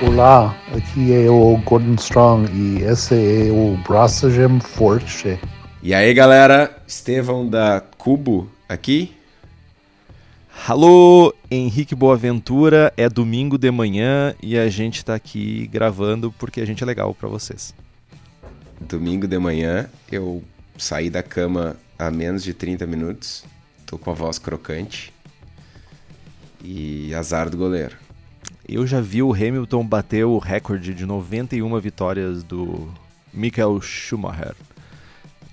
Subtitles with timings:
[0.00, 5.40] Olá, aqui é o Gordon Strong e esse é o Braçagem Forte.
[5.82, 9.12] E aí galera, Estevão da Cubo aqui.
[10.68, 16.64] Alô, Henrique Boaventura, é domingo de manhã e a gente tá aqui gravando porque a
[16.64, 17.74] gente é legal para vocês.
[18.80, 20.44] Domingo de manhã, eu
[20.76, 23.44] saí da cama há menos de 30 minutos,
[23.84, 25.12] tô com a voz crocante
[26.62, 28.07] e azar do goleiro.
[28.68, 32.88] Eu já vi o Hamilton bater o recorde de 91 vitórias do
[33.32, 34.54] Michael Schumacher.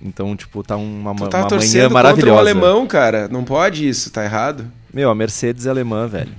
[0.02, 2.30] Então, tipo, tá uma, tu tá uma torcendo manhã maravilhosa.
[2.30, 3.28] contra o alemão, cara.
[3.28, 4.70] Não pode isso, tá errado.
[4.92, 6.32] Meu, a Mercedes é alemã, velho.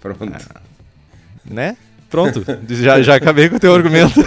[0.00, 0.24] Pronto.
[0.24, 0.60] Ah,
[1.44, 1.76] né?
[2.10, 4.18] Pronto, já, já acabei com o teu argumento.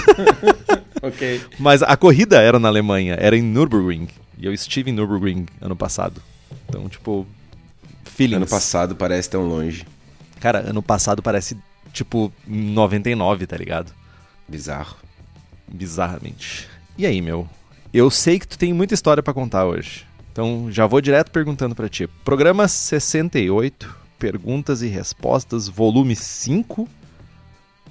[1.01, 1.41] ok.
[1.57, 4.07] Mas a corrida era na Alemanha, era em Nürburgring.
[4.37, 6.21] E eu estive em Nürburgring ano passado.
[6.70, 7.25] Então, tipo,
[8.05, 8.37] feelings.
[8.37, 9.84] Ano passado parece tão longe.
[10.41, 11.55] Cara, ano passado parece,
[11.93, 13.93] tipo, 99, tá ligado?
[14.48, 14.98] Bizarro.
[15.71, 16.67] Bizarramente.
[16.98, 17.48] E aí, meu?
[17.93, 20.05] Eu sei que tu tem muita história para contar hoje.
[20.31, 22.07] Então, já vou direto perguntando para ti.
[22.25, 26.89] Programa 68, perguntas e respostas, volume 5.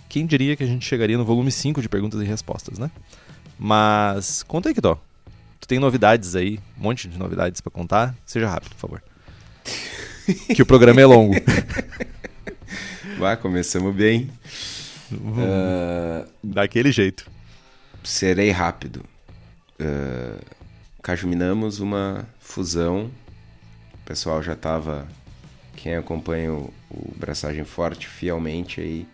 [0.09, 2.91] Quem diria que a gente chegaria no volume 5 de perguntas e respostas, né?
[3.57, 4.99] Mas conta aí, Kidó.
[5.61, 8.13] Tu tem novidades aí, um monte de novidades para contar.
[8.27, 9.03] Seja rápido, por favor.
[10.53, 11.35] que o programa é longo.
[13.21, 14.31] Vai, começamos bem.
[15.13, 17.31] Uh, Daquele jeito.
[18.03, 19.05] Serei rápido.
[19.79, 20.43] Uh,
[21.03, 23.11] cajuminamos uma fusão.
[23.93, 25.07] O pessoal já estava.
[25.77, 29.07] Quem acompanha o, o Braçagem Forte fielmente aí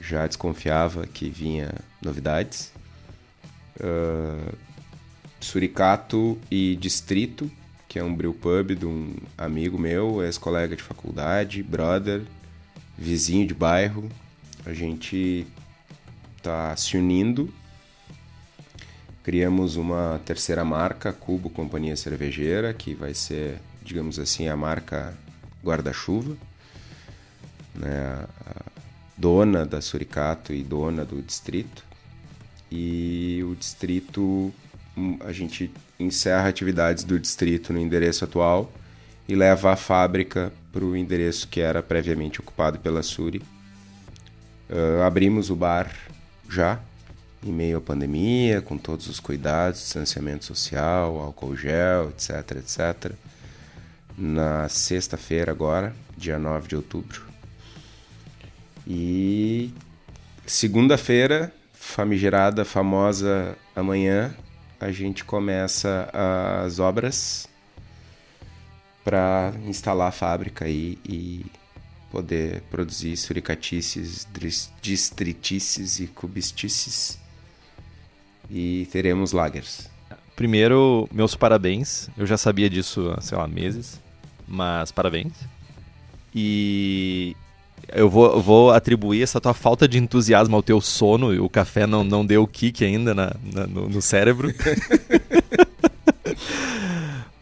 [0.00, 2.72] já desconfiava que vinha novidades.
[3.80, 4.56] Uh,
[5.40, 7.50] Suricato e Distrito,
[7.88, 12.22] que é um brew pub de um amigo meu, ex-colega de faculdade, brother,
[12.96, 14.08] vizinho de bairro.
[14.64, 15.46] A gente
[16.42, 17.52] tá se unindo.
[19.22, 25.14] Criamos uma terceira marca, Cubo Companhia Cervejeira, que vai ser, digamos assim, a marca
[25.62, 26.36] guarda-chuva.
[27.74, 28.26] Né?
[29.16, 31.84] Dona da Suricato e dona do distrito.
[32.70, 34.52] E o distrito,
[35.20, 38.70] a gente encerra atividades do distrito no endereço atual
[39.28, 43.40] e leva a fábrica para o endereço que era previamente ocupado pela Suri.
[44.68, 45.88] Uh, abrimos o bar
[46.50, 46.80] já,
[47.44, 53.12] em meio à pandemia, com todos os cuidados, distanciamento social, álcool gel, etc, etc.
[54.18, 57.22] Na sexta-feira agora, dia 9 de outubro.
[58.84, 59.72] E
[60.44, 64.34] segunda-feira, famigerada, famosa amanhã,
[64.80, 66.10] a gente começa
[66.64, 67.48] as obras
[69.04, 71.44] para instalar a fábrica aí e
[72.10, 74.26] poder produzir suricatices,
[74.80, 77.18] distritices e cubistices.
[78.50, 79.90] E teremos lagers.
[80.36, 82.08] Primeiro, meus parabéns.
[82.16, 84.00] Eu já sabia disso há, sei lá, meses.
[84.46, 85.32] Mas parabéns.
[86.34, 87.36] E
[87.92, 91.44] eu vou, vou atribuir essa tua falta de entusiasmo ao teu sono.
[91.44, 94.52] O café não, não deu o kick ainda na, na no, no cérebro.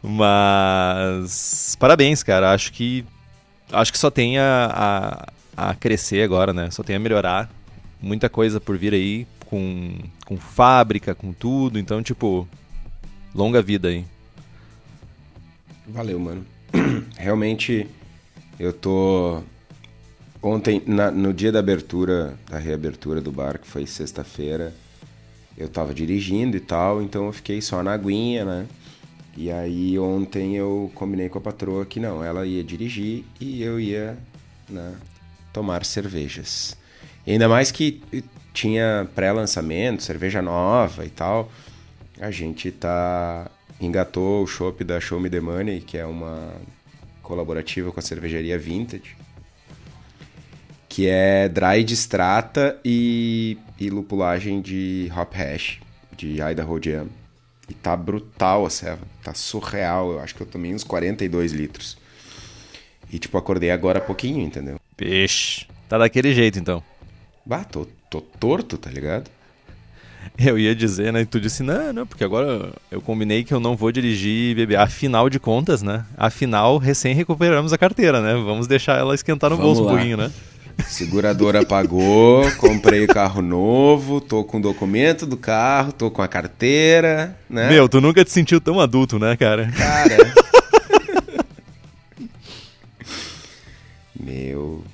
[0.02, 2.52] Mas parabéns, cara.
[2.52, 3.04] Acho que
[3.70, 5.26] acho que só tem a,
[5.56, 6.70] a, a, crescer agora, né?
[6.70, 7.50] Só tem a melhorar.
[8.00, 9.96] Muita coisa por vir aí com,
[10.26, 11.78] com fábrica, com tudo.
[11.78, 12.48] Então, tipo,
[13.32, 14.04] longa vida aí.
[15.86, 16.44] Valeu, mano.
[17.16, 17.86] Realmente,
[18.58, 19.42] eu tô.
[20.42, 24.74] Ontem, na, no dia da abertura, da reabertura do bar, que foi sexta-feira,
[25.56, 28.66] eu tava dirigindo e tal, então eu fiquei só na aguinha, né?
[29.36, 33.80] E aí ontem eu combinei com a patroa que não, ela ia dirigir e eu
[33.80, 34.16] ia
[34.68, 34.94] né,
[35.52, 36.76] tomar cervejas.
[37.26, 38.02] E ainda mais que
[38.52, 41.50] tinha pré-lançamento, cerveja nova e tal.
[42.20, 43.50] A gente tá
[43.80, 46.52] engatou o chopp da Show Me The Money, que é uma
[47.22, 49.16] colaborativa com a cervejaria Vintage,
[50.88, 55.80] que é dry de strata e, e lupulagem de hop hash
[56.16, 57.21] de Idaho Jam.
[57.72, 59.00] E tá brutal a ceva.
[59.24, 60.12] Tá surreal.
[60.12, 61.96] Eu acho que eu tomei uns 42 litros.
[63.10, 64.78] E, tipo, acordei agora há pouquinho, entendeu?
[64.94, 65.66] Peixe.
[65.88, 66.82] Tá daquele jeito, então.
[67.46, 69.30] Bah, tô, tô torto, tá ligado?
[70.38, 71.22] Eu ia dizer, né?
[71.22, 74.54] E tu disse, não, não, porque agora eu combinei que eu não vou dirigir e
[74.54, 74.76] beber.
[74.78, 76.04] Afinal de contas, né?
[76.14, 78.34] Afinal, recém recuperamos a carteira, né?
[78.34, 79.92] Vamos deixar ela esquentar no Vamos bolso lá.
[79.92, 80.30] um pouquinho, né?
[80.86, 86.28] Seguradora pagou, comprei o carro novo, tô com o documento do carro, tô com a
[86.28, 87.68] carteira, né?
[87.68, 89.70] Meu, tu nunca te sentiu tão adulto, né, cara?
[89.72, 90.34] Cara.
[94.18, 94.84] Meu.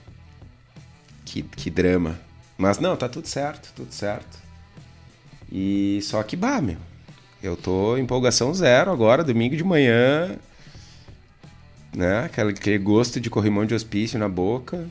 [1.24, 2.18] Que que, drama.
[2.56, 4.38] Mas não, tá tudo certo, tudo certo.
[5.50, 6.78] E só que, bah, meu.
[7.42, 10.36] Eu tô em empolgação zero agora, domingo de manhã.
[11.94, 12.24] Né?
[12.24, 14.86] Aquele, aquele gosto de corrimão de hospício na boca.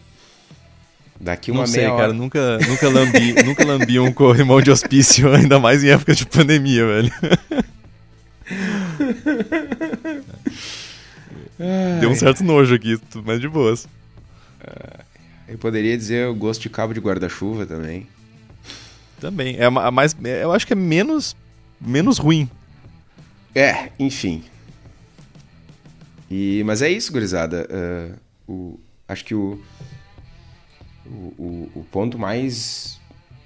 [1.20, 2.02] Daqui uma Não sei, meia hora.
[2.04, 6.26] cara, nunca, nunca, lambi, nunca lambi um corrimão de hospício, ainda mais em época de
[6.26, 7.12] pandemia, velho.
[12.00, 13.88] Deu um certo nojo aqui, mais de boas.
[15.48, 18.08] Eu poderia dizer o gosto de cabo de guarda-chuva também.
[19.20, 19.56] Também.
[19.58, 21.36] É a mais, é, eu acho que é menos,
[21.80, 22.50] menos ruim.
[23.56, 24.44] É, enfim.
[26.30, 27.68] E, mas é isso, gurizada.
[27.72, 29.60] Uh, o, acho que o,
[31.10, 33.00] o, o, o ponto mais.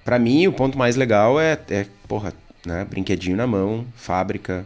[0.04, 2.34] Pra mim, o ponto mais legal é, é porra,
[2.66, 2.86] né?
[2.86, 4.66] Brinquedinho na mão, fábrica,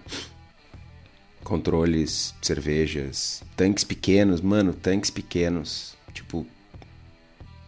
[1.44, 5.95] controles, cervejas, tanques pequenos, mano, tanques pequenos.
[6.13, 6.45] Tipo,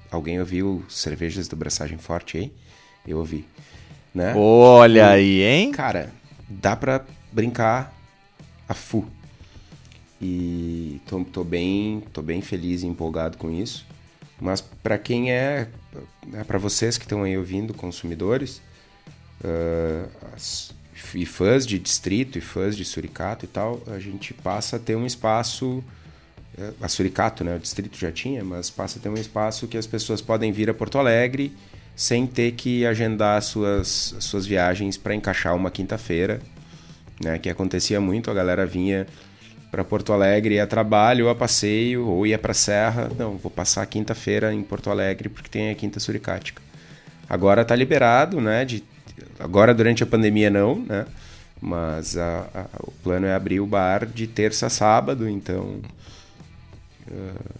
[0.09, 2.53] alguém ouviu cervejas do Braçagem Forte aí?
[3.07, 3.45] Eu ouvi.
[4.13, 4.33] Né?
[4.35, 5.71] Olha aí, hein?
[5.71, 6.11] Cara,
[6.49, 7.93] dá pra brincar
[8.67, 9.05] a full.
[10.19, 13.85] E tô, tô, bem, tô bem feliz e empolgado com isso.
[14.39, 15.67] Mas para quem é,
[16.33, 18.61] é para vocês que estão aí ouvindo, consumidores,
[19.43, 20.09] uh,
[21.13, 24.95] e fãs de distrito e fãs de Suricato e tal, a gente passa a ter
[24.95, 25.83] um espaço
[26.81, 29.85] a Suricato, né, o distrito já tinha, mas passa a ter um espaço que as
[29.85, 31.55] pessoas podem vir a Porto Alegre
[31.95, 36.41] sem ter que agendar as suas, as suas viagens para encaixar uma quinta-feira,
[37.23, 39.05] né, que acontecia muito, a galera vinha
[39.71, 43.09] para Porto Alegre a trabalho, ou a passeio, ou ia para Serra.
[43.17, 46.61] Não, vou passar quinta-feira em Porto Alegre porque tem a Quinta Suricática.
[47.29, 48.63] Agora está liberado, né?
[48.63, 48.83] De,
[49.39, 51.05] agora durante a pandemia não, né?
[51.59, 55.81] Mas a, a, o plano é abrir o bar de terça a sábado, então
[57.07, 57.55] uh,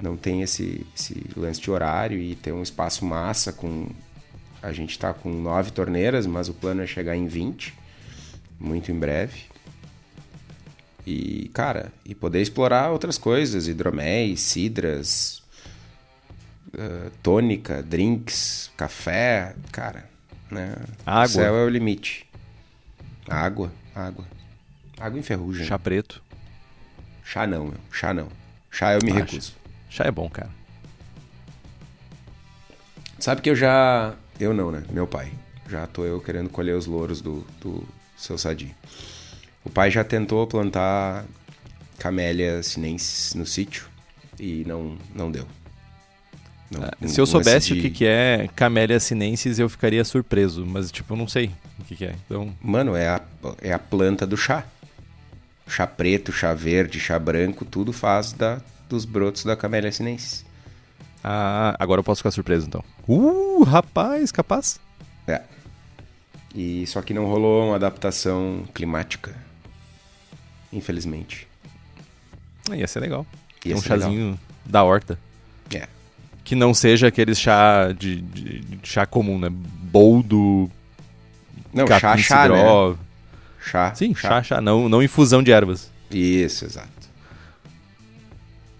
[0.00, 3.88] não tem esse, esse lance de horário e tem um espaço massa com
[4.62, 7.74] a gente está com nove torneiras, mas o plano é chegar em 20,
[8.58, 9.49] muito em breve.
[11.06, 15.42] E, cara, e poder explorar outras coisas, hidroméis, cidras,
[16.74, 20.08] uh, tônica, drinks, café, cara,
[20.50, 20.76] né?
[21.06, 21.24] Água.
[21.24, 22.26] O céu é o limite.
[23.28, 24.24] Água, água.
[24.98, 25.66] Água em ferrugem.
[25.66, 26.22] Chá preto.
[27.24, 27.80] Chá não, meu.
[27.90, 28.28] Chá não.
[28.70, 29.54] Chá eu me Ah, recuso.
[29.88, 30.50] Chá é bom, cara.
[33.18, 34.14] Sabe que eu já...
[34.38, 34.82] Eu não, né?
[34.90, 35.32] Meu pai.
[35.68, 37.86] Já tô eu querendo colher os louros do, do
[38.16, 38.74] seu sadio.
[39.64, 41.24] O pai já tentou plantar
[41.98, 43.86] camélia sinensis no sítio
[44.38, 45.46] e não, não deu.
[46.70, 50.04] Não, Ah, um Se eu soubesse de- o que, que é Camellia sinensis, eu ficaria
[50.04, 50.64] surpreso.
[50.64, 52.14] Mas, tipo, eu não sei o que, que é.
[52.26, 53.20] Então, Mano, é a,
[53.60, 54.64] é a planta do chá.
[55.68, 60.44] Chá preto, chá verde, chá branco, tudo faz da, dos brotos da camélia sinensis.
[61.22, 62.82] ah, agora eu posso ficar surpreso, então.
[63.06, 64.80] Uh, rapaz, capaz.
[65.28, 65.42] É.
[66.54, 69.34] E só que não rolou uma adaptação climática.
[70.72, 71.46] Infelizmente.
[72.70, 73.26] Ah, Ia ser legal.
[73.64, 74.08] Ia um ser legal.
[74.10, 75.18] chazinho da horta.
[75.74, 75.88] É.
[76.44, 79.48] Que não seja aquele chá de, de- de chá comum, né?
[79.50, 80.70] Boldo,
[81.72, 82.96] Não, chá, chá, né?
[83.62, 83.94] Chá.
[83.94, 84.60] Sim, chá, chá.
[84.60, 85.90] Não, não infusão de ervas.
[86.10, 86.88] Isso, exato.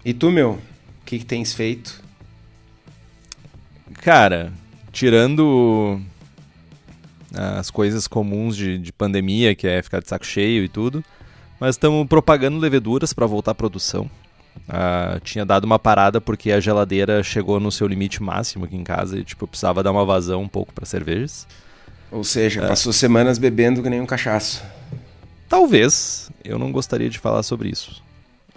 [0.03, 0.51] E tu, meu?
[0.53, 2.01] O que, que tens feito?
[4.01, 4.51] Cara,
[4.91, 6.01] tirando
[7.33, 11.03] as coisas comuns de, de pandemia, que é ficar de saco cheio e tudo,
[11.61, 14.09] mas estamos propagando leveduras para voltar à produção.
[14.67, 18.83] Ah, tinha dado uma parada porque a geladeira chegou no seu limite máximo aqui em
[18.83, 21.47] casa e tipo, eu precisava dar uma vazão um pouco para cervejas.
[22.11, 24.63] Ou seja, passou semanas bebendo que nem um cachaço.
[25.47, 28.01] Talvez, eu não gostaria de falar sobre isso.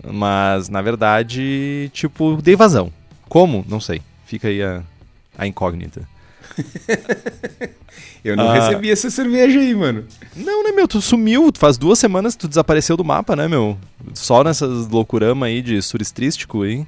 [0.03, 2.91] Mas, na verdade, tipo, dei vazão.
[3.29, 3.67] Como?
[3.69, 4.01] Não sei.
[4.25, 4.83] Fica aí a,
[5.37, 6.09] a incógnita.
[8.25, 8.54] Eu não Ah.
[8.54, 10.04] recebi essa cerveja aí, mano.
[10.35, 10.88] Não, né, meu?
[10.88, 11.50] Tu sumiu.
[11.54, 13.76] Faz duas semanas que tu desapareceu do mapa, né, meu?
[14.14, 16.87] Só nessas loucurama aí de suristrístico, hein?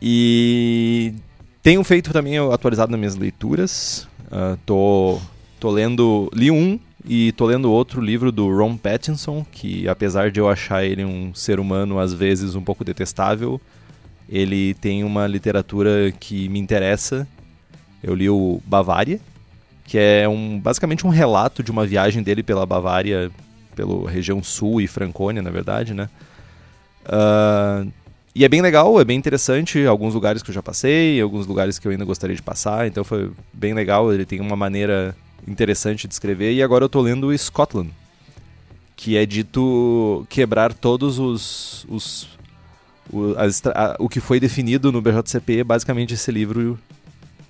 [0.00, 1.14] E
[1.62, 4.08] tenho feito também atualizado nas minhas leituras.
[4.30, 5.18] Ah, tô,
[5.60, 6.30] tô lendo.
[6.34, 10.84] Li um e tô lendo outro livro do Ron Pattinson, que apesar de eu achar
[10.84, 13.60] ele um ser humano às vezes um pouco detestável,
[14.28, 17.26] ele tem uma literatura que me interessa.
[18.04, 19.18] Eu li o Bavária,
[19.84, 23.30] que é um, basicamente um relato de uma viagem dele pela Bavária,
[23.74, 26.08] pela região sul e Franconia, na verdade, né?
[27.06, 27.84] Ah,
[28.34, 31.78] e é bem legal, é bem interessante, alguns lugares que eu já passei, alguns lugares
[31.78, 36.06] que eu ainda gostaria de passar, então foi bem legal, ele tem uma maneira interessante
[36.08, 37.90] de escrever, e agora eu tô lendo Scotland,
[38.96, 42.28] que é dito quebrar todos os, os,
[43.12, 46.78] O, a, o que foi definido no BJCP basicamente esse livro.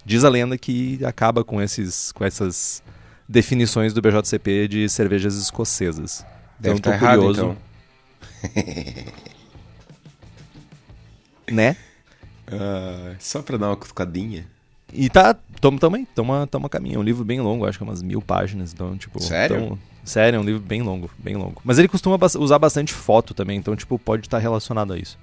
[0.04, 2.82] Diz a lenda que acaba com, esses, com essas
[3.28, 6.24] definições do BJCP de cervejas escocesas.
[6.58, 7.40] Deve então, tá tô errado, curioso.
[7.40, 9.14] então.
[11.50, 11.76] Né?
[12.46, 14.46] Ah, só pra dar uma cutucadinha.
[14.92, 16.96] E tá, tamo também, tamo, tamo a caminho.
[16.96, 18.70] É um livro bem longo, acho que é umas mil páginas.
[18.70, 19.18] Então, tipo.
[19.18, 19.56] Sério?
[19.56, 21.62] tamo- sério, é um livro bem longo, bem longo.
[21.64, 25.18] Mas ele costuma usar bastante foto também, então, tipo, pode estar relacionado a isso.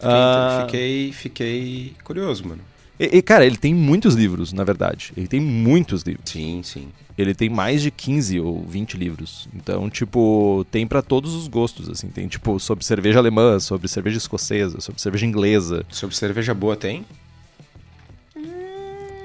[0.00, 2.62] Ah, Fiquei, fiquei curioso, mano.
[2.98, 5.12] E, e, cara, ele tem muitos livros, na verdade.
[5.16, 6.30] Ele tem muitos livros.
[6.30, 6.88] Sim, sim.
[7.16, 9.48] Ele tem mais de 15 ou 20 livros.
[9.54, 12.08] Então, tipo, tem pra todos os gostos, assim.
[12.08, 17.04] Tem, tipo, sobre cerveja alemã, sobre cerveja escocesa, sobre cerveja inglesa, Sobre cerveja boa tem?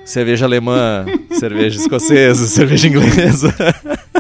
[0.06, 1.06] cerveja alemã,
[1.39, 3.53] cerveja escocesa, cerveja inglesa.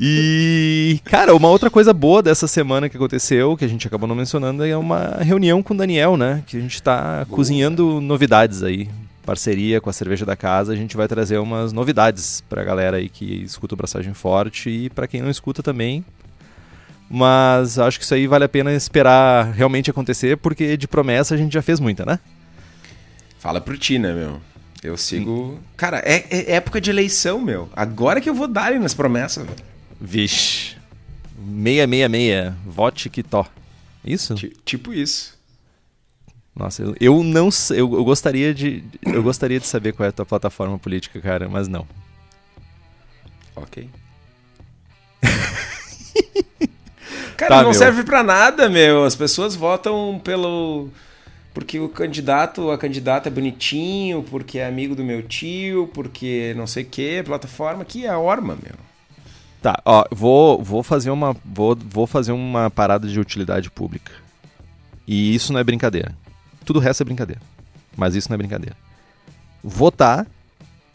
[0.00, 4.14] E, cara, uma outra coisa boa dessa semana que aconteceu, que a gente acabou não
[4.14, 6.42] mencionando, é uma reunião com o Daniel, né?
[6.46, 8.88] Que a gente tá cozinhando novidades aí.
[9.24, 13.08] Parceria com a cerveja da casa, a gente vai trazer umas novidades pra galera aí
[13.08, 16.04] que escuta o Braçagem Forte e pra quem não escuta também.
[17.10, 21.38] Mas acho que isso aí vale a pena esperar realmente acontecer, porque de promessa a
[21.38, 22.18] gente já fez muita, né?
[23.38, 24.40] Fala pro ti, né, meu?
[24.82, 25.58] Eu sigo.
[25.76, 27.68] Cara, é, é época de eleição, meu.
[27.74, 29.75] Agora que eu vou dar nas promessas, velho.
[30.00, 30.76] Vixe.
[31.36, 33.46] 666, vote que tó.
[34.04, 34.34] Isso?
[34.34, 35.36] Ti- Tipo isso.
[36.54, 40.08] Nossa, eu, eu não sei, eu, eu gostaria de eu gostaria de saber qual é
[40.08, 41.86] a tua plataforma política, cara, mas não.
[43.54, 43.88] Ok.
[47.36, 47.74] Cara, Tá, não meu.
[47.78, 49.04] serve pra nada, meu.
[49.04, 50.88] As pessoas votam pelo.
[51.52, 56.66] Porque o candidato, a candidata é bonitinho, porque é amigo do meu tio, porque não
[56.66, 58.74] sei o que, plataforma que é a Orma, meu.
[59.66, 64.12] Tá, ó, vou vou fazer uma vou, vou fazer uma parada de utilidade pública.
[65.04, 66.16] E isso não é brincadeira.
[66.64, 67.42] Tudo o resto é brincadeira.
[67.96, 68.76] Mas isso não é brincadeira.
[69.64, 70.24] Votar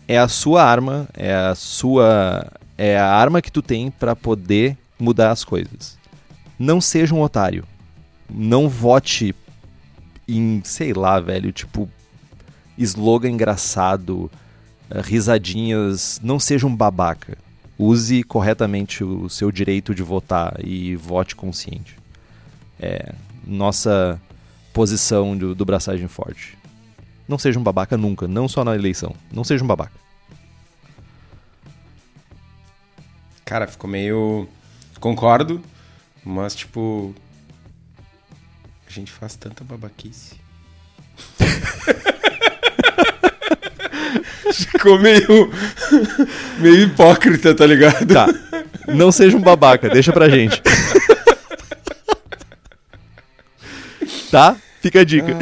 [0.07, 4.77] é a sua arma, é a sua é a arma que tu tem pra poder
[4.97, 5.99] mudar as coisas.
[6.57, 7.65] Não seja um otário.
[8.29, 9.35] Não vote
[10.25, 11.89] em, sei lá, velho, tipo
[12.77, 14.31] slogan engraçado,
[14.89, 17.37] eh, risadinhas, não seja um babaca.
[17.83, 21.97] Use corretamente o seu direito de votar e vote consciente.
[22.79, 24.21] É nossa
[24.71, 26.55] posição do, do braçagem forte.
[27.27, 29.15] Não seja um babaca nunca, não só na eleição.
[29.31, 29.99] Não seja um babaca.
[33.43, 34.47] Cara, ficou meio.
[34.99, 35.59] Concordo,
[36.23, 37.15] mas tipo.
[38.85, 40.35] A gente faz tanta babaquice.
[44.53, 45.51] ficou meio.
[46.59, 48.05] meio hipócrita, tá ligado?
[48.05, 48.27] Tá.
[48.87, 50.61] Não seja um babaca, deixa pra gente.
[54.31, 54.55] tá?
[54.81, 55.37] Fica a dica.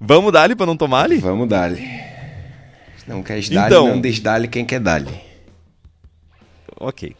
[0.00, 1.18] Vamos dar-lhe pra não tomar ali?
[1.18, 1.82] Vamos dar-lhe.
[3.06, 3.88] Não quer dar-lhe, Então.
[3.88, 5.20] não deixe dar-lhe quem quer dar-lhe.
[6.78, 7.14] Ok.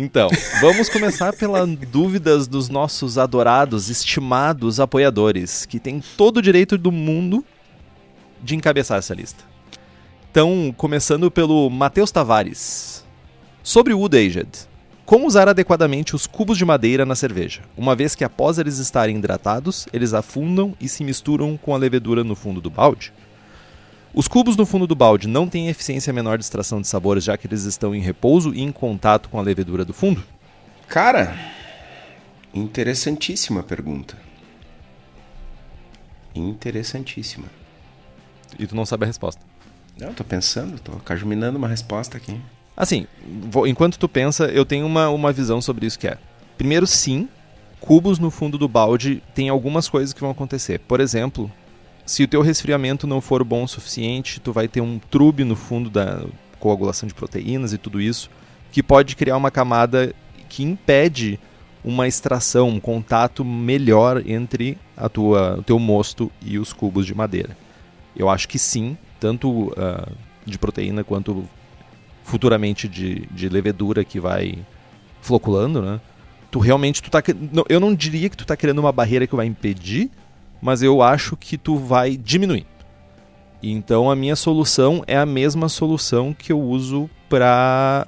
[0.00, 0.28] Então,
[0.60, 6.92] vamos começar pelas dúvidas dos nossos adorados, estimados apoiadores, que têm todo o direito do
[6.92, 7.44] mundo
[8.42, 9.44] de encabeçar essa lista.
[10.30, 13.04] Então, começando pelo Matheus Tavares.
[13.62, 14.48] Sobre o Wood Aged.
[15.04, 19.16] Como usar adequadamente os cubos de madeira na cerveja, uma vez que após eles estarem
[19.16, 23.10] hidratados, eles afundam e se misturam com a levedura no fundo do balde?
[24.12, 27.38] Os cubos no fundo do balde não têm eficiência menor de extração de sabores, já
[27.38, 30.22] que eles estão em repouso e em contato com a levedura do fundo?
[30.86, 31.38] Cara,
[32.52, 34.16] interessantíssima pergunta.
[36.34, 37.46] Interessantíssima.
[38.58, 39.40] E tu não sabe a resposta.
[39.98, 42.40] Não, tô pensando, tô cajuminando uma resposta aqui.
[42.76, 43.06] Assim,
[43.50, 46.16] vou- enquanto tu pensa, eu tenho uma, uma visão sobre isso que é.
[46.56, 47.28] Primeiro, sim,
[47.80, 50.78] cubos no fundo do balde tem algumas coisas que vão acontecer.
[50.80, 51.50] Por exemplo,
[52.06, 55.56] se o teu resfriamento não for bom o suficiente, tu vai ter um trube no
[55.56, 56.24] fundo da
[56.60, 58.30] coagulação de proteínas e tudo isso,
[58.70, 60.14] que pode criar uma camada
[60.48, 61.38] que impede
[61.84, 67.14] uma extração, um contato melhor entre a tua, o teu mosto e os cubos de
[67.14, 67.56] madeira.
[68.18, 70.08] Eu acho que sim, tanto ah,
[70.44, 71.48] de proteína quanto
[72.24, 74.58] futuramente de, de levedura que vai
[75.22, 76.00] floculando, né?
[76.50, 77.22] Tu realmente tu tá
[77.68, 80.10] eu não diria que tu tá criando uma barreira que vai impedir,
[80.60, 82.66] mas eu acho que tu vai diminuir.
[83.62, 88.06] Então a minha solução é a mesma solução que eu uso para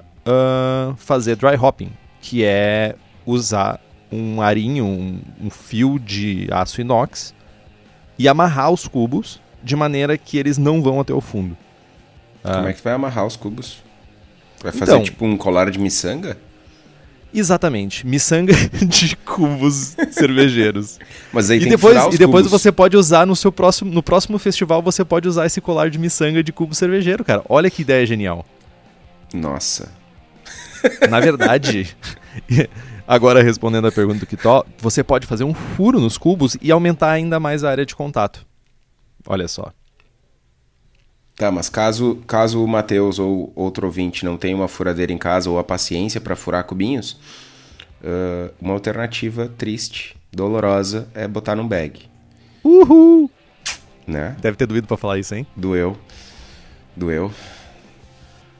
[0.97, 3.79] fazer dry hopping, que é usar
[4.11, 7.33] um arinho, um, um fio de aço inox
[8.17, 11.55] e amarrar os cubos de maneira que eles não vão até o fundo.
[12.43, 13.77] Como é que tu vai amarrar os cubos?
[14.63, 15.03] Vai fazer Então.
[15.03, 16.37] tipo um colar de miçanga?
[17.33, 18.53] Exatamente, miçanga
[18.85, 20.99] de cubos cervejeiros.
[21.31, 22.61] Mas aí E tem depois, que furar os e depois cubos.
[22.61, 25.97] você pode usar no seu próximo, no próximo festival, você pode usar esse colar de
[25.97, 27.41] miçanga de cubo cervejeiro, cara.
[27.47, 28.45] Olha que ideia genial.
[29.33, 29.89] Nossa.
[31.09, 31.95] Na verdade,
[33.07, 37.11] agora respondendo a pergunta do Kitó, você pode fazer um furo nos cubos e aumentar
[37.11, 38.45] ainda mais a área de contato.
[39.27, 39.71] Olha só.
[41.35, 45.49] Tá, mas caso, caso o Matheus ou outro ouvinte não tenha uma furadeira em casa
[45.49, 47.17] ou a paciência para furar cubinhos,
[48.03, 52.01] ah, uma alternativa triste, dolorosa, é botar num bag,
[52.63, 53.29] Uhul!
[54.05, 54.35] né?
[54.39, 55.47] Deve ter doído pra falar isso, hein?
[55.55, 55.97] Doeu.
[56.95, 57.31] Doeu.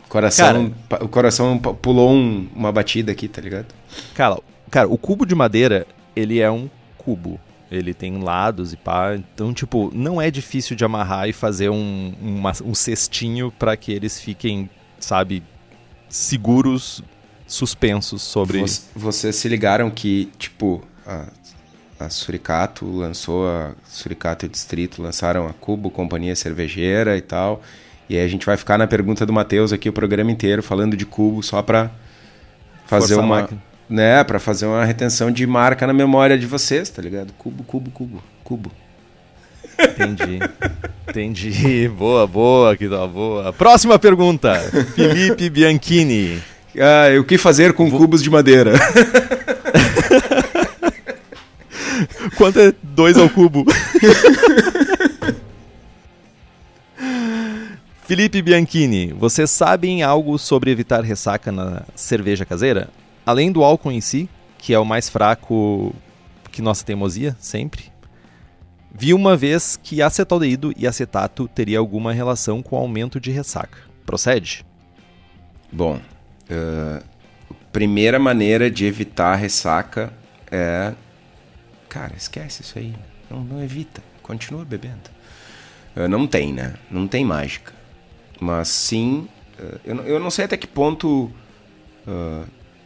[0.10, 3.68] Coração, o coração pulou um- uma batida aqui, tá ligado?
[4.14, 4.38] Cara,
[4.70, 7.40] cara, o cubo de madeira, ele é um cubo.
[7.72, 9.16] Ele tem lados e pá.
[9.16, 13.94] Então, tipo, não é difícil de amarrar e fazer um, uma- um cestinho pra que
[13.94, 15.42] eles fiquem, sabe,
[16.10, 17.02] seguros,
[17.48, 18.60] suspensos sobre.
[18.60, 21.28] Voc- Vocês se ligaram que, tipo, a,
[22.00, 27.62] a Suricato lançou, a Suricato e o Distrito lançaram a Cubo, Companhia Cervejeira e tal.
[28.10, 30.98] E aí a gente vai ficar na pergunta do Matheus aqui o programa inteiro falando
[30.98, 31.90] de Cubo só pra
[32.86, 33.42] fazer Forçar a uma.
[33.42, 33.64] máquina.
[33.92, 37.34] Né, pra fazer uma retenção de marca na memória de vocês, tá ligado?
[37.38, 38.72] Cubo, cubo, cubo, cubo.
[39.78, 40.40] Entendi.
[41.10, 41.90] Entendi.
[41.90, 43.52] Boa, boa, que tá boa.
[43.52, 44.58] Próxima pergunta.
[44.96, 46.42] Felipe Bianchini.
[46.78, 48.72] Ah, o que fazer com cubos de madeira?
[52.38, 53.66] Quanto é 2 ao cubo?
[58.08, 62.90] Felipe Bianchini, vocês sabem algo sobre evitar ressaca na cerveja caseira?
[63.32, 65.96] Além do álcool em si, que é o mais fraco
[66.52, 67.86] que nossa teimosia, sempre.
[68.94, 73.78] Vi uma vez que acetaldeído e acetato teria alguma relação com o aumento de ressaca.
[74.06, 74.66] Procede?
[75.72, 76.02] Bom,
[76.50, 77.02] ah,
[77.72, 80.12] primeira maneira de evitar ressaca
[80.52, 80.94] é.
[81.88, 82.94] Cara, esquece isso aí.
[83.30, 84.04] Não, não evita.
[84.22, 85.10] Continua bebendo.
[85.96, 86.74] Ah, não tem, né?
[86.90, 87.72] Não tem mágica.
[88.42, 89.26] Mas sim.
[89.58, 91.32] ah, eu, não- eu não sei até que ponto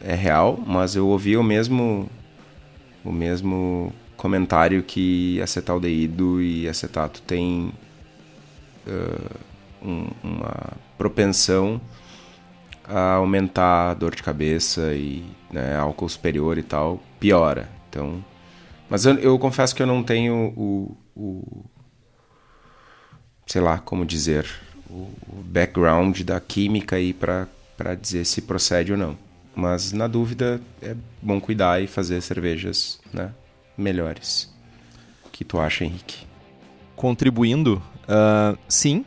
[0.06, 2.08] é real, mas eu ouvi o mesmo.
[3.04, 7.72] O mesmo comentário que acetaldeído e acetato tem
[8.86, 9.36] ah,
[9.82, 11.80] um- uma propensão
[12.84, 17.68] a aumentar a dor de cabeça e né, álcool superior e tal, piora.
[17.88, 18.24] Então,
[18.88, 21.64] mas eu, eu confesso que eu não tenho o, o-
[23.46, 24.46] sei lá, como dizer,
[24.88, 27.48] o, o background da química aí para
[28.00, 29.16] dizer se procede ou não.
[29.56, 33.32] Mas na dúvida é bom cuidar e fazer cervejas, né,
[33.76, 34.54] melhores.
[35.24, 36.26] O que tu acha, Henrique?
[36.94, 39.04] contribuindo, ah, sim,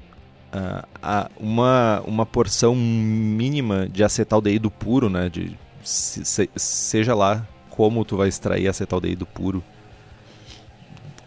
[1.01, 8.05] a- uma, uma porção mínima de acetaldeído puro, né, de, se- se- seja lá como
[8.05, 9.63] tu vai extrair acetaldeído puro,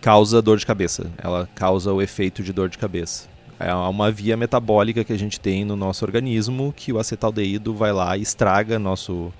[0.01, 1.11] causa dor de cabeça.
[1.19, 3.29] Ela causa o efeito de dor de cabeça.
[3.65, 7.93] É uma via metabólica que a gente tem no nosso organismo que o acetaldeído vai
[7.93, 9.33] lá e estraga nosso,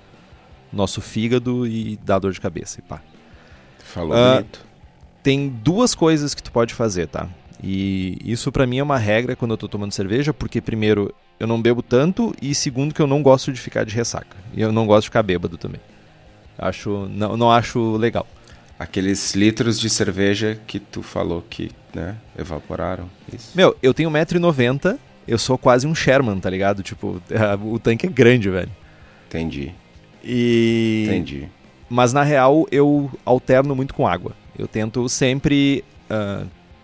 [0.71, 2.79] nosso fígado e dá dor de cabeça.
[2.79, 3.01] E pá
[3.83, 4.65] Falou Ah, bonito.
[5.21, 7.27] tem duas coisas que tu pode fazer, tá?
[7.61, 11.47] E isso pra mim é uma regra quando eu tô tomando cerveja, porque primeiro, eu
[11.47, 14.35] não bebo tanto e segundo que eu não gosto de ficar de ressaca.
[14.53, 15.79] E eu não gosto de ficar bêbado também.
[16.57, 18.25] Acho não, não acho legal.
[18.83, 23.09] Aqueles litros de cerveja que tu falou que, né, evaporaram.
[23.31, 23.51] Isso.
[23.55, 26.83] Meu, eu tenho 1,90m, eu sou quase um Sherman, tá ligado?
[26.83, 27.21] Tipo,
[27.63, 28.69] o tanque é grande, velho.
[29.29, 29.71] Entendi,
[30.23, 31.47] E entendi.
[31.89, 34.33] Mas na real eu alterno muito com água.
[34.59, 36.43] Eu tento sempre ah,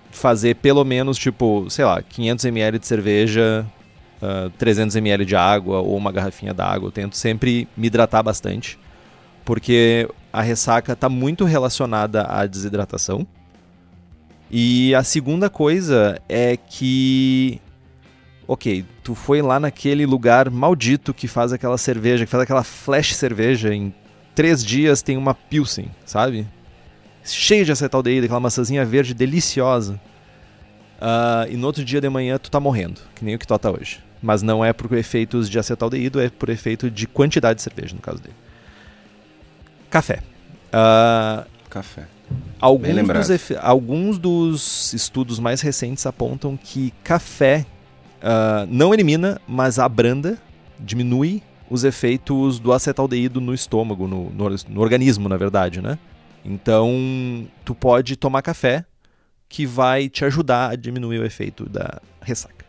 [0.10, 3.66] fazer pelo menos, tipo, sei lá, 500ml de cerveja,
[4.22, 6.88] ah, 300ml de água ou uma garrafinha d'água.
[6.88, 8.80] Eu tento sempre me hidratar bastante,
[9.44, 13.28] porque a ressaca está muito relacionada à desidratação.
[14.52, 17.62] E a segunda coisa é que.
[18.48, 23.16] Ok, tu foi lá naquele lugar maldito que faz aquela cerveja, que faz aquela flash
[23.16, 23.94] cerveja em
[24.34, 26.48] três dias tem uma Pilsen, sabe?
[27.24, 30.00] Cheio de acetaldeído, aquela maçãzinha verde deliciosa.
[31.00, 33.58] Ah, e no outro dia de manhã tu tá morrendo, que nem o que tu
[33.58, 34.00] tá hoje.
[34.22, 38.02] Mas não é por efeitos de acetaldeído, é por efeito de quantidade de cerveja, no
[38.02, 38.36] caso dele.
[39.90, 40.22] Café.
[40.72, 42.08] Ah, Café.
[42.62, 47.66] alguns, dos efe- alguns dos estudos mais recentes apontam que café
[48.22, 50.38] ah, não elimina, mas abranda,
[50.80, 55.98] diminui os efeitos do acetaldeído no estômago, no, no, no organismo, na verdade, né?
[56.44, 58.86] Então, tu pode tomar café
[59.48, 62.66] que vai te ajudar a diminuir o efeito da ressaca.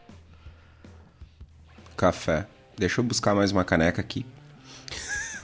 [1.97, 2.47] Café.
[2.79, 4.25] Deixa eu buscar mais uma caneca aqui.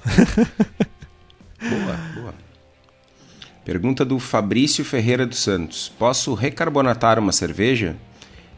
[3.67, 5.93] Pergunta do Fabrício Ferreira dos Santos.
[5.99, 7.97] Posso recarbonatar uma cerveja?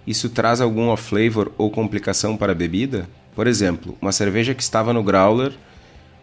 [0.07, 3.09] Isso traz algum off-flavor ou complicação para a bebida?
[3.35, 5.53] Por exemplo, uma cerveja que estava no growler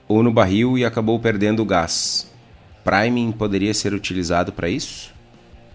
[0.07, 2.31] ou no barril e acabou perdendo o gás.
[2.83, 5.11] Priming poderia ser utilizado para isso?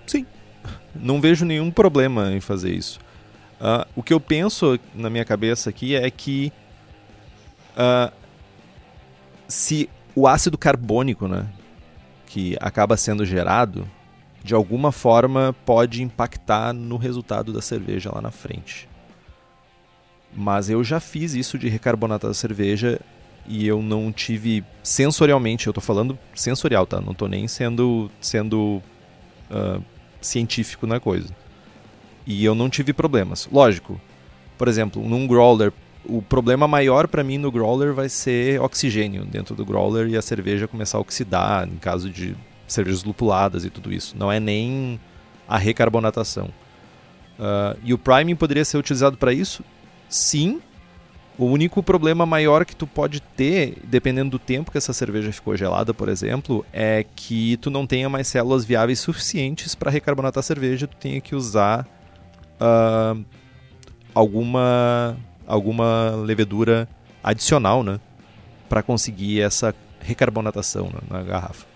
[0.07, 0.25] Sim.
[0.95, 3.01] Não vejo nenhum problema em fazer isso.
[3.61, 6.53] Uh, o que eu penso na minha cabeça aqui é que
[7.77, 8.13] uh,
[9.49, 11.47] se o ácido carbônico, né,
[12.27, 13.89] que acaba sendo gerado,
[14.43, 18.89] de alguma forma pode impactar no resultado da cerveja lá na frente.
[20.35, 23.01] Mas eu já fiz isso de recarbonatar a cerveja
[23.47, 27.01] e eu não tive sensorialmente, eu estou falando sensorial, tá?
[27.01, 28.81] Não estou nem sendo sendo
[29.51, 29.83] uh,
[30.21, 31.35] científico na coisa.
[32.27, 33.49] E eu não tive problemas.
[33.51, 34.01] Lógico.
[34.57, 35.73] Por exemplo, num growler
[36.05, 40.23] o problema maior para mim no growler vai ser oxigênio dentro do growler e a
[40.23, 42.37] cerveja começar a oxidar em caso de
[42.67, 44.17] cervejas lupuladas e tudo isso.
[44.17, 44.99] Não é nem
[45.49, 46.47] a recarbonatação.
[47.39, 49.65] Uh, e o priming poderia ser utilizado para isso?
[50.09, 50.61] Sim.
[51.39, 55.57] O único problema maior que tu pode ter, dependendo do tempo que essa cerveja ficou
[55.57, 60.43] gelada, por exemplo, é que tu não tenha mais células viáveis suficientes para recarbonatar a
[60.43, 60.87] cerveja.
[60.87, 61.87] Tu tenha que usar
[62.61, 63.25] uh,
[64.15, 65.17] alguma
[65.51, 66.89] alguma levedura
[67.23, 67.99] adicional, né?
[68.69, 71.67] Para conseguir essa recarbonatação na, na garrafa.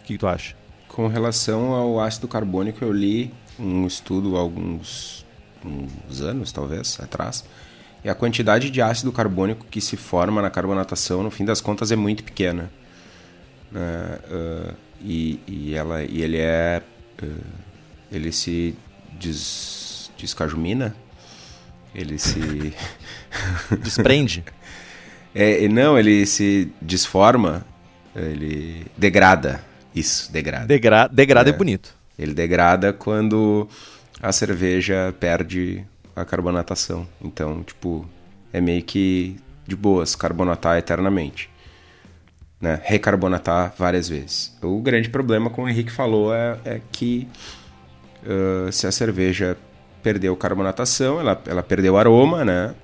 [0.00, 0.56] O que, que tu acha?
[0.88, 5.24] Com relação ao ácido carbônico, eu li um estudo alguns
[5.64, 7.44] uns anos, talvez, atrás,
[8.04, 11.92] e a quantidade de ácido carbônico que se forma na carbonatação, no fim das contas,
[11.92, 12.68] é muito pequena.
[13.70, 16.82] Uh, uh, e, e, ela, e ele é...
[17.22, 17.72] Uh,
[18.10, 18.76] ele se
[19.12, 20.94] des, descajumina,
[21.94, 22.74] ele se.
[23.82, 24.44] Desprende?
[25.34, 27.64] é, não, ele se desforma,
[28.14, 29.64] ele degrada.
[29.94, 30.66] Isso, degrada.
[30.66, 31.52] Degra degrada é.
[31.52, 31.94] é bonito.
[32.18, 33.68] Ele degrada quando
[34.20, 37.06] a cerveja perde a carbonatação.
[37.20, 38.08] Então, tipo,
[38.52, 41.50] é meio que de boas carbonatar eternamente.
[42.60, 42.80] Né?
[42.84, 44.56] Recarbonatar várias vezes.
[44.62, 47.26] O grande problema, como o Henrique falou, é, é que
[48.22, 49.56] uh, se a cerveja
[50.02, 52.74] perdeu carbonatação, ela, ela perdeu aroma, né?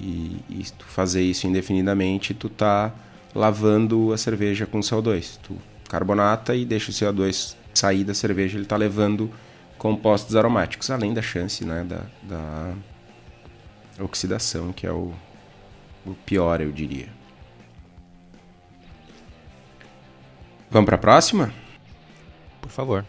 [0.00, 2.92] E, e tu fazer isso indefinidamente, tu tá
[3.34, 5.38] lavando a cerveja com CO2.
[5.42, 5.56] Tu
[5.88, 9.30] carbonata e deixa o CO2 sair da cerveja, ele tá levando
[9.78, 12.72] compostos aromáticos, além da chance, né, da, da
[14.02, 15.12] oxidação, que é o,
[16.06, 17.08] o pior, eu diria.
[20.70, 21.52] Vamos para a próxima?
[22.60, 23.04] Por favor.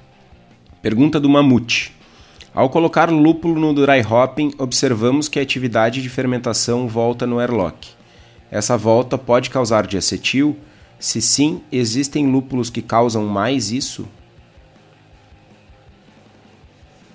[0.82, 1.96] Pergunta do Mamute.
[2.54, 7.90] Ao colocar lúpulo no dry hopping, observamos que a atividade de fermentação volta no airlock.
[8.52, 10.56] Essa volta pode causar diacetil?
[11.00, 14.08] Se sim, existem lúpulos que causam mais isso?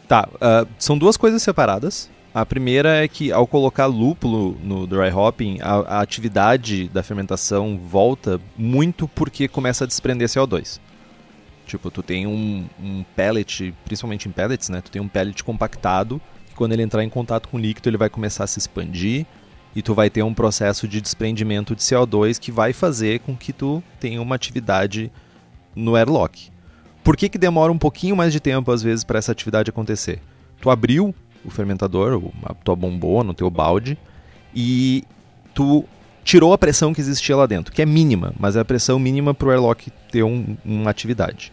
[0.08, 2.10] Tá, uh, são duas coisas separadas.
[2.34, 7.78] A primeira é que ao colocar lúpulo no dry hopping, a, a atividade da fermentação
[7.78, 10.80] volta muito porque começa a desprender CO2.
[11.68, 14.80] Tipo, tu tem um, um pellet, principalmente em pellets, né?
[14.80, 17.98] Tu tem um pellet compactado, que quando ele entrar em contato com o líquido, ele
[17.98, 19.26] vai começar a se expandir
[19.76, 23.52] e tu vai ter um processo de desprendimento de CO2 que vai fazer com que
[23.52, 25.12] tu tenha uma atividade
[25.76, 26.50] no airlock.
[27.04, 30.20] Por que, que demora um pouquinho mais de tempo, às vezes, para essa atividade acontecer?
[30.60, 33.96] Tu abriu o fermentador, a tua bombona, o teu balde,
[34.54, 35.04] e
[35.54, 35.84] tu
[36.24, 39.32] tirou a pressão que existia lá dentro, que é mínima, mas é a pressão mínima
[39.32, 41.52] para o airlock ter um, uma atividade.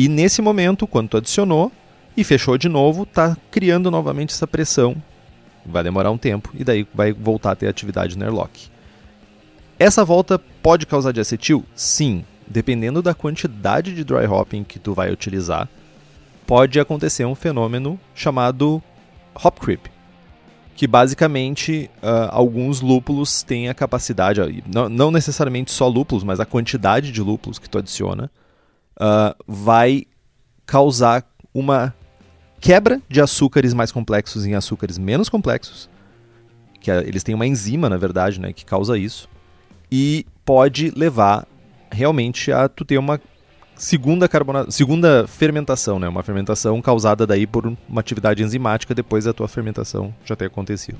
[0.00, 1.70] E nesse momento, quando tu adicionou
[2.16, 4.96] e fechou de novo, tá criando novamente essa pressão.
[5.66, 8.70] Vai demorar um tempo e daí vai voltar a ter atividade no airlock.
[9.78, 11.66] Essa volta pode causar diacetil?
[11.74, 15.68] Sim, dependendo da quantidade de dry hopping que tu vai utilizar,
[16.46, 18.82] pode acontecer um fenômeno chamado
[19.34, 19.86] hop creep,
[20.74, 26.46] que basicamente uh, alguns lúpulos têm a capacidade, não, não necessariamente só lúpulos, mas a
[26.46, 28.30] quantidade de lúpulos que tu adiciona,
[29.00, 30.04] uh, vai
[30.66, 31.94] causar uma
[32.60, 35.88] quebra de açúcares mais complexos em açúcares menos complexos,
[36.80, 39.28] que eles têm uma enzima, na verdade, né, que causa isso,
[39.90, 41.46] e pode levar
[41.90, 43.20] realmente a tu ter uma
[43.74, 44.70] segunda carbona...
[44.70, 50.14] segunda fermentação, né, uma fermentação causada daí por uma atividade enzimática depois da tua fermentação
[50.24, 50.98] já ter acontecido.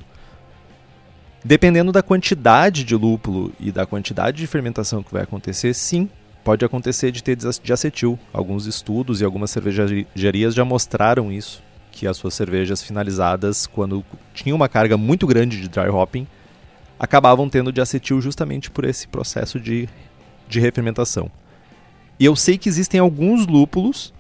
[1.45, 6.09] Dependendo da quantidade de lúpulo e da quantidade de fermentação que vai acontecer, sim,
[6.45, 8.19] pode acontecer de ter diacetil.
[8.33, 14.57] Alguns estudos e algumas cervejarias já mostraram isso, que as suas cervejas finalizadas, quando tinham
[14.57, 16.27] uma carga muito grande de dry hopping,
[16.99, 19.89] acabavam tendo diacetil justamente por esse processo de,
[20.49, 21.31] de refermentação.
[22.19, 24.13] E eu sei que existem alguns lúpulos,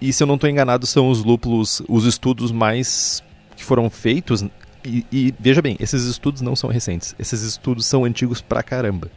[0.00, 3.22] e se eu não estou enganado, são os lúpulos, os estudos mais
[3.54, 4.42] que foram feitos.
[4.84, 9.10] E, e, veja bem, esses estudos não são recentes, esses estudos são antigos pra caramba.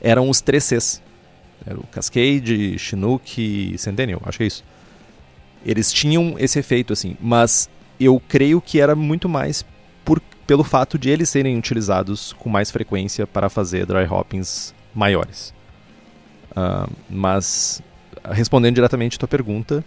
[0.00, 1.00] Eram os 3Cs.
[1.66, 4.64] Era o Cascade, Chinook e Centennial, acho que é isso.
[5.64, 9.64] Eles tinham esse efeito, assim, mas eu creio que era muito mais
[10.04, 15.52] por, pelo fato de eles serem utilizados com mais frequência para fazer dry hoppings maiores.
[16.52, 17.82] Uh, mas,
[18.30, 19.84] respondendo diretamente a tua pergunta,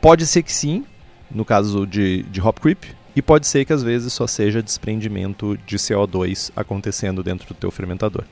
[0.00, 0.84] pode ser que sim,
[1.30, 2.84] no caso de, de hop creep,
[3.16, 7.70] e pode ser que às vezes só seja desprendimento de CO2 acontecendo dentro do teu
[7.70, 8.24] fermentador.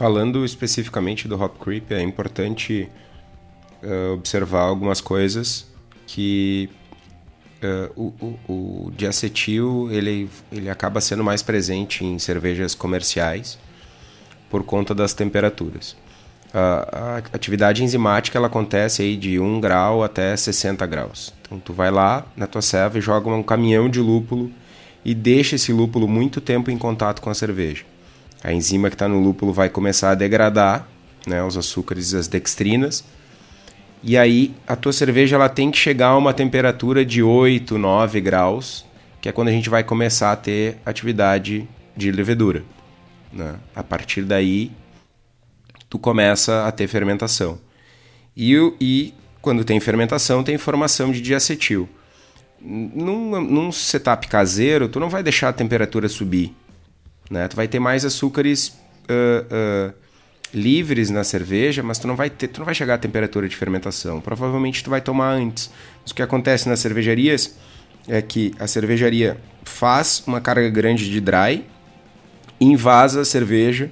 [0.00, 2.88] Falando especificamente do hop creep, é importante
[3.82, 5.66] uh, observar algumas coisas
[6.06, 6.70] que
[7.62, 13.58] uh, o, o, o diacetil ele, ele acaba sendo mais presente em cervejas comerciais
[14.48, 15.94] por conta das temperaturas.
[16.54, 21.34] A, a atividade enzimática ela acontece aí de 1 grau até 60 graus.
[21.42, 24.50] Então tu vai lá na tua serva e joga um caminhão de lúpulo
[25.04, 27.89] e deixa esse lúpulo muito tempo em contato com a cerveja.
[28.42, 30.88] A enzima que está no lúpulo vai começar a degradar
[31.26, 33.04] né, os açúcares e as dextrinas.
[34.02, 38.20] E aí a tua cerveja ela tem que chegar a uma temperatura de 8, 9
[38.20, 38.86] graus,
[39.20, 42.64] que é quando a gente vai começar a ter atividade de levedura.
[43.30, 43.56] Né?
[43.74, 44.72] A partir daí,
[45.88, 47.58] tu começa a ter fermentação.
[48.34, 51.88] E, e quando tem fermentação, tem formação de diacetil.
[52.58, 56.54] Num, num setup caseiro, tu não vai deixar a temperatura subir.
[57.30, 57.46] Né?
[57.46, 58.68] Tu vai ter mais açúcares
[59.08, 59.94] uh, uh,
[60.52, 63.54] livres na cerveja, mas tu não vai ter, tu não vai chegar à temperatura de
[63.54, 64.20] fermentação.
[64.20, 65.70] Provavelmente tu vai tomar antes.
[66.02, 67.56] Mas o que acontece nas cervejarias
[68.08, 71.64] é que a cervejaria faz uma carga grande de dry,
[72.60, 73.90] invasa a cerveja,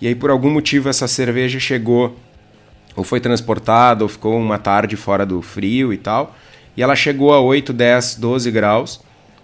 [0.00, 2.18] e aí por algum motivo essa cerveja chegou
[2.96, 6.34] ou foi transportada ou ficou uma tarde fora do frio e tal,
[6.76, 9.00] e ela chegou a 8, 10, 12 graus,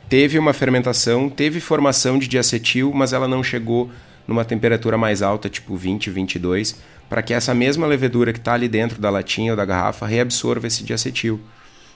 [0.09, 3.91] teve uma fermentação, teve formação de diacetil, mas ela não chegou
[4.27, 6.77] numa temperatura mais alta, tipo 20, 22,
[7.09, 10.67] para que essa mesma levedura que está ali dentro da latinha ou da garrafa reabsorva
[10.67, 11.41] esse diacetil.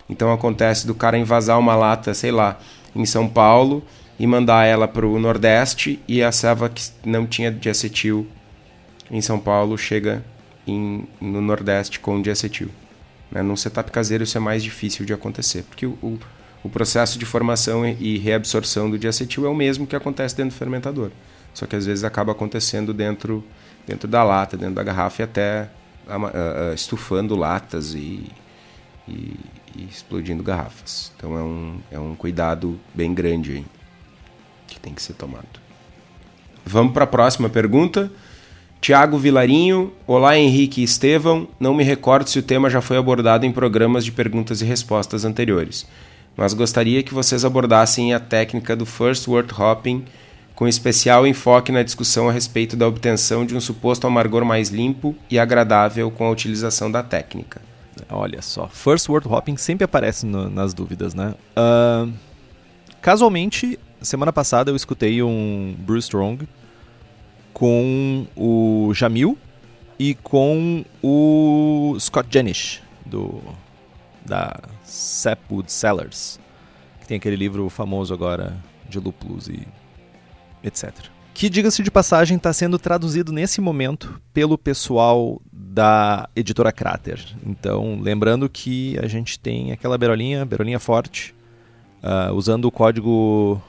[0.08, 2.58] Então acontece do cara invasar uma lata, sei lá,
[2.94, 3.84] em São Paulo
[4.18, 8.26] e mandar ela para o Nordeste e a serva que não tinha diacetil
[9.10, 10.24] em São Paulo chega
[10.66, 12.68] em, no Nordeste com diacetil.
[13.30, 13.42] Né?
[13.42, 16.18] Num setup caseiro isso é mais difícil de acontecer, porque o, o,
[16.62, 20.58] o processo de formação e reabsorção do diacetil é o mesmo que acontece dentro do
[20.58, 21.10] fermentador.
[21.54, 23.42] Só que às vezes acaba acontecendo dentro,
[23.86, 25.68] dentro da lata, dentro da garrafa e até
[26.74, 28.26] estufando latas e,
[29.08, 29.36] e,
[29.76, 31.12] e, explodindo garrafas.
[31.16, 33.64] Então é um, é um cuidado bem grande aí
[34.66, 35.60] que tem que ser tomado.
[36.64, 38.10] Vamos para a próxima pergunta.
[38.80, 41.48] Tiago Vilarinho, olá Henrique e Estevão.
[41.58, 45.24] Não me recordo se o tema já foi abordado em programas de perguntas e respostas
[45.24, 45.86] anteriores,
[46.40, 50.06] mas gostaria que vocês abordassem a técnica do First Word Hopping,
[50.54, 55.14] com especial enfoque na discussão a respeito da obtenção de um suposto amargor mais limpo
[55.30, 57.60] e agradável com a utilização da técnica.
[58.08, 61.34] Olha só, First Word Hopping sempre aparece no, nas dúvidas, né?
[61.54, 62.10] Uh,
[63.02, 66.48] casualmente, semana passada eu escutei um Bruce Strong
[67.52, 69.36] com o Jamil
[69.98, 73.42] e com o Scott Jenish, do,
[74.24, 74.58] da
[74.90, 76.40] Sapwood Sellers,
[77.00, 78.56] que tem aquele livro famoso agora
[78.88, 79.66] de lúpulos e
[80.62, 80.92] etc.
[81.32, 87.24] Que, diga-se de passagem, está sendo traduzido nesse momento pelo pessoal da editora Crater.
[87.46, 91.34] Então, lembrando que a gente tem aquela berolinha, berolinha forte,
[92.02, 93.62] uh, usando o código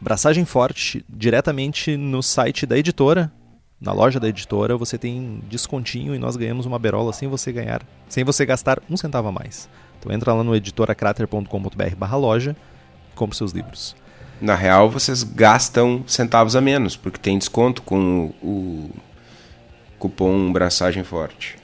[0.00, 3.32] Braçagem Forte diretamente no site da editora,
[3.80, 7.82] na loja da editora, você tem descontinho e nós ganhamos uma berola sem você ganhar,
[8.08, 9.70] sem você gastar um centavo a mais.
[10.00, 12.56] Então entra lá no editoracrater.com.br barra loja
[13.12, 13.94] e compre seus livros.
[14.40, 18.90] Na real, vocês gastam centavos a menos, porque tem desconto com o
[19.98, 21.58] cupom Braçagem Forte.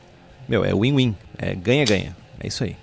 [0.46, 1.16] Meu, é win-win.
[1.38, 2.14] É ganha-ganha.
[2.38, 2.76] É isso aí.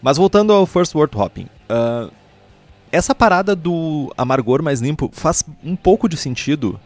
[0.00, 1.46] Mas voltando ao First Word Hopping.
[1.68, 2.10] Uh,
[2.90, 6.80] essa parada do amargor mais limpo faz um pouco de sentido,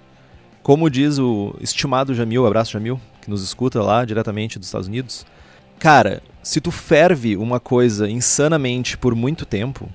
[0.63, 5.25] como diz o estimado Jamil, abraço Jamil, que nos escuta lá diretamente dos Estados Unidos.
[5.79, 9.89] Cara, se tu ferve uma coisa insanamente por muito tempo,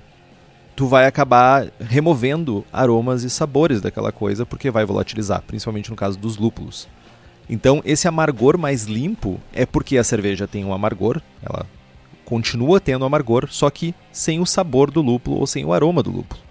[0.76, 6.18] tu vai acabar removendo aromas e sabores daquela coisa porque vai volatilizar, principalmente no caso
[6.18, 6.88] dos lúpulos.
[7.50, 11.66] Então, esse amargor mais limpo é porque a cerveja tem um amargor, ela
[12.26, 16.12] continua tendo amargor, só que sem o sabor do lúpulo ou sem o aroma do
[16.12, 16.42] lúpulo.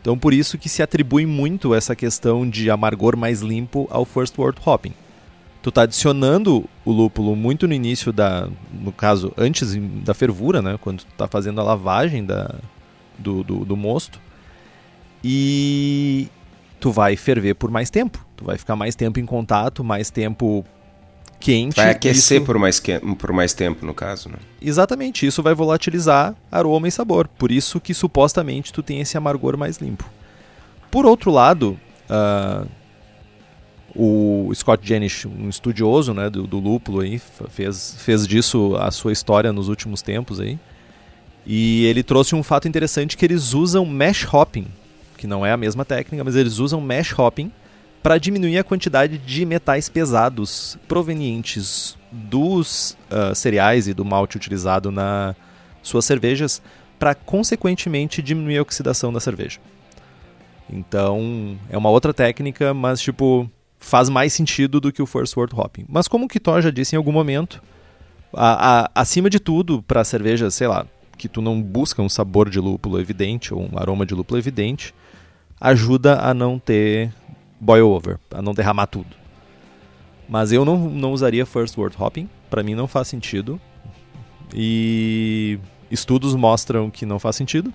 [0.00, 4.38] Então por isso que se atribui muito essa questão de amargor mais limpo ao First
[4.38, 4.94] World Hopping.
[5.68, 10.78] Tu tá adicionando o lúpulo muito no início da, no caso, antes da fervura, né,
[10.80, 12.54] quando tu tá fazendo a lavagem da,
[13.18, 14.18] do, do, do mosto,
[15.22, 16.28] e
[16.80, 20.64] tu vai ferver por mais tempo, tu vai ficar mais tempo em contato, mais tempo
[21.38, 21.76] quente.
[21.76, 22.46] Vai aquecer isso...
[22.46, 22.98] por, mais que...
[22.98, 24.38] por mais tempo, no caso, né?
[24.62, 29.58] Exatamente, isso vai volatilizar aroma e sabor, por isso que supostamente tu tem esse amargor
[29.58, 30.08] mais limpo.
[30.90, 31.78] Por outro lado,
[32.08, 32.66] uh,
[33.94, 39.12] o Scott Jenish, um estudioso né, do, do lúpulo, aí, fez, fez disso a sua
[39.12, 40.40] história nos últimos tempos.
[40.40, 40.58] Aí.
[41.46, 44.66] E ele trouxe um fato interessante que eles usam mesh hopping,
[45.16, 47.50] que não é a mesma técnica, mas eles usam mesh hopping
[48.02, 54.90] para diminuir a quantidade de metais pesados provenientes dos uh, cereais e do malte utilizado
[54.90, 55.34] na
[55.82, 56.60] suas cervejas,
[56.98, 59.58] para consequentemente diminuir a oxidação da cerveja.
[60.70, 63.50] Então, é uma outra técnica, mas tipo,
[63.88, 65.86] faz mais sentido do que o First World Hopping.
[65.88, 67.62] Mas como o Kitó já disse em algum momento,
[68.32, 72.50] a, a, acima de tudo, para cerveja, sei lá, que tu não busca um sabor
[72.50, 74.94] de lúpulo evidente ou um aroma de lúpulo evidente,
[75.58, 77.12] ajuda a não ter
[77.58, 79.16] boil over, a não derramar tudo.
[80.28, 83.58] Mas eu não, não usaria First World Hopping, para mim não faz sentido.
[84.54, 85.58] E
[85.90, 87.72] estudos mostram que não faz sentido.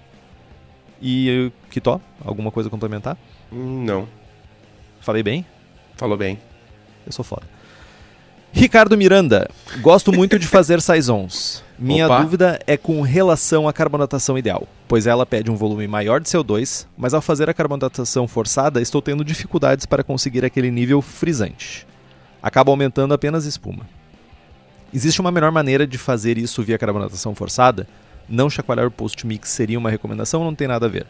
[1.02, 3.17] E Kitó, alguma coisa a complementar?
[3.52, 4.08] Não.
[5.02, 5.45] Falei bem?
[5.95, 6.39] Falou bem.
[7.06, 7.43] Eu sou foda.
[8.51, 9.49] Ricardo Miranda,
[9.82, 11.63] gosto muito de fazer saisons.
[11.77, 12.21] Minha Opa.
[12.21, 16.86] dúvida é com relação à carbonatação ideal, pois ela pede um volume maior de CO2,
[16.95, 21.88] mas ao fazer a carbonatação forçada estou tendo dificuldades para conseguir aquele nível frisante.
[22.43, 23.88] Acaba aumentando apenas espuma.
[24.93, 27.88] Existe uma melhor maneira de fazer isso via carbonatação forçada?
[28.29, 31.08] Não chacoalhar o post-mix seria uma recomendação ou não tem nada a ver?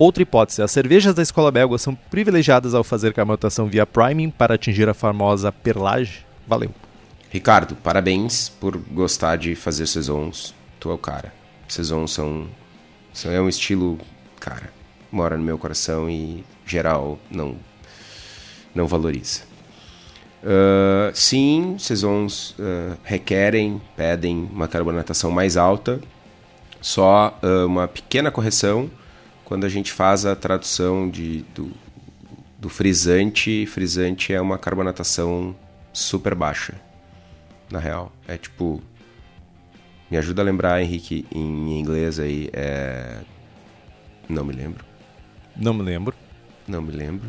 [0.00, 4.54] Outra hipótese, as cervejas da escola belga são privilegiadas ao fazer carbonatação via priming para
[4.54, 6.24] atingir a famosa perlage?
[6.48, 6.70] Valeu.
[7.28, 10.54] Ricardo, parabéns por gostar de fazer saisons.
[10.80, 11.34] Tu é o cara.
[11.68, 12.46] Saisons são,
[13.12, 13.98] são é um estilo,
[14.40, 14.72] cara,
[15.12, 17.56] mora no meu coração e geral não
[18.74, 19.42] não valoriza.
[20.42, 26.00] Uh, sim, saisons uh, requerem, pedem uma carbonatação mais alta.
[26.80, 28.90] Só uh, uma pequena correção
[29.50, 31.72] quando a gente faz a tradução de, do,
[32.56, 35.56] do frisante, frisante é uma carbonatação
[35.92, 36.74] super baixa,
[37.68, 38.12] na real.
[38.28, 38.80] É tipo.
[40.08, 42.48] Me ajuda a lembrar, Henrique, em inglês aí.
[42.52, 43.16] É.
[44.28, 44.84] Não me lembro.
[45.56, 46.14] Não me lembro.
[46.68, 47.28] Não me lembro.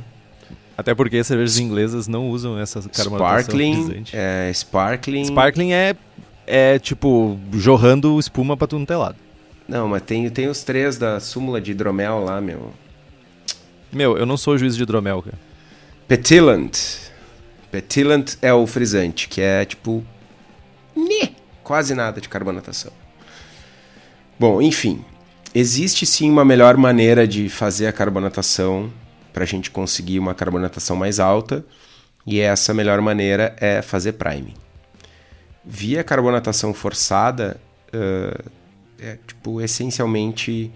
[0.78, 3.84] Até porque as cervejas inglesas não usam essa carbonatação Sparkling.
[3.84, 4.16] frisante.
[4.16, 5.26] É, sparkling.
[5.26, 5.96] Sparkling é,
[6.46, 9.16] é tipo jorrando espuma pra tudo no telado.
[9.72, 12.74] Não, mas tem, tem os três da súmula de hidromel lá, meu.
[13.90, 15.40] Meu, eu não sou juiz de hidromel, cara.
[16.10, 16.72] Petillant.
[17.72, 20.06] Petillant é o frisante, que é tipo.
[20.94, 21.30] Né,
[21.64, 22.92] quase nada de carbonatação.
[24.38, 25.06] Bom, enfim.
[25.56, 28.92] Existe sim uma melhor maneira de fazer a carbonatação
[29.32, 31.64] para a gente conseguir uma carbonatação mais alta.
[32.28, 34.54] E essa melhor maneira é fazer priming.
[35.64, 37.56] Via carbonatação forçada,
[37.94, 38.52] uh,
[39.02, 40.72] é, tipo, essencialmente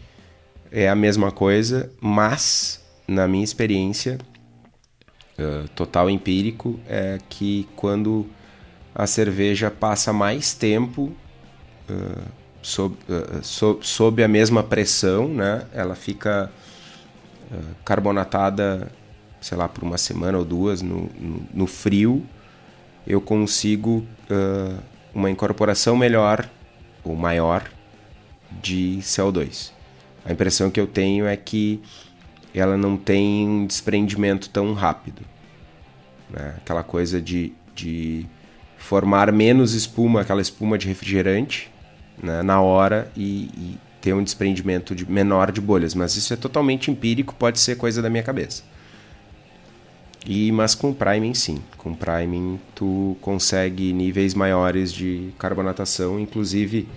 [0.72, 4.18] é a mesma coisa, mas, na minha experiência,
[5.38, 8.26] uh, total empírico, é que quando
[8.94, 11.14] a cerveja passa mais tempo
[11.90, 12.24] uh,
[12.64, 16.52] sob, uh, sob, a mesma pressão, né, ela fica
[17.86, 18.92] carbonatada,
[19.40, 22.26] sei lá, por uma semana ou duas no, no, no frio,
[23.06, 24.04] eu consigo
[25.14, 26.50] uma incorporação melhor
[27.04, 27.70] ou maior
[28.62, 29.72] de CO2.
[30.26, 31.82] A impressão que eu tenho é que
[32.54, 35.22] ela não tem um desprendimento tão rápido.
[36.30, 36.56] Né?
[36.58, 38.26] Aquela coisa de, de
[38.78, 41.72] formar menos espuma, aquela espuma de refrigerante,
[42.22, 42.42] né?
[42.42, 45.94] na hora e, e ter um desprendimento de, menor de bolhas.
[45.94, 48.64] Mas isso é totalmente empírico, pode ser coisa da minha cabeça.
[50.26, 56.88] E, mas com priming sim, com priming tu consegue níveis maiores de carbonatação, inclusive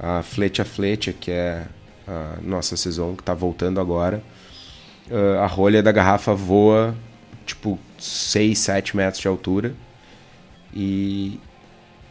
[0.00, 1.66] a Flecha Flecha, que é
[2.08, 4.22] a nossa saison que está voltando agora.
[5.10, 6.94] Uh, a rolha da garrafa voa
[7.44, 9.74] tipo 6, 7 metros de altura.
[10.72, 11.38] E,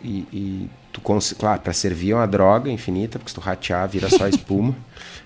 [0.04, 4.10] e, e tu claro, para servir é uma droga infinita, porque se tu ratear vira
[4.10, 4.76] só espuma.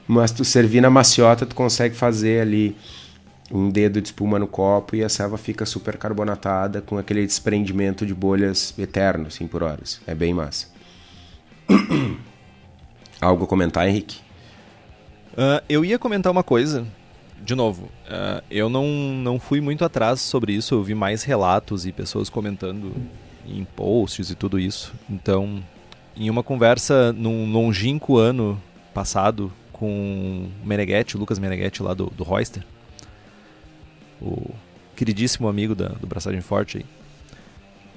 [0.08, 2.78] mas tu servir na maciota, tu consegue fazer ali
[3.52, 8.06] um dedo de espuma no copo e a selva fica super carbonatada com aquele desprendimento
[8.06, 10.02] de bolhas eterno, assim, por horas.
[10.08, 10.68] É bem massa.
[13.24, 14.20] Algo a comentar, Henrique?
[15.34, 16.86] Uh, eu ia comentar uma coisa
[17.44, 21.86] de novo, uh, eu não, não fui muito atrás sobre isso, eu vi mais relatos
[21.86, 22.94] e pessoas comentando
[23.46, 24.94] em posts e tudo isso.
[25.10, 25.62] Então,
[26.16, 28.62] em uma conversa num longínquo ano
[28.94, 32.64] passado com o Meneghetti, o Lucas Meneghetti lá do, do Royster,
[34.22, 34.52] o
[34.96, 36.86] queridíssimo amigo da, do Braçagem Forte aí,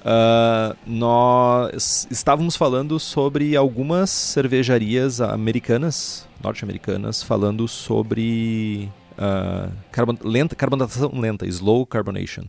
[0.07, 8.89] Uh, nós estávamos falando sobre algumas cervejarias americanas, norte-americanas, falando sobre
[9.19, 12.45] uh, carbon lenta, carbonatação lenta, slow carbonation,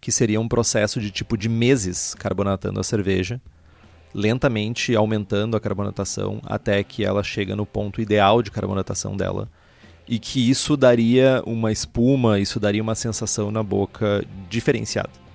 [0.00, 3.40] que seria um processo de tipo de meses carbonatando a cerveja,
[4.12, 9.48] lentamente aumentando a carbonatação até que ela chega no ponto ideal de carbonatação dela
[10.08, 15.27] e que isso daria uma espuma, isso daria uma sensação na boca diferenciada.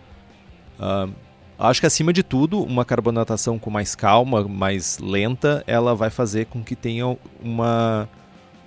[0.84, 1.14] Uh,
[1.58, 6.48] acho que acima de tudo, uma carbonatação com mais calma, mais lenta, ela vai fazer
[6.48, 8.10] com que tenha uma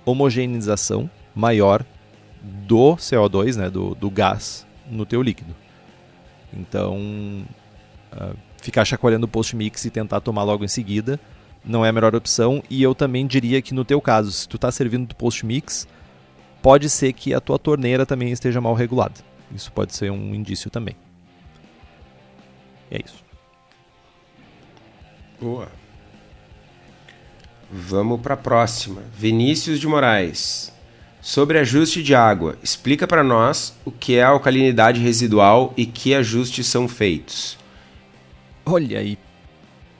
[0.03, 1.85] homogeneização maior
[2.41, 5.55] do CO2, né, do, do gás, no teu líquido.
[6.51, 6.97] Então,
[8.13, 11.19] uh, ficar chacoalhando o post-mix e tentar tomar logo em seguida
[11.63, 12.63] não é a melhor opção.
[12.69, 15.87] E eu também diria que no teu caso, se tu está servindo do post-mix,
[16.61, 19.15] pode ser que a tua torneira também esteja mal regulada.
[19.53, 20.95] Isso pode ser um indício também.
[22.91, 23.23] E é isso.
[25.39, 25.67] Boa.
[27.71, 29.03] Vamos para a próxima.
[29.15, 30.73] Vinícius de Moraes.
[31.21, 36.67] Sobre ajuste de água, explica para nós o que é alcalinidade residual e que ajustes
[36.67, 37.57] são feitos.
[38.65, 39.17] Olha aí.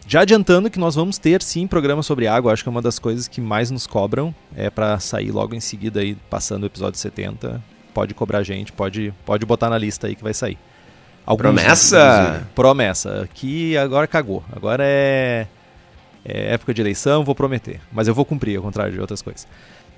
[0.08, 2.98] Já adiantando que nós vamos ter sim programa sobre água, acho que é uma das
[2.98, 6.98] coisas que mais nos cobram, é para sair logo em seguida aí passando o episódio
[6.98, 7.62] 70.
[7.94, 10.58] Pode cobrar a gente, pode pode botar na lista aí que vai sair.
[11.28, 12.48] Alguns Promessa?
[12.56, 13.30] Promessa.
[13.34, 14.46] Que agora cagou.
[14.50, 15.46] Agora é,
[16.24, 17.82] é, época de eleição, vou prometer.
[17.92, 19.46] Mas eu vou cumprir, ao contrário de outras coisas.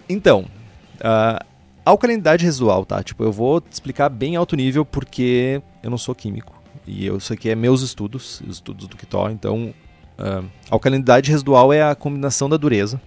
[0.09, 0.47] Então,
[0.95, 1.45] uh,
[1.85, 3.03] alcalinidade residual, tá?
[3.03, 6.59] Tipo, eu vou explicar bem alto nível porque eu não sou químico.
[6.87, 9.29] E eu, isso aqui é meus estudos, estudos do Kitó.
[9.29, 9.71] Então,
[10.17, 12.99] uh, alcalinidade residual é a combinação da dureza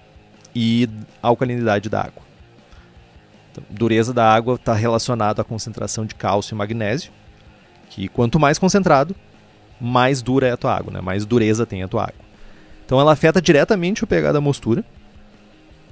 [0.54, 0.88] e
[1.20, 2.22] alcalinidade da água.
[3.50, 7.10] Então, dureza da água está relacionada à concentração de cálcio e magnésio
[7.94, 9.14] que quanto mais concentrado,
[9.78, 11.00] mais dura é a tua água, né?
[11.02, 12.24] mais dureza tem a tua água.
[12.86, 14.82] Então ela afeta diretamente o pH da mostura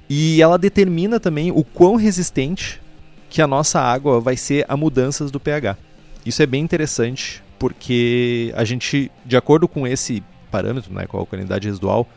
[0.09, 2.81] e ela determina também o quão resistente
[3.29, 5.77] que a nossa água vai ser a mudanças do pH.
[6.25, 11.19] Isso é bem interessante porque a gente, de acordo com esse parâmetro, né, com a
[11.19, 12.07] alcalinidade residual,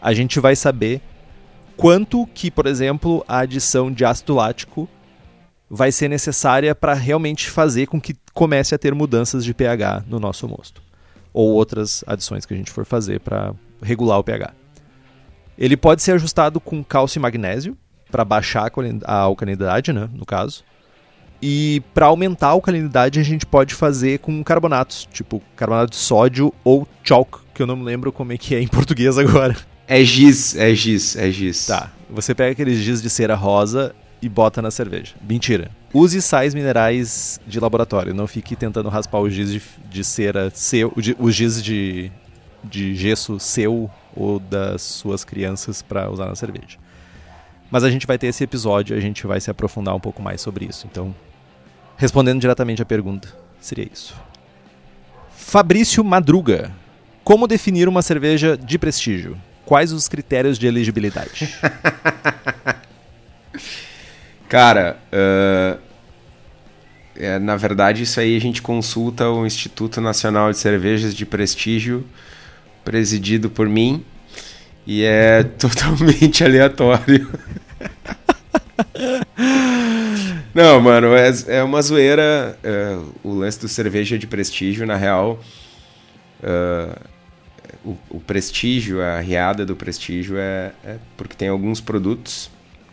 [0.00, 1.00] a gente vai saber
[1.76, 4.88] quanto que, por exemplo, a adição de ácido lático
[5.68, 10.18] vai ser necessária para realmente fazer com que comece a ter mudanças de pH no
[10.18, 10.82] nosso mosto.
[11.32, 13.52] Ou outras adições que a gente for fazer para
[13.82, 14.54] regular o pH.
[15.58, 17.76] Ele pode ser ajustado com cálcio e magnésio,
[18.10, 18.70] para baixar
[19.04, 20.64] a alcalinidade, né, no caso.
[21.40, 26.52] E para aumentar a alcalinidade, a gente pode fazer com carbonatos, tipo carbonato de sódio
[26.64, 29.56] ou chalk, que eu não me lembro como é que é em português agora.
[29.86, 31.66] É giz, é giz, é giz.
[31.66, 31.92] Tá.
[32.08, 35.14] Você pega aqueles giz de cera rosa e bota na cerveja.
[35.20, 35.70] Mentira.
[35.92, 38.14] Use sais minerais de laboratório.
[38.14, 42.10] Não fique tentando raspar o giz de, de cera seu, o giz de,
[42.64, 46.78] de gesso seu ou das suas crianças para usar na cerveja.
[47.70, 50.40] Mas a gente vai ter esse episódio, a gente vai se aprofundar um pouco mais
[50.40, 50.86] sobre isso.
[50.90, 51.14] Então,
[51.96, 53.28] respondendo diretamente à pergunta,
[53.60, 54.14] seria isso.
[55.30, 56.72] Fabrício Madruga.
[57.24, 59.36] Como definir uma cerveja de prestígio?
[59.64, 61.52] Quais os critérios de elegibilidade?
[64.48, 65.78] Cara, uh,
[67.16, 72.04] é, na verdade, isso aí a gente consulta o Instituto Nacional de Cervejas de Prestígio,
[72.84, 74.04] presidido por mim,
[74.86, 77.28] e é totalmente aleatório.
[80.54, 82.58] Não, mano, é, é uma zoeira.
[82.62, 85.38] É, o lance do cerveja de prestígio, na real.
[86.42, 86.98] Uh,
[87.84, 92.50] o, o, prestígio, a riada do prestígio é, é porque tem alguns produtos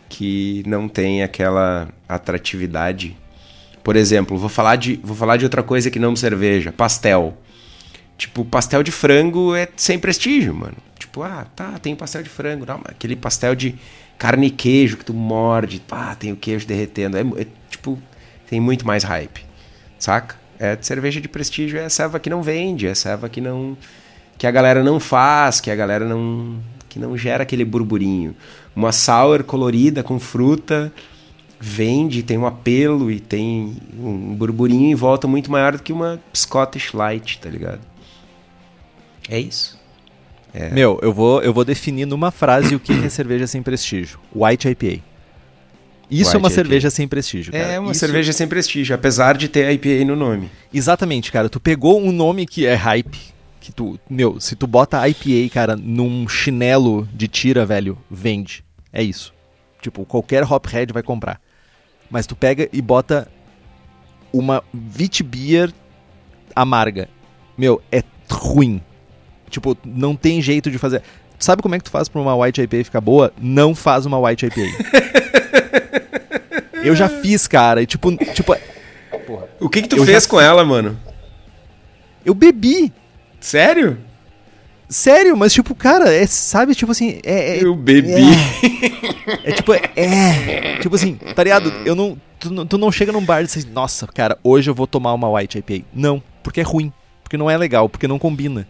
[0.08, 3.16] que não tem aquela atratividade.
[3.82, 7.36] Por exemplo, vou falar de, vou falar de outra coisa que não cerveja, pastel.
[8.16, 10.76] Tipo, pastel de frango é sem prestígio, mano.
[10.98, 12.64] Tipo, ah, tá, tem pastel de frango.
[12.64, 13.74] Não, aquele pastel de
[14.16, 17.16] carne e queijo que tu morde, pá, tem o queijo derretendo.
[17.16, 18.00] É, é, tipo,
[18.48, 19.44] tem muito mais hype,
[19.98, 20.36] saca?
[20.58, 23.76] É cerveja de prestígio, é serva que não vende, é serva que não
[24.38, 28.36] que a galera não faz, que a galera não que não gera aquele burburinho.
[28.74, 30.92] Uma sour colorida com fruta
[31.60, 36.20] vende, tem um apelo e tem um burburinho em volta muito maior do que uma
[36.36, 37.80] Scottish Light, tá ligado?
[39.28, 39.78] É isso.
[40.52, 40.70] É.
[40.70, 44.18] Meu, eu vou, eu vou definir numa frase o que é cerveja sem prestígio.
[44.34, 45.02] White IPA.
[46.10, 46.54] Isso White é uma IPA.
[46.54, 47.64] cerveja sem prestígio, cara.
[47.64, 50.50] É uma Isso- cerveja sem prestígio, apesar de ter IPA no nome.
[50.72, 51.48] Exatamente, cara.
[51.48, 53.18] Tu pegou um nome que é hype,
[53.64, 58.62] que tu, meu, se tu bota IPA, cara, num chinelo de tira, velho, vende.
[58.92, 59.32] É isso.
[59.80, 61.40] Tipo, qualquer hophead vai comprar.
[62.10, 63.26] Mas tu pega e bota
[64.30, 64.62] uma
[64.98, 65.72] Witbier
[66.54, 67.08] amarga.
[67.56, 68.82] Meu, é ruim.
[69.48, 71.02] Tipo, não tem jeito de fazer.
[71.38, 73.32] Sabe como é que tu faz pra uma White IPA ficar boa?
[73.40, 74.60] Não faz uma White IPA.
[76.84, 78.54] Eu já fiz, cara, e tipo, tipo,
[79.58, 81.00] O que que tu fez já com ela, mano?
[82.26, 82.92] eu bebi.
[83.44, 83.98] Sério?
[84.88, 88.12] Sério, mas tipo, cara, é, sabe, tipo assim, é, é, Eu bebi.
[89.44, 91.70] é tipo, é, tipo assim, tá ligado?
[91.84, 94.70] Eu não, tu, não- tu não chega num bar e diz, assim, nossa, cara, hoje
[94.70, 95.84] eu vou tomar uma White IPA.
[95.92, 96.92] Não, porque é ruim,
[97.22, 98.66] porque não é legal, porque não combina.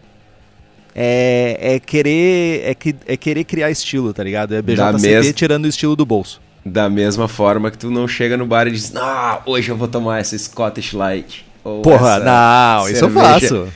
[0.93, 4.55] É, é querer, é, que- é querer criar estilo, tá ligado?
[4.55, 6.41] É BJCP mes- tirando o estilo do bolso.
[6.65, 9.87] Da mesma forma que tu não chega no bar e diz, ah, hoje eu vou
[9.87, 11.45] tomar essa Scottish Light.
[11.83, 13.67] Porra, essa não, isso eu cerveja." faço.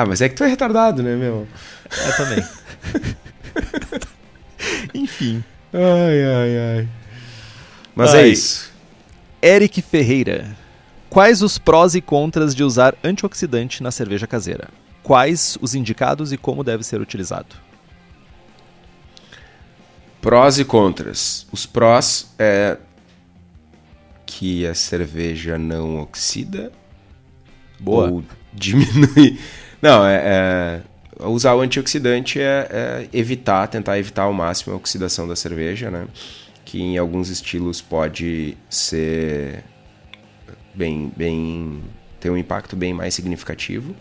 [0.00, 1.46] Ah, mas é que tu é retardado, né, meu?
[1.90, 2.44] É também.
[4.94, 5.44] Enfim.
[5.74, 6.88] Ai, ai, ai.
[7.94, 8.22] Mas Ai.
[8.22, 8.72] é isso.
[9.42, 10.56] Eric Ferreira.
[11.10, 14.68] Quais os prós e contras de usar antioxidante na cerveja caseira?
[15.02, 17.54] Quais os indicados e como deve ser utilizado?
[20.22, 21.46] Prós e contras.
[21.52, 22.78] Os prós é
[24.24, 26.72] que a cerveja não oxida
[27.78, 28.10] Boa.
[28.10, 28.24] ou
[28.54, 29.38] diminui.
[29.80, 30.82] Não, é,
[31.20, 35.90] é- usar o antioxidante é, é evitar, tentar evitar ao máximo a oxidação da cerveja,
[35.90, 36.06] né?
[36.64, 39.64] Que em alguns estilos pode ser
[40.74, 41.82] bem, bem
[42.18, 43.94] ter um impacto bem mais significativo,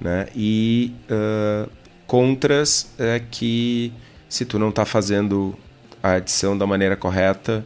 [0.00, 0.28] né?
[0.34, 1.68] E ah,
[2.06, 3.92] contras é que
[4.28, 5.56] se tu não está fazendo
[6.02, 7.64] a adição da maneira correta,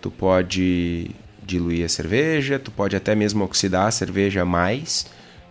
[0.00, 1.10] tu pode
[1.42, 5.06] diluir a cerveja, tu pode até mesmo oxidar a cerveja mais,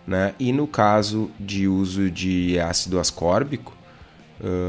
[0.06, 0.34] né?
[0.38, 3.76] E no caso de uso de ácido ascórbico,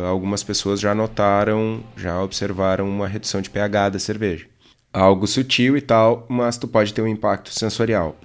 [0.09, 4.47] algumas pessoas já notaram, já observaram uma redução de pH da cerveja.
[4.93, 8.15] Algo sutil e tal, mas tu pode ter um impacto sensorial.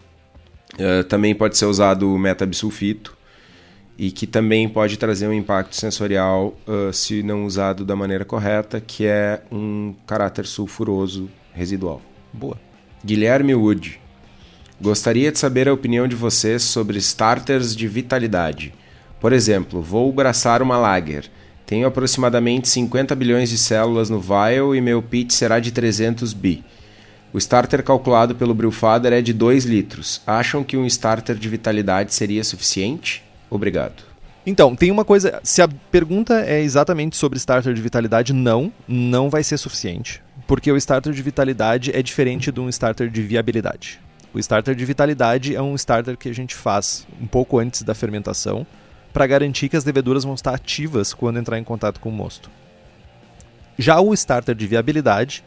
[1.09, 3.17] Também pode ser usado o metabisulfito,
[3.99, 8.81] e que também pode trazer um impacto sensorial ah, se não usado da maneira correta,
[8.81, 12.01] que é um caráter sulfuroso residual.
[12.33, 12.59] Boa.
[13.05, 14.01] Guilherme Wood.
[14.83, 18.75] Gostaria de saber a opinião de vocês sobre starters de vitalidade.
[19.21, 21.31] Por exemplo, vou braçar uma lager.
[21.65, 26.65] Tenho aproximadamente 50 bilhões de células no vial e meu pitch será de 300 bi.
[27.33, 30.21] O starter calculado pelo Brewfather é de 2 litros.
[30.27, 33.23] Acham que um starter de vitalidade seria suficiente?
[33.49, 34.03] Obrigado.
[34.45, 35.39] Então, tem uma coisa.
[35.45, 40.21] Se a pergunta é exatamente sobre starter de vitalidade, não, não vai ser suficiente.
[40.45, 44.01] Porque o starter de vitalidade é diferente de um starter de viabilidade.
[44.35, 47.95] O starter de vitalidade é um starter que a gente faz um pouco antes da
[47.95, 48.67] fermentação
[49.13, 52.51] para garantir que as leveduras vão estar ativas quando entrar em contato com o mosto.
[53.79, 55.45] Já o starter de viabilidade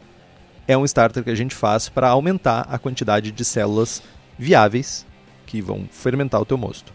[0.68, 4.02] é um starter que a gente faz para aumentar a quantidade de células
[4.38, 5.04] viáveis
[5.46, 6.92] que vão fermentar o teu mosto.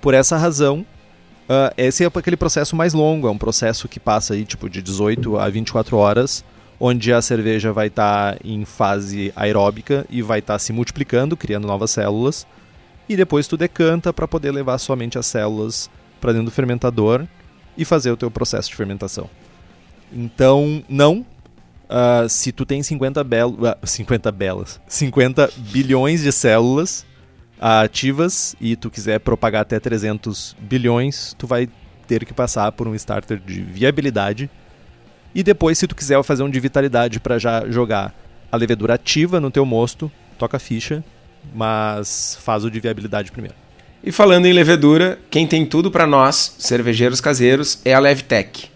[0.00, 0.84] Por essa razão,
[1.48, 4.82] ah, esse é aquele processo mais longo, é um processo que passa aí tipo de
[4.82, 6.44] 18 a 24 horas,
[6.78, 11.90] onde a cerveja vai estar em fase aeróbica e vai estar se multiplicando, criando novas
[11.90, 12.46] células,
[13.08, 15.88] e depois tu decanta para poder levar somente as células
[16.20, 17.26] para dentro do fermentador
[17.76, 19.28] e fazer o teu processo de fermentação.
[20.12, 21.24] Então, não.
[21.88, 23.76] ah, se tu tem 50 belas.
[23.82, 24.80] 50 belas.
[24.86, 27.06] 50 bilhões de células
[27.60, 31.68] ativas e tu quiser propagar até 300 bilhões, tu vai
[32.06, 34.50] ter que passar por um starter de viabilidade.
[35.34, 38.14] E depois, se tu quiser fazer um de vitalidade para já jogar
[38.50, 41.04] a levedura ativa no teu mosto, toca a ficha,
[41.54, 43.56] mas faz o de viabilidade primeiro.
[44.02, 48.70] E falando em levedura, quem tem tudo para nós, cervejeiros caseiros, é a Levtech.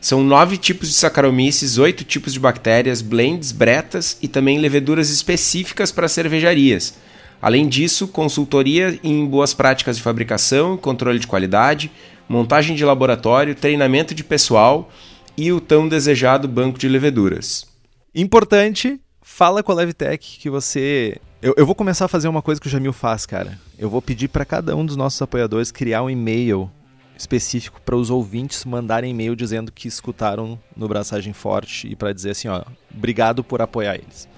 [0.00, 5.90] São nove tipos de Saccharomyces, oito tipos de bactérias, blends, bretas e também leveduras específicas
[5.90, 6.94] para cervejarias.
[7.42, 11.90] Além disso, consultoria em boas práticas de fabricação, controle de qualidade,
[12.28, 14.90] montagem de laboratório, treinamento de pessoal
[15.36, 17.66] e o tão desejado banco de leveduras.
[18.14, 21.18] Importante, fala com a Levtech que você.
[21.42, 23.58] Eu, eu vou começar a fazer uma coisa que o Jamil faz, cara.
[23.78, 26.70] Eu vou pedir para cada um dos nossos apoiadores criar um e-mail
[27.16, 32.30] específico para os ouvintes mandarem e-mail dizendo que escutaram no Braçagem Forte e para dizer
[32.30, 32.62] assim, ó,
[32.94, 34.28] obrigado por apoiar eles.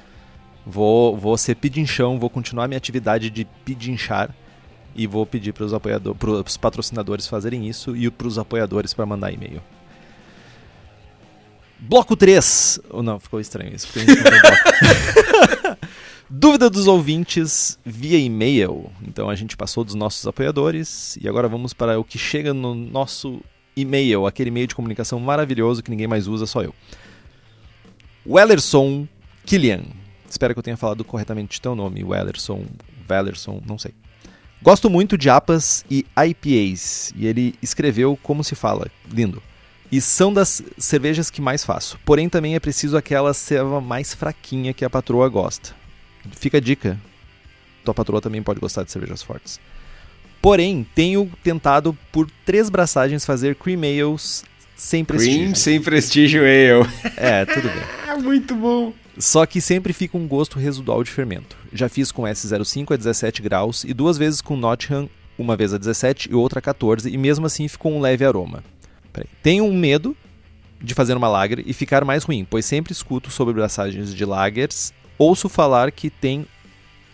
[0.65, 4.35] Vou, vou ser pedinchão, vou continuar minha atividade de pedinchar
[4.95, 8.93] e vou pedir para os apoiadores, para os patrocinadores fazerem isso e para os apoiadores
[8.93, 9.63] para mandar e-mail.
[11.79, 12.81] Bloco 3.
[12.91, 13.89] Oh, não, ficou estranho isso.
[16.31, 18.91] Dúvida dos ouvintes via e-mail.
[19.03, 22.75] Então a gente passou dos nossos apoiadores e agora vamos para o que chega no
[22.75, 23.41] nosso
[23.75, 26.75] e-mail, aquele e-mail de comunicação maravilhoso que ninguém mais usa, só eu.
[28.27, 29.09] Wellerson
[29.47, 29.85] Killian.
[30.29, 32.67] Espero que eu tenha falado corretamente teu nome, Wellerson,
[33.09, 33.95] Wellerson, não sei.
[34.61, 39.43] Gosto muito de APAs e IPAs, e ele escreveu como se fala, lindo.
[39.91, 41.99] E são das cervejas que mais faço.
[42.05, 45.75] Porém, também é preciso aquela ceva mais fraquinha que a patroa gosta.
[46.33, 46.99] Fica a dica.
[47.85, 49.59] Tua patroa também pode gostar de cervejas fortes.
[50.43, 54.45] Porém, tenho tentado por três braçagens fazer cream ales
[54.77, 55.41] sem prestígio.
[55.41, 56.89] Cream sem prestígio ale.
[57.17, 58.23] É, tudo bem.
[58.23, 58.93] Muito bom.
[59.19, 61.57] Só que sempre fica um gosto residual de fermento.
[61.73, 65.79] Já fiz com S05 a 17 graus e duas vezes com Nottingham, uma vez a
[65.79, 68.63] 17 e outra a 14, e mesmo assim ficou um leve aroma.
[69.19, 69.29] Peraí.
[69.43, 70.17] Tenho um medo
[70.81, 74.93] de fazer uma lager e ficar mais ruim, pois sempre escuto sobre braçagens de lagers
[75.19, 76.47] ouço falar que tem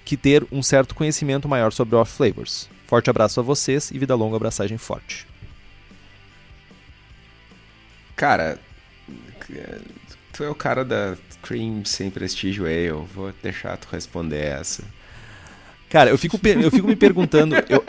[0.05, 2.69] que ter um certo conhecimento maior sobre off flavors.
[2.87, 5.27] Forte abraço a vocês e vida longa, abraçagem forte.
[8.15, 8.59] Cara,
[10.33, 12.91] tu é o cara da Cream sem prestígio ale.
[13.15, 14.85] Vou deixar tu responder essa.
[15.89, 17.55] Cara, eu fico, eu fico me perguntando.
[17.69, 17.83] Eu...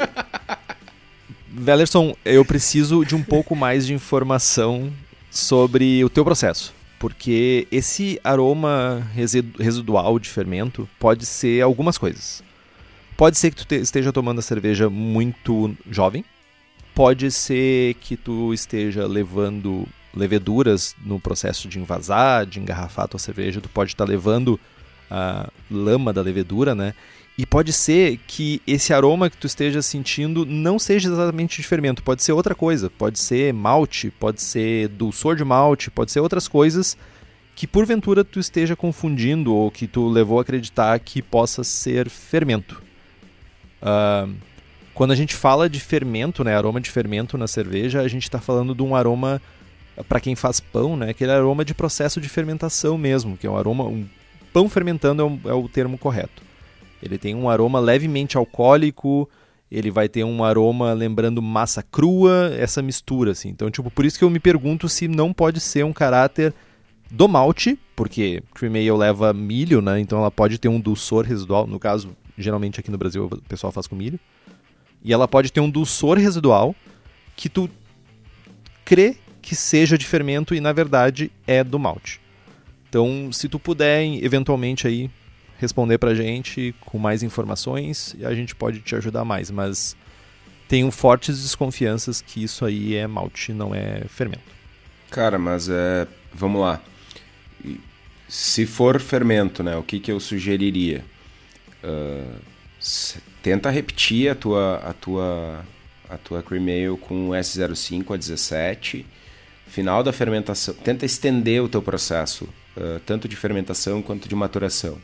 [1.66, 4.92] Wellerson, eu preciso de um pouco mais de informação
[5.32, 6.74] sobre o teu processo
[7.06, 12.44] porque esse aroma residual de fermento pode ser algumas coisas.
[13.18, 16.26] Pode ser que tu esteja tomando a cerveja muito jovem,
[16.94, 23.62] pode ser que tu esteja levando leveduras no processo de envasar, de engarrafar tua cerveja,
[23.62, 24.60] tu pode estar levando
[25.10, 26.94] a lama da levedura, né?
[27.38, 32.02] E pode ser que esse aroma que tu esteja sentindo não seja exatamente de fermento,
[32.02, 36.48] pode ser outra coisa, pode ser malte, pode ser dulçor de malte, pode ser outras
[36.48, 36.98] coisas
[37.56, 42.82] que porventura tu esteja confundindo ou que tu levou a acreditar que possa ser fermento.
[43.82, 44.34] Uh,
[44.94, 48.40] quando a gente fala de fermento, né, aroma de fermento na cerveja, a gente está
[48.40, 49.42] falando de um aroma
[50.10, 53.58] para quem faz pão, né, aquele aroma de processo de fermentação mesmo, que é um
[53.58, 54.06] aroma, um
[54.54, 56.44] pão fermentando é, um, é o termo correto.
[57.06, 59.30] Ele tem um aroma levemente alcoólico,
[59.72, 63.50] ele vai ter um aroma lembrando massa crua, essa mistura assim.
[63.50, 66.54] Então, tipo, por isso que eu me pergunto se não pode ser um caráter
[67.12, 70.00] do malte, porque cream ale leva milho, né?
[70.00, 73.72] Então ela pode ter um dulçor residual, no caso, geralmente aqui no Brasil o pessoal
[73.72, 74.20] faz com milho.
[75.04, 76.76] E ela pode ter um dulçor residual
[77.36, 77.70] que tu
[78.84, 82.20] crê que seja de fermento e na verdade é do malte.
[82.90, 85.10] Então, se tu puder eventualmente aí
[85.58, 89.96] responder pra gente com mais informações, a gente pode te ajudar mais, mas
[90.68, 94.44] tenho fortes desconfianças que isso aí é malte, não é fermento.
[95.10, 96.82] Cara, mas é, vamos lá.
[98.28, 101.06] Se for fermento, né, o que, que eu sugeriria?
[101.84, 102.40] Uh,
[103.42, 105.66] tenta repetir a tua, a tua,
[106.10, 109.06] a tua cream ale com S05 a 17.
[109.68, 112.46] Final da fermentação, tenta estender o teu processo,
[112.76, 114.98] uh, tanto de fermentação quanto de maturação.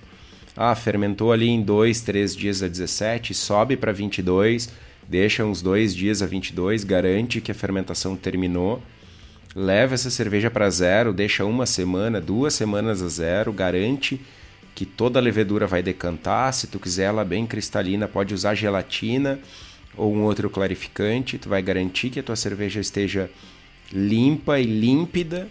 [0.55, 4.69] Ah, fermentou ali em 2, 3 dias a 17, sobe para 22,
[5.07, 8.81] deixa uns 2 dias a 22, garante que a fermentação terminou,
[9.55, 14.19] leva essa cerveja para zero, deixa uma semana, duas semanas a zero, garante
[14.73, 16.53] que toda a levedura vai decantar.
[16.53, 19.39] Se tu quiser ela bem cristalina, pode usar gelatina
[19.95, 21.37] ou um outro clarificante.
[21.37, 23.29] Tu vai garantir que a tua cerveja esteja
[23.91, 25.47] limpa e límpida.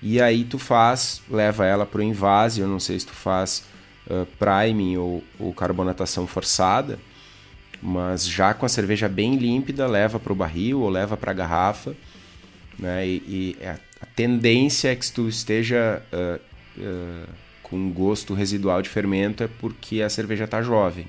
[0.00, 2.60] E aí tu faz, leva ela para o invase.
[2.60, 3.64] Eu não sei se tu faz
[4.06, 6.98] uh, priming ou, ou, carbonatação forçada,
[7.80, 11.34] mas já com a cerveja bem límpida, leva para o barril ou leva para a
[11.34, 11.94] garrafa.
[12.78, 13.06] Né?
[13.06, 16.40] E, e, é a tendência é que tu esteja uh,
[16.80, 17.28] uh,
[17.62, 21.06] com gosto residual de fermento é porque a cerveja está jovem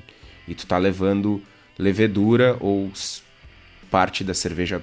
[0.47, 1.41] e tu está levando
[1.77, 2.91] levedura ou
[3.89, 4.81] parte da cerveja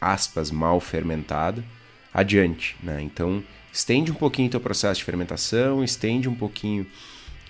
[0.00, 1.64] aspas mal fermentada
[2.12, 3.00] adiante, né?
[3.02, 3.42] Então
[3.78, 6.84] estende um pouquinho o teu processo de fermentação, estende um pouquinho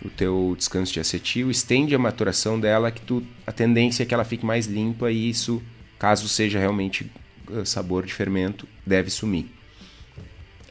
[0.04, 4.12] o teu descanso de acetil, estende a maturação dela, que tu, a tendência é que
[4.12, 5.62] ela fique mais limpa e isso,
[5.98, 7.10] caso seja realmente
[7.48, 9.46] uh, sabor de fermento, deve sumir.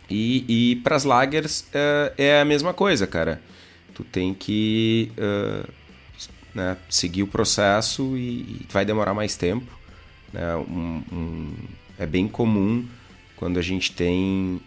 [0.08, 3.42] E, e para as lagers uh, é a mesma coisa, cara.
[3.96, 5.68] Tu tem que uh,
[6.54, 9.76] né, seguir o processo e, e, vai demorar mais tempo.
[10.32, 10.56] Né?
[10.56, 11.54] Um, um,
[11.98, 12.86] é bem comum
[13.36, 14.62] quando a gente tem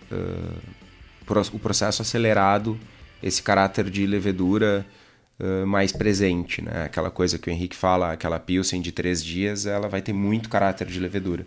[1.39, 2.79] o processo acelerado
[3.23, 4.87] esse caráter de levedura
[5.39, 6.85] uh, mais presente, né?
[6.85, 10.49] Aquela coisa que o Henrique fala, aquela pilsen de três dias, ela vai ter muito
[10.49, 11.47] caráter de levedura.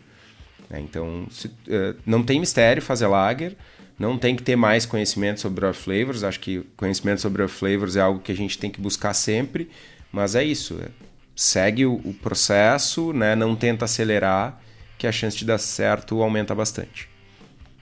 [0.69, 0.79] Né?
[0.81, 3.55] Então, se, uh, não tem mistério fazer lager,
[3.97, 6.23] Não tem que ter mais conhecimento sobre off flavors.
[6.23, 9.69] Acho que conhecimento sobre off flavors é algo que a gente tem que buscar sempre.
[10.11, 10.79] Mas é isso.
[10.81, 10.89] É,
[11.35, 13.35] segue o, o processo, né?
[13.35, 14.59] não tenta acelerar,
[14.97, 17.12] que a chance de dar certo aumenta bastante.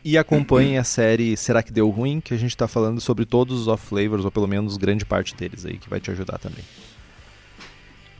[0.03, 2.19] E acompanhe a série Será que Deu Ruim?
[2.19, 5.35] Que a gente está falando sobre todos os off flavors, ou pelo menos grande parte
[5.35, 6.63] deles aí, que vai te ajudar também.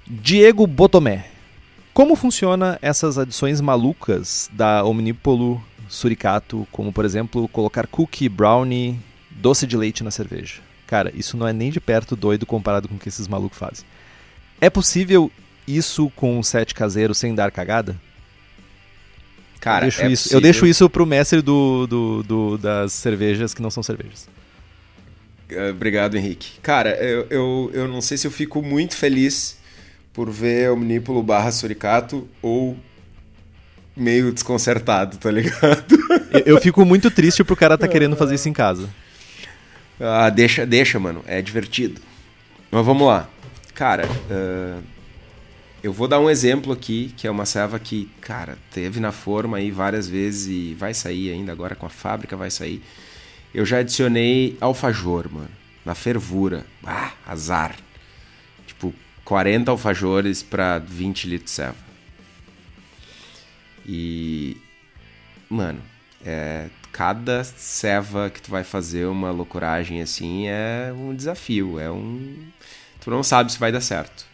[0.07, 1.25] Diego Botomé.
[1.93, 8.97] Como funciona essas adições malucas da Omnipolo Suricato, como por exemplo colocar cookie, brownie,
[9.29, 10.61] doce de leite na cerveja?
[10.87, 13.85] Cara, isso não é nem de perto doido comparado com o que esses malucos fazem.
[14.59, 15.31] É possível
[15.67, 17.99] isso com um set caseiro sem dar cagada?
[19.61, 20.37] Cara, eu deixo, é isso, possível.
[20.37, 24.27] eu deixo isso pro mestre do, do, do- das cervejas que não são cervejas.
[25.49, 26.59] Eh, Obrigado, Henrique.
[26.61, 29.57] Cara, eu, eu, eu não sei se eu fico muito feliz
[30.11, 32.75] por ver Omnípulo barra Suricato ou
[33.95, 35.97] meio desconcertado, tá ligado?
[36.31, 38.89] Eu, eu fico muito triste pro cara tá querendo fazer isso em casa.
[39.99, 41.21] Ah, deixa, deixa, mano.
[41.27, 41.99] É divertido.
[42.71, 43.27] Mas vamos lá.
[43.75, 44.79] Cara, ah,
[45.83, 49.57] eu vou dar um exemplo aqui, que é uma serva que, cara, teve na forma
[49.57, 52.83] aí várias vezes e vai sair ainda agora com a fábrica, vai sair.
[53.53, 55.49] Eu já adicionei alfajor, mano,
[55.83, 56.65] na fervura.
[56.83, 57.75] Ah, azar.
[58.67, 58.93] Tipo,
[59.25, 61.91] 40 alfajores pra 20 litros de serva.
[63.85, 64.57] E,
[65.49, 65.81] mano,
[66.23, 72.37] é, cada ceva que tu vai fazer uma loucuragem assim é um desafio, é um
[72.99, 74.30] tu não sabe se vai dar certo.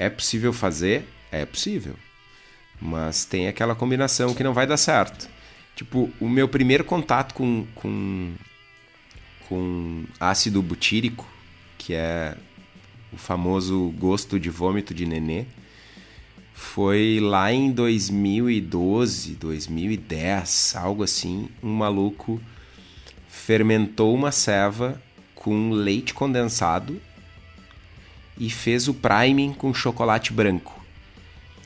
[0.00, 1.06] É possível fazer?
[1.30, 1.94] É possível.
[2.80, 5.28] Mas tem aquela combinação que não vai dar certo.
[5.76, 8.32] Tipo, o meu primeiro contato com, com,
[9.46, 11.28] com ácido butírico,
[11.76, 12.34] que é
[13.12, 15.44] o famoso gosto de vômito de nenê,
[16.54, 21.50] foi lá em 2012, 2010, algo assim.
[21.62, 22.40] Um maluco
[23.28, 24.98] fermentou uma ceva
[25.34, 26.98] com leite condensado
[28.40, 30.82] e fez o priming com chocolate branco.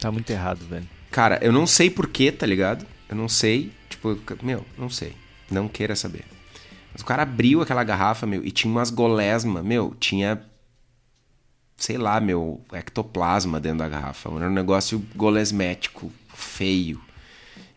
[0.01, 0.87] Tá muito errado, velho.
[1.09, 2.85] Cara, eu não sei porquê, tá ligado?
[3.09, 3.73] Eu não sei.
[3.89, 5.15] Tipo, meu, não sei.
[5.49, 6.25] Não queira saber.
[6.93, 10.43] Mas o cara abriu aquela garrafa, meu, e tinha umas golesma, meu, tinha.
[11.77, 14.29] Sei lá, meu, ectoplasma dentro da garrafa.
[14.31, 17.01] Era um negócio golesmético, feio.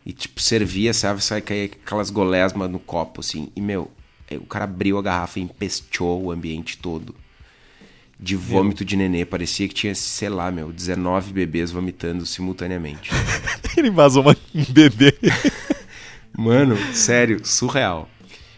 [0.04, 1.22] E, tipo, servia, sabe?
[1.22, 3.52] Sai cair aquelas golesmas no copo, assim.
[3.54, 3.90] E, meu,
[4.32, 7.14] o cara abriu a garrafa e empesteou o ambiente todo
[8.20, 9.24] de vômito de nenê.
[9.24, 13.10] Parecia que tinha, sei lá, meu, 19 bebês vomitando simultaneamente.
[13.76, 15.16] Ele vazou uma- um bebê.
[16.36, 18.08] Mano, sério, surreal.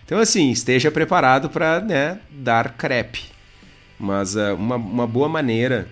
[0.05, 3.25] Então, assim, esteja preparado para né, dar crepe.
[3.99, 5.89] Mas ah, uma, uma boa maneira,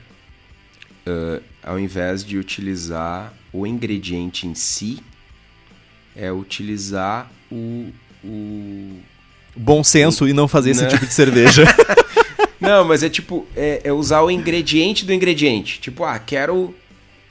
[1.06, 4.98] ah, ao invés de utilizar o ingrediente em si,
[6.16, 7.90] é utilizar o.
[8.24, 8.98] o...
[9.54, 10.88] Bom senso e não fazer esse Não.
[10.88, 11.64] tipo de cerveja.
[12.61, 15.80] Não, mas é tipo, é, é usar o ingrediente do ingrediente.
[15.80, 16.74] Tipo, ah, quero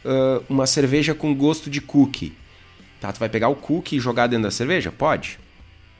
[0.06, 2.34] ah, uma cerveja com gosto de cookie.
[3.00, 4.92] Tá, tu vai pegar o cookie e jogar dentro da cerveja?
[4.92, 5.38] Pode.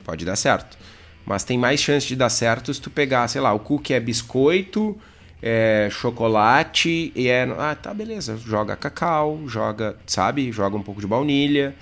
[0.04, 0.78] Pode dar certo.
[1.26, 4.00] Mas tem mais chance de dar certo se tu pegar, sei lá, o cookie é
[4.00, 4.98] biscoito,
[5.42, 7.46] é chocolate e é.
[7.58, 8.38] Ah, tá, beleza.
[8.38, 10.50] Joga cacau, joga, sabe?
[10.50, 11.74] Joga um pouco de baunilha.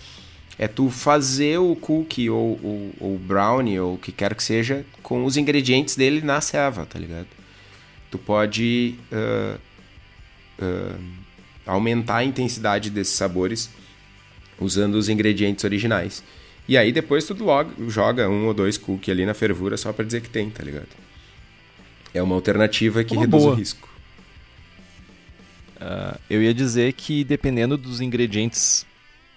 [0.59, 2.59] É tu fazer o cookie ou
[2.99, 6.99] ou brownie ou o que quer que seja com os ingredientes dele na ceva, tá
[6.99, 7.36] ligado?
[8.11, 9.59] Tu pode ah,
[10.61, 10.96] ah,
[11.66, 13.70] aumentar a intensidade desses sabores
[14.61, 16.22] usando os ingredientes originais.
[16.68, 20.04] E aí depois tu logo joga um ou dois cookies ali na fervura só pra
[20.04, 20.88] dizer que tem, tá ligado?
[22.12, 23.54] É uma alternativa que Uma reduz boa.
[23.54, 23.88] o risco.
[25.80, 28.86] Ah, eu ia dizer que dependendo dos ingredientes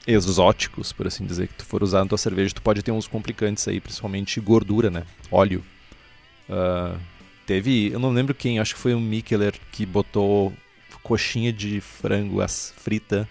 [0.07, 3.07] exóticos, por assim dizer, que tu for usar na tua cerveja, tu pode ter uns
[3.07, 5.03] complicantes aí, principalmente gordura, né?
[5.29, 5.63] Óleo.
[6.49, 6.95] Ah,
[7.53, 10.53] teve, eu não lembro quem, acho que foi o Mikkeler que botou
[11.01, 12.39] coxinha de frango
[12.77, 13.27] frita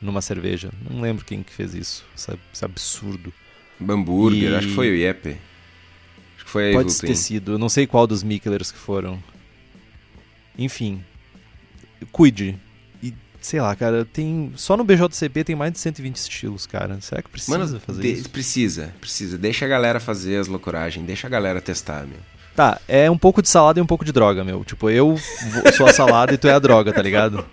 [0.00, 0.70] numa cerveja.
[0.90, 2.04] Não lembro quem que fez isso.
[2.16, 3.32] Isso é, isso é absurdo.
[3.80, 5.36] Hambúrguer, E- acho que foi o Yepe.
[6.36, 7.06] Acho que foi a Pode Evelyn.
[7.12, 7.52] ter sido.
[7.52, 9.22] Eu não sei qual dos Mikkelers que foram.
[10.58, 11.02] Enfim.
[12.10, 12.58] Cuide.
[13.02, 14.52] E, sei lá, cara, tem.
[14.56, 17.00] Só no BJCP tem mais de 120 estilos, cara.
[17.00, 18.30] Será que precisa Mano, fazer de- isso?
[18.30, 19.38] precisa, precisa.
[19.38, 22.18] Deixa a galera fazer as loucuragens, deixa a galera testar, meu.
[22.54, 24.62] Tá, é um pouco de salada e um pouco de droga, meu.
[24.64, 25.18] Tipo, eu
[25.74, 27.44] sou a salada e tu é a droga, tá ligado?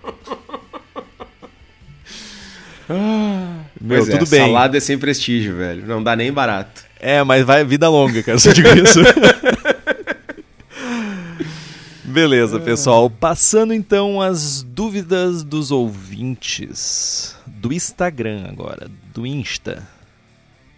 [3.79, 4.47] Meu, Pois é, tudo bem.
[4.47, 5.85] Salada é sem prestígio, velho.
[5.85, 6.83] Não dá nem barato.
[6.99, 8.99] É, mas vai vida longa, cara, só digo isso.
[12.03, 13.09] Beleza, pessoal.
[13.09, 19.87] Passando então as dúvidas dos ouvintes do Instagram agora, do Insta.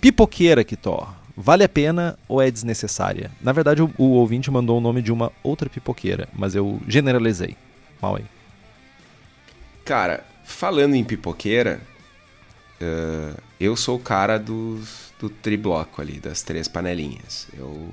[0.01, 1.15] Pipoqueira, Kitó.
[1.35, 3.31] Vale a pena ou é desnecessária?
[3.41, 7.55] Na verdade, o, o ouvinte mandou o nome de uma outra pipoqueira, mas eu generalizei.
[8.01, 8.25] Mal aí.
[9.85, 11.81] Cara, falando em pipoqueira,
[12.81, 17.47] uh, eu sou o cara dos, do tribloco ali, das três panelinhas.
[17.57, 17.89] Eu.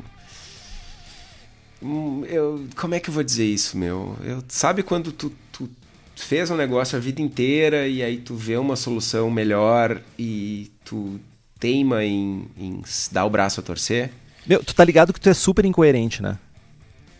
[1.83, 2.67] Hum, eu.
[2.77, 4.17] Como é que eu vou dizer isso, meu?
[4.23, 5.69] Eu, sabe quando tu, tu
[6.17, 11.21] fez um negócio a vida inteira e aí tu vê uma solução melhor e tu
[11.59, 14.11] teima em, em dar o braço a torcer.
[14.47, 16.39] Meu, tu tá ligado que tu é super incoerente, né?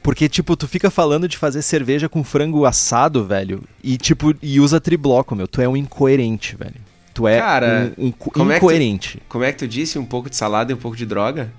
[0.03, 4.59] Porque, tipo, tu fica falando de fazer cerveja com frango assado, velho, e, tipo, e
[4.59, 5.47] usa tribloco, meu.
[5.47, 6.81] Tu é um incoerente, velho.
[7.13, 9.19] Tu é Cara, um, um como incoerente.
[9.19, 9.99] É tu, como é que tu disse?
[9.99, 11.53] Um pouco de salada e um pouco de droga?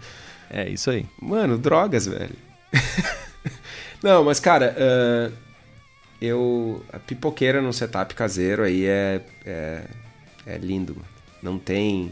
[0.50, 1.06] É, isso aí.
[1.22, 2.36] Mano, drogas, velho.
[4.02, 5.34] Não, mas, cara, uh,
[6.22, 6.84] eu...
[6.92, 9.22] A pipoqueira no setup caseiro aí é...
[9.46, 9.84] É,
[10.48, 11.08] é lindo, mano.
[11.44, 12.12] Não tem...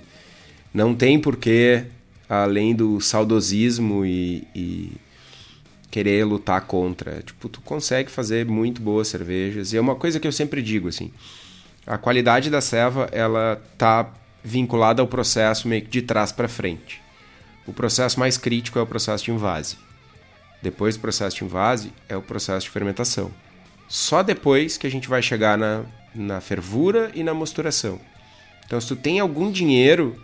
[0.78, 1.86] Não tem porquê,
[2.30, 4.92] além do saudosismo e, e
[5.90, 7.24] querer lutar contra.
[7.24, 9.74] Tipo, tu consegue fazer muito boas cervejas.
[9.74, 11.12] E é uma coisa que eu sempre digo, assim.
[11.84, 14.14] A qualidade da ceva, ela tá
[14.44, 17.02] vinculada ao processo meio que de trás para frente.
[17.66, 19.78] O processo mais crítico é o processo de invase.
[20.62, 23.32] Depois do processo de invase é o processo de fermentação.
[23.88, 28.00] Só depois que a gente vai chegar na, na fervura e na mosturação.
[28.64, 30.22] Então, se tu tem algum dinheiro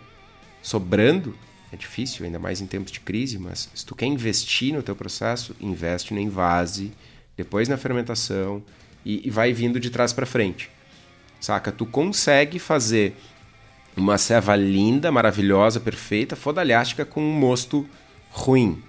[0.64, 1.36] sobrando,
[1.70, 4.96] é difícil, ainda mais em tempos de crise, mas se tu quer investir no teu
[4.96, 6.90] processo, investe no invase,
[7.36, 8.62] depois na fermentação
[9.04, 10.70] e, e vai vindo de trás para frente.
[11.38, 11.70] Saca?
[11.70, 13.14] Tu consegue fazer
[13.94, 17.86] uma ceva linda, maravilhosa, perfeita, fodalhástica com um mosto
[18.30, 18.82] ruim,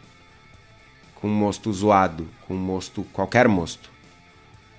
[1.16, 3.92] com um mosto zoado, com um mosto, qualquer mosto.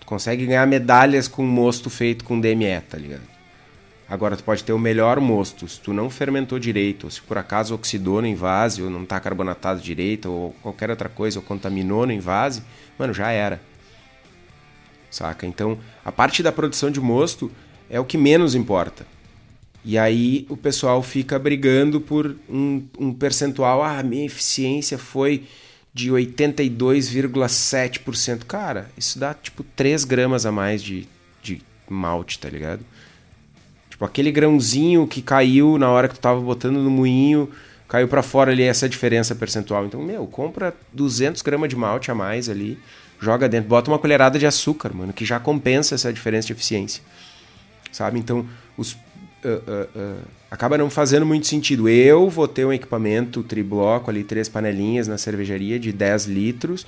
[0.00, 3.35] Tu consegue ganhar medalhas com um mosto feito com DME, tá ligado?
[4.08, 5.66] Agora, tu pode ter o melhor mosto.
[5.66, 9.18] Se tu não fermentou direito, ou se por acaso oxidou no invase, ou não está
[9.18, 12.62] carbonatado direito, ou qualquer outra coisa, ou contaminou no invase,
[12.96, 13.60] mano, já era.
[15.10, 15.44] Saca?
[15.46, 17.50] Então, a parte da produção de mosto
[17.90, 19.04] é o que menos importa.
[19.84, 23.82] E aí o pessoal fica brigando por um, um percentual.
[23.82, 25.44] Ah, minha eficiência foi
[25.94, 28.44] de 82,7%.
[28.44, 31.08] Cara, isso dá tipo 3 gramas a mais de,
[31.42, 32.84] de malte, tá ligado?
[33.96, 37.48] Tipo, aquele grãozinho que caiu na hora que tu tava botando no moinho,
[37.88, 39.86] caiu para fora ali essa diferença percentual.
[39.86, 42.78] Então, meu, compra 200 gramas de malte a mais ali,
[43.18, 47.02] joga dentro, bota uma colherada de açúcar, mano, que já compensa essa diferença de eficiência.
[47.90, 48.18] Sabe?
[48.18, 48.98] Então, os, uh,
[49.46, 51.88] uh, uh, acaba não fazendo muito sentido.
[51.88, 56.86] Eu vou ter um equipamento tribloco ali, três panelinhas na cervejaria de 10 litros,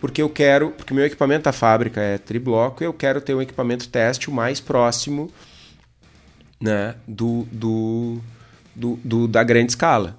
[0.00, 3.88] porque eu quero, porque meu equipamento da fábrica é tribloco, eu quero ter um equipamento
[3.88, 5.30] teste o mais próximo
[6.62, 8.20] né, do, do,
[8.74, 10.16] do, do, da grande escala.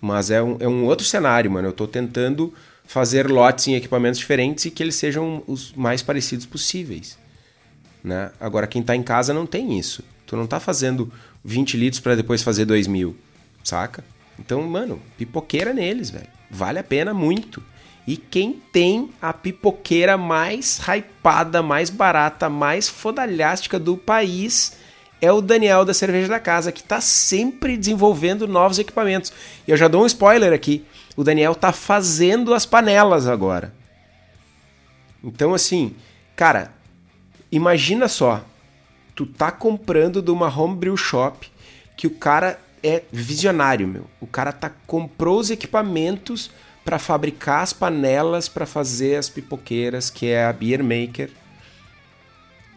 [0.00, 1.68] Mas é um, é um outro cenário, mano.
[1.68, 2.52] Eu estou tentando
[2.84, 7.16] fazer lotes em equipamentos diferentes e que eles sejam os mais parecidos possíveis.
[8.02, 8.30] Né?
[8.40, 10.02] Agora, quem está em casa não tem isso.
[10.26, 11.10] Tu não está fazendo
[11.44, 13.16] 20 litros para depois fazer 2 mil,
[13.62, 14.04] saca?
[14.38, 16.26] Então, mano, pipoqueira neles, velho.
[16.50, 17.62] Vale a pena muito.
[18.06, 24.76] E quem tem a pipoqueira mais hypada, mais barata, mais fodalhástica do país
[25.20, 29.32] é o Daniel da Cerveja da Casa, que está sempre desenvolvendo novos equipamentos.
[29.66, 30.84] E eu já dou um spoiler aqui:
[31.16, 33.72] o Daniel está fazendo as panelas agora.
[35.22, 35.94] Então, assim,
[36.36, 36.72] cara,
[37.50, 38.44] imagina só,
[39.14, 41.50] tu tá comprando de uma homebrew shop
[41.96, 44.04] que o cara é visionário, meu.
[44.20, 46.50] O cara tá comprou os equipamentos
[46.84, 51.30] para fabricar as panelas para fazer as pipoqueiras, que é a Beer Maker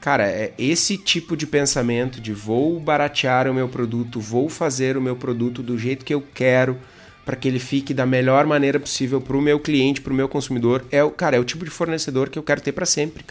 [0.08, 5.02] Cara, é esse tipo de pensamento de vou baratear o meu produto, vou fazer o
[5.02, 6.78] meu produto do jeito que eu quero
[7.26, 10.30] para que ele fique da melhor maneira possível para o meu cliente, para o meu
[10.30, 13.26] consumidor, é o cara, é o tipo de fornecedor que eu quero ter para sempre.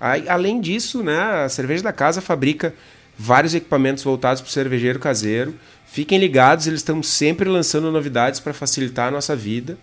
[0.00, 2.74] Aí, além disso, né, a cerveja da casa fabrica
[3.14, 5.54] vários equipamentos voltados para o cervejeiro caseiro.
[5.86, 9.76] Fiquem ligados, eles estão sempre lançando novidades para facilitar a nossa vida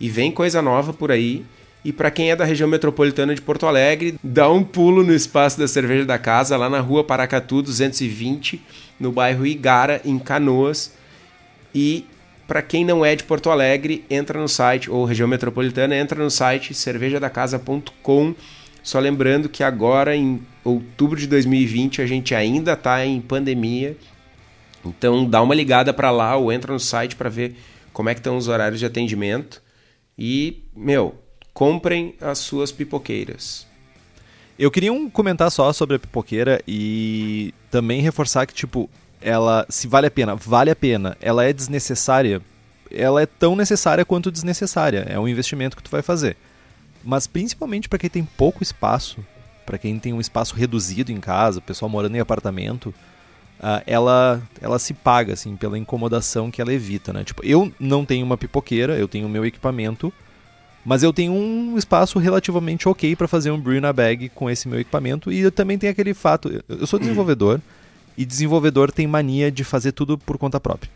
[0.00, 1.44] e vem coisa nova por aí.
[1.84, 5.58] E para quem é da região metropolitana de Porto Alegre, dá um pulo no espaço
[5.58, 8.62] da Cerveja da Casa, lá na rua Paracatu 220,
[9.00, 10.94] no bairro Igara, em Canoas.
[11.74, 12.06] E
[12.46, 16.30] para quem não é de Porto Alegre, entra no site, ou região metropolitana, entra no
[16.30, 18.34] site cervejadacasa.com.
[18.80, 23.96] Só lembrando que agora, em outubro de 2020, a gente ainda está em pandemia.
[24.84, 27.56] Então dá uma ligada para lá ou entra no site para ver
[27.92, 29.62] como é que estão os horários de atendimento.
[30.18, 31.21] E, meu,
[31.52, 33.66] comprem as suas pipoqueiras.
[34.58, 38.88] Eu queria um comentar só sobre a pipoqueira e também reforçar que, tipo,
[39.20, 41.16] ela, se vale a pena, vale a pena.
[41.20, 42.40] Ela é desnecessária
[42.94, 45.06] ela é tão necessária quanto desnecessária.
[45.08, 46.36] É um investimento que tu vai fazer.
[47.02, 49.24] Mas principalmente para quem tem pouco espaço,
[49.64, 52.94] para quem tem um espaço reduzido em casa, pessoal morando em apartamento,
[53.58, 57.24] uh, ela, ela se paga assim pela incomodação que ela evita, né?
[57.24, 60.12] Tipo, eu não tenho uma pipoqueira, eu tenho o meu equipamento,
[60.84, 64.68] mas eu tenho um espaço relativamente ok para fazer um brew na bag com esse
[64.68, 67.60] meu equipamento e eu também tenho aquele fato, eu sou desenvolvedor
[68.18, 70.90] e desenvolvedor tem mania de fazer tudo por conta própria.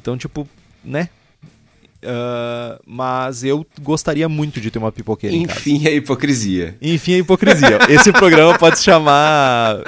[0.00, 0.48] Então, tipo,
[0.84, 1.08] né?
[2.02, 6.76] Uh, mas eu gostaria muito de ter uma pipoqueira Enfim, a hipocrisia.
[6.82, 7.78] Enfim, a hipocrisia.
[7.88, 9.84] Esse programa pode se chamar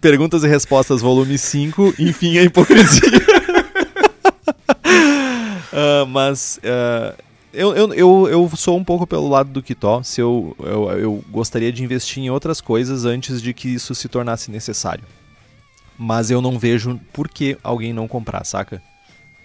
[0.00, 3.18] Perguntas e Respostas Volume 5, Enfim, a hipocrisia.
[5.72, 7.25] uh, mas uh,
[7.56, 10.02] eu, eu, eu, eu, sou um pouco pelo lado do Kitó.
[10.02, 14.08] Se eu, eu, eu gostaria de investir em outras coisas antes de que isso se
[14.08, 15.04] tornasse necessário.
[15.98, 18.82] Mas eu não vejo por que alguém não comprar, saca?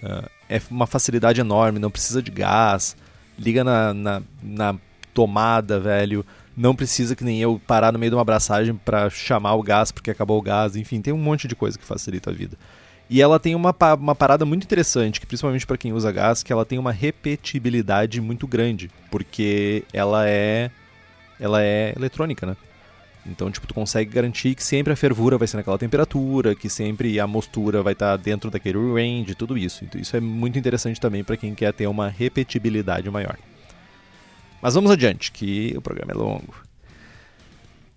[0.03, 2.97] Uh, é uma facilidade enorme, não precisa de gás,
[3.39, 4.75] liga na, na, na
[5.13, 6.25] tomada, velho.
[6.55, 9.91] Não precisa que nem eu parar no meio de uma abraçagem para chamar o gás
[9.91, 10.75] porque acabou o gás.
[10.75, 12.57] Enfim, tem um monte de coisa que facilita a vida.
[13.11, 16.53] E ela tem uma, uma parada muito interessante, que principalmente para quem usa gás, que
[16.53, 20.71] ela tem uma repetibilidade muito grande, porque ela é
[21.37, 22.55] ela é eletrônica, né?
[23.25, 27.19] Então, tipo, tu consegue garantir que sempre a fervura vai ser naquela temperatura, que sempre
[27.19, 29.83] a mostura vai estar tá dentro daquele range, tudo isso.
[29.83, 33.37] Então, isso é muito interessante também para quem quer ter uma repetibilidade maior.
[34.61, 36.70] Mas vamos adiante, que o programa é longo.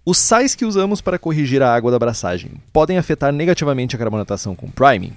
[0.06, 4.54] Os sais que usamos para corrigir a água da abraçagem podem afetar negativamente a carbonatação
[4.54, 5.14] com priming?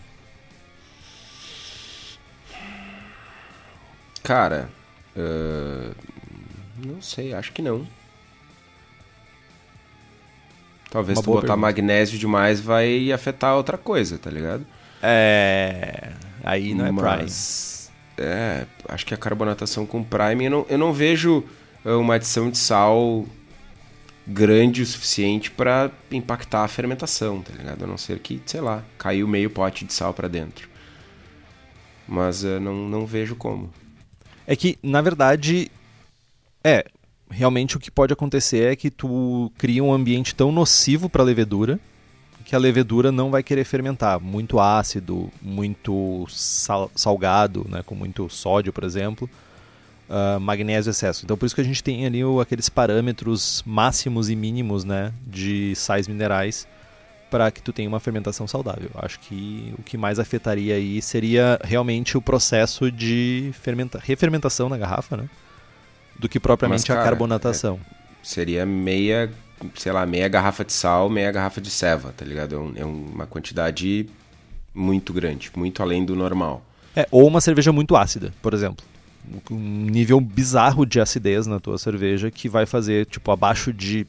[4.24, 4.70] Cara,
[5.16, 5.94] uh,
[6.86, 7.86] não sei, acho que não.
[10.90, 11.58] Talvez Uma tu botar pergunta.
[11.58, 14.66] magnésio demais vai afetar outra coisa, tá ligado?
[15.02, 16.12] É.
[16.44, 18.30] Aí não Mas, é Prime.
[18.30, 21.44] É, acho que a carbonatação com Prime, eu não, eu não vejo
[21.84, 23.26] é, uma adição de sal
[24.28, 27.84] grande o suficiente para impactar a fermentação, tá ligado?
[27.84, 30.68] A não ser que, sei lá, caiu meio pote de sal para dentro.
[32.08, 33.72] Mas eu não, não vejo como.
[34.46, 35.72] É que, na verdade,
[36.64, 36.86] é,
[37.30, 41.26] realmente o que pode acontecer é que tu cria um ambiente tão nocivo para a
[41.26, 41.80] levedura
[42.48, 44.22] que a levedura não vai querer fermentar.
[44.22, 49.30] Muito ácido, muito sal salgado, né, com muito sódio, por exemplo,
[50.10, 51.24] uh, magnésio excesso.
[51.24, 55.14] Então por isso que a gente tem ali o, aqueles parâmetros máximos e mínimos né,
[55.26, 56.68] de sais minerais
[57.30, 58.90] para que tu tenha uma fermentação saudável.
[58.96, 64.78] Acho que o que mais afetaria aí seria realmente o processo de fermenta refermentação na
[64.78, 65.30] garrafa, né?
[66.18, 67.80] do que propriamente Mas, cara, a carbonatação.
[67.92, 69.32] É, seria meia,
[69.76, 72.56] sei lá, meia garrafa de sal, meia garrafa de ceva, tá ligado?
[72.56, 74.08] É, um, é uma quantidade
[74.74, 76.64] muito grande, muito além do normal.
[76.96, 78.84] É, ou uma cerveja muito ácida, por exemplo.
[79.52, 84.08] Um nível bizarro de acidez na tua cerveja que vai fazer, tipo, abaixo de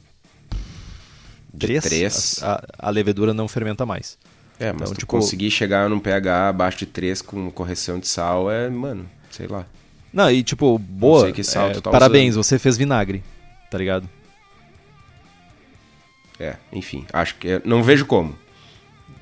[1.57, 4.17] 3, A, a, levedura não fermenta mais.
[4.59, 5.07] É, mas então, tipo...
[5.07, 9.65] conseguir chegar num pH abaixo de 3 com correção de sal é, mano, sei lá.
[10.11, 11.29] Não, e tipo, boa.
[11.29, 11.33] é,
[11.81, 12.43] tá parabéns, usando.
[12.43, 13.23] você fez vinagre,
[13.69, 14.09] tá ligado?
[16.39, 17.49] É, enfim, acho que.
[17.49, 18.37] É, não vejo como.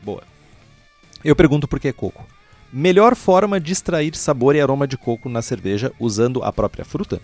[0.04, 0.24] Boa.
[1.24, 2.26] Eu pergunto por que coco.
[2.72, 7.22] Melhor forma de extrair sabor e aroma de coco na cerveja usando a própria fruta?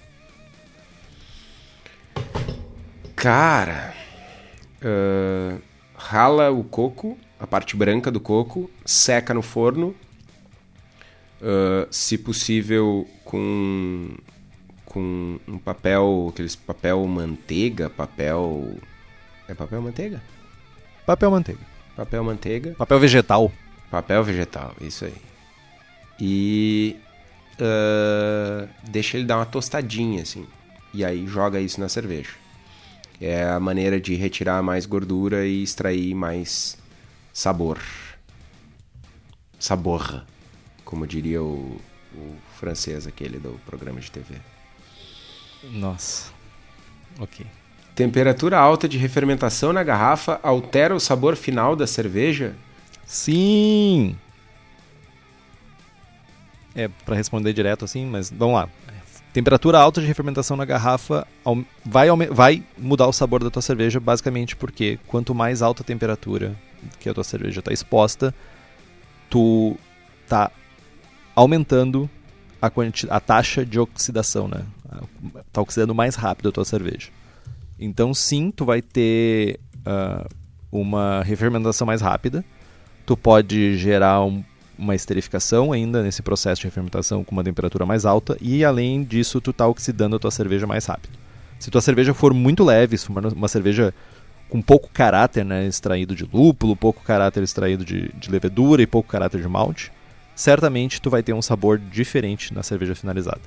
[3.16, 3.94] Cara.
[4.82, 5.62] Uh,
[5.96, 9.96] rala o coco, a parte branca do coco, seca no forno
[11.44, 14.16] uh, se possível com
[14.86, 18.78] com um papel, aqueles papel manteiga, papel
[19.48, 20.22] é papel manteiga?
[21.06, 21.62] Papel manteiga.
[21.96, 22.76] Papel manteiga.
[22.78, 23.52] Papel vegetal.
[23.90, 25.33] Papel vegetal, isso aí.
[26.20, 26.98] E
[27.60, 30.46] uh, deixa ele dar uma tostadinha assim.
[30.94, 32.32] E aí joga isso na cerveja.
[33.20, 36.78] É a maneira de retirar mais gordura e extrair mais
[37.32, 37.80] sabor.
[39.60, 40.24] Sabor
[40.94, 41.82] como diria o,
[42.16, 44.36] o francês aquele do programa de TV.
[45.72, 46.32] Nossa.
[47.20, 47.44] Ok.
[47.96, 52.56] Temperatura alta de refermentação na garrafa altera o sabor final da cerveja?
[53.08, 54.16] Sim!
[56.76, 58.70] É para responder direto assim, mas vamos lá.
[59.32, 61.28] Temperatura alta de refermentação na garrafa
[61.84, 66.56] vai, vai mudar o sabor da tua cerveja, basicamente porque quanto mais alta a temperatura
[67.00, 68.34] que a tua cerveja está exposta,
[69.30, 69.76] tu
[70.28, 70.52] tá
[71.36, 72.08] aumentando
[72.62, 72.72] a,
[73.10, 74.64] a taxa de oxidação, né?
[75.52, 77.10] Tá oxidando mais rápido a tua cerveja.
[77.80, 80.30] Então sim, tu vai ter uh,
[80.72, 82.46] uma refermentação mais rápida.
[83.06, 84.44] Tu pode gerar um
[84.78, 89.40] uma esterificação ainda nesse processo de fermentação com uma temperatura mais alta e além disso
[89.40, 91.18] tu tá oxidando a tua cerveja mais rápido.
[91.60, 93.94] Se tua cerveja for muito leve, se for uma cerveja
[94.50, 99.10] com pouco caráter né, extraído de lúpulo, pouco caráter extraído de, de levedura e pouco
[99.10, 99.92] caráter de malte,
[100.36, 103.42] certamente tu vai ter um sabor diferente na cerveja finalizada.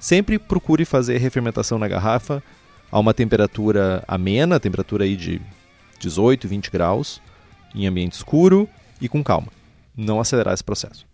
[0.00, 2.42] Sempre procure fazer refermentação na garrafa
[2.90, 5.40] a uma temperatura amena, temperatura aí de
[5.98, 7.20] 18, 20 graus,
[7.74, 8.68] em ambiente escuro
[9.00, 9.48] e com calma.
[9.96, 11.06] Não acelerar esse processo.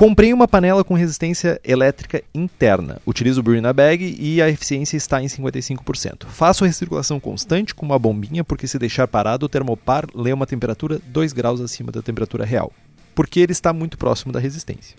[0.00, 2.98] Comprei uma panela com resistência elétrica interna.
[3.06, 6.24] Utilizo o Brew na Bag e a eficiência está em 55%.
[6.24, 10.98] Faço recirculação constante com uma bombinha porque se deixar parado o termopar lê uma temperatura
[11.04, 12.72] 2 graus acima da temperatura real,
[13.14, 14.96] porque ele está muito próximo da resistência.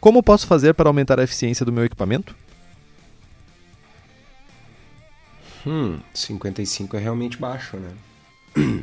[0.00, 2.34] Como posso fazer para aumentar a eficiência do meu equipamento?
[5.64, 8.82] Hum, 55 é realmente baixo, né?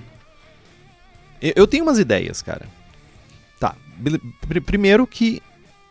[1.42, 2.66] Eu tenho umas ideias, cara.
[3.60, 3.76] Tá.
[4.66, 5.42] Primeiro que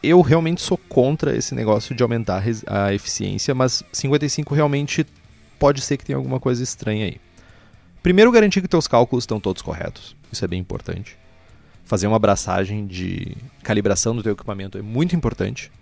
[0.03, 5.07] eu realmente sou contra esse negócio de aumentar a eficiência, mas 55 realmente
[5.59, 7.21] pode ser que tenha alguma coisa estranha aí.
[8.03, 10.15] Primeiro, garantir que teus cálculos estão todos corretos.
[10.31, 11.17] Isso é bem importante.
[11.85, 15.73] Fazer uma abraçagem de calibração do teu equipamento é muito importante.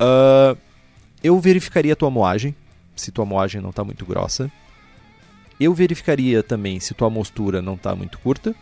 [0.00, 0.56] Uh,
[1.22, 2.54] eu verificaria a tua moagem,
[2.96, 4.50] se tua moagem não está muito grossa.
[5.58, 8.54] Eu verificaria também se tua mostura não está muito curta.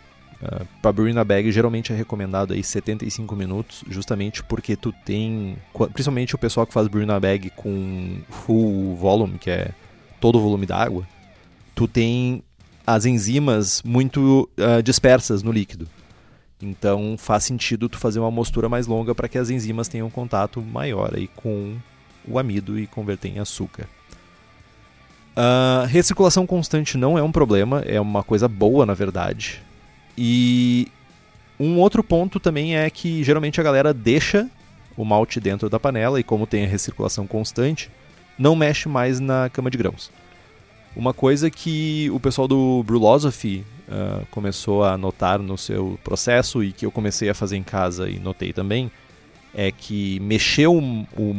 [0.42, 5.56] Uh, para brew na bag geralmente é recomendado aí 75 minutos, justamente porque tu tem,
[5.92, 9.70] principalmente o pessoal que faz brew na bag com full volume, que é
[10.20, 11.06] todo o volume da água,
[11.76, 12.42] tu tem
[12.84, 15.88] as enzimas muito uh, dispersas no líquido.
[16.60, 20.60] Então faz sentido tu fazer uma mostura mais longa para que as enzimas tenham contato
[20.60, 21.76] maior aí com
[22.26, 23.88] o amido e converter em açúcar.
[25.34, 29.62] Uh, recirculação constante não é um problema, é uma coisa boa na verdade.
[30.16, 30.88] E
[31.58, 34.48] um outro ponto também é que geralmente a galera deixa
[34.96, 37.90] o malte dentro da panela e como tem a recirculação constante,
[38.38, 40.10] não mexe mais na cama de grãos.
[40.94, 46.72] Uma coisa que o pessoal do Brewlosophy uh, começou a notar no seu processo e
[46.72, 48.90] que eu comecei a fazer em casa e notei também
[49.54, 50.78] é que mexer o,
[51.16, 51.36] o,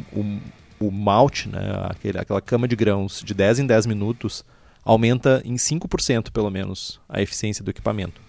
[0.87, 1.59] o malte, né,
[1.89, 4.43] aquele, aquela cama de grãos, de 10 em 10 minutos,
[4.83, 8.21] aumenta em 5% pelo menos a eficiência do equipamento.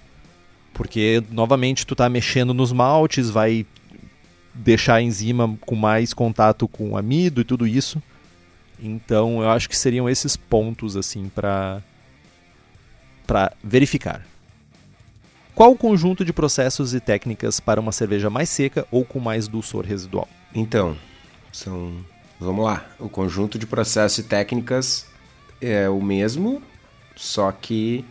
[0.73, 3.65] Porque, novamente, tu está mexendo nos maltes, vai
[4.53, 8.03] deixar a enzima com mais contato com amido e tudo isso.
[8.79, 11.83] Então, eu acho que seriam esses pontos assim para
[13.27, 14.27] para verificar.
[15.55, 19.49] Qual o conjunto de processos e técnicas para uma cerveja mais seca ou com mais
[19.49, 20.29] dulçor residual?
[20.53, 20.97] Então,
[21.53, 22.05] são
[22.39, 22.87] Vamos lá.
[22.99, 25.07] O conjunto de processos e técnicas
[25.61, 26.63] é o mesmo,
[27.17, 28.05] só que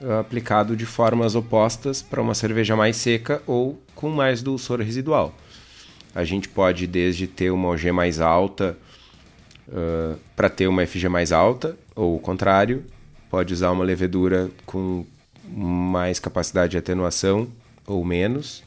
[0.00, 5.34] é aplicado de formas opostas para uma cerveja mais seca ou com mais dulçor residual.
[6.14, 8.76] A gente pode desde ter uma OG mais alta
[9.68, 12.84] uh, para ter uma FG mais alta, ou o contrário,
[13.30, 15.04] pode usar uma levedura com
[15.48, 17.48] mais capacidade de atenuação
[17.86, 18.62] ou menos,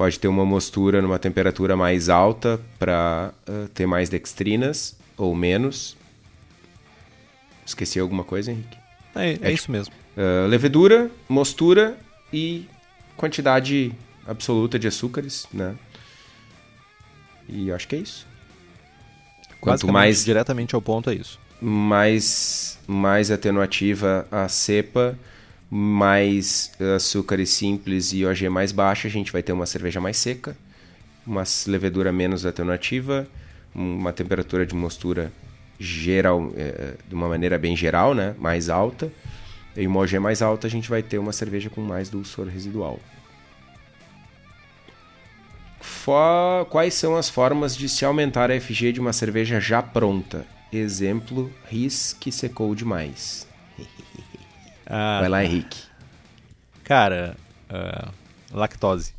[0.00, 5.94] pode ter uma mostura numa temperatura mais alta para uh, ter mais dextrinas ou menos.
[7.66, 8.78] Esqueci alguma coisa, Henrique?
[9.14, 9.92] É, é, é isso mesmo.
[10.16, 11.98] Uh, levedura, mostura
[12.32, 12.66] e
[13.14, 13.92] quantidade
[14.26, 15.76] absoluta de açúcares, né?
[17.46, 18.26] E acho que é isso.
[19.60, 21.38] Quanto mais diretamente ao ponto é isso.
[21.60, 25.14] Mais mais atenuativa a cepa,
[25.70, 30.56] mais açúcares simples e OG mais baixa, a gente vai ter uma cerveja mais seca,
[31.24, 33.28] uma levedura menos atenuativa,
[33.72, 35.32] uma temperatura de mostura
[35.78, 39.12] geral, é, de uma maneira bem geral, né, mais alta,
[39.76, 42.98] e uma OG mais alta a gente vai ter uma cerveja com mais dulçor residual.
[46.68, 50.44] Quais são as formas de se aumentar a FG de uma cerveja já pronta?
[50.72, 53.49] Exemplo, RIS que secou demais.
[54.90, 55.78] Ah, Vai lá, Henrique.
[56.82, 57.36] Cara,
[57.70, 58.10] uh,
[58.52, 59.14] lactose.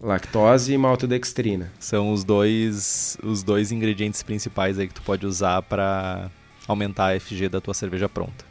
[0.00, 1.70] Lactose e maltodextrina.
[1.78, 6.30] São os dois, os dois ingredientes principais aí que tu pode usar para
[6.66, 8.46] aumentar a FG da tua cerveja pronta.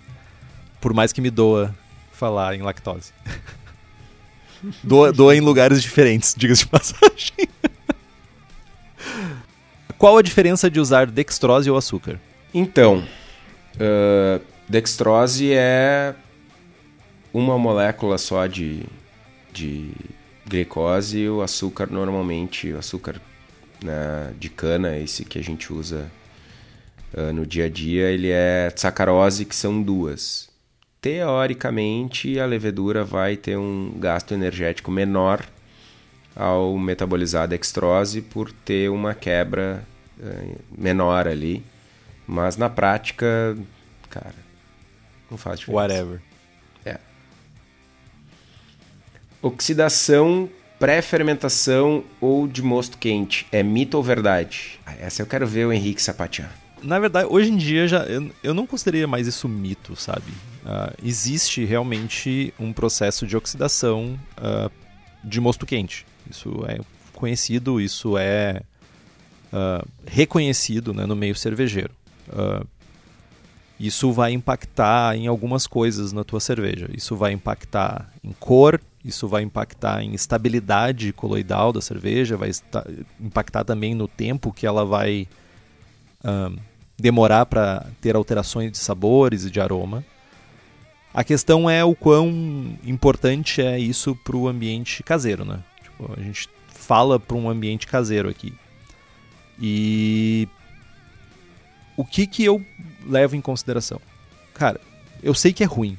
[0.79, 1.75] Por mais que me doa
[2.13, 3.11] falar em lactose.
[4.83, 7.49] doa, doa em lugares diferentes, diga-se de passagem.
[9.97, 12.19] Qual a diferença de usar dextrose ou açúcar?
[12.53, 13.03] Então,
[13.75, 16.13] uh, Dextrose é
[17.33, 18.83] uma molécula só de,
[19.51, 19.91] de
[20.47, 21.27] glicose.
[21.27, 23.19] O açúcar, normalmente, o açúcar
[23.83, 26.11] né, de cana, esse que a gente usa
[27.15, 30.47] uh, no dia a dia, ele é sacarose, que são duas.
[31.01, 35.43] teoricamente a levedura vai ter um gasto energético menor
[36.35, 39.83] ao metabolizar a dextrose por ter uma quebra
[40.19, 41.63] uh, menor ali.
[42.27, 43.57] Mas na prática,
[44.11, 44.48] cara,
[45.29, 45.81] não faz diferença.
[45.81, 46.21] Whatever.
[46.85, 46.97] É.
[49.41, 50.49] Oxidação,
[50.79, 53.47] pré-fermentação ou de mosto quente.
[53.51, 54.79] É mito ou verdade?
[54.85, 56.51] Ah, essa eu quero ver o Henrique sapatear.
[56.81, 60.31] Na verdade, hoje em dia já eu, eu não consideraria mais isso mito, sabe?
[60.63, 64.71] Uh, existe realmente um processo de oxidação uh,
[65.23, 66.05] de mosto quente.
[66.29, 66.79] Isso é
[67.13, 68.61] conhecido, isso é
[69.51, 71.91] uh, reconhecido né, no meio cervejeiro.
[73.79, 76.89] Isso vai impactar em algumas coisas na tua cerveja.
[76.93, 82.51] Isso vai impactar em cor, isso vai impactar em estabilidade coloidal da cerveja, vai
[83.19, 85.27] impactar também no tempo que ela vai
[86.97, 90.03] demorar para ter alterações de sabores e de aroma.
[91.13, 95.59] A questão é o quão importante é isso para o ambiente caseiro, né?
[95.81, 98.53] Tipo, a gente fala para um ambiente caseiro aqui.
[99.59, 100.47] E
[101.99, 102.65] o que que eu
[103.05, 103.99] levo em consideração?
[104.53, 104.79] Cara,
[105.21, 105.97] eu sei que é ruim.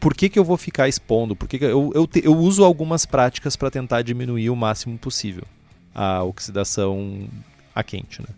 [0.00, 1.36] Por que, que eu vou ficar expondo?
[1.36, 4.98] Por que, que eu, eu, te, eu uso algumas práticas para tentar diminuir o máximo
[4.98, 5.44] possível
[5.94, 7.28] a oxidação
[7.72, 8.28] a quente, né?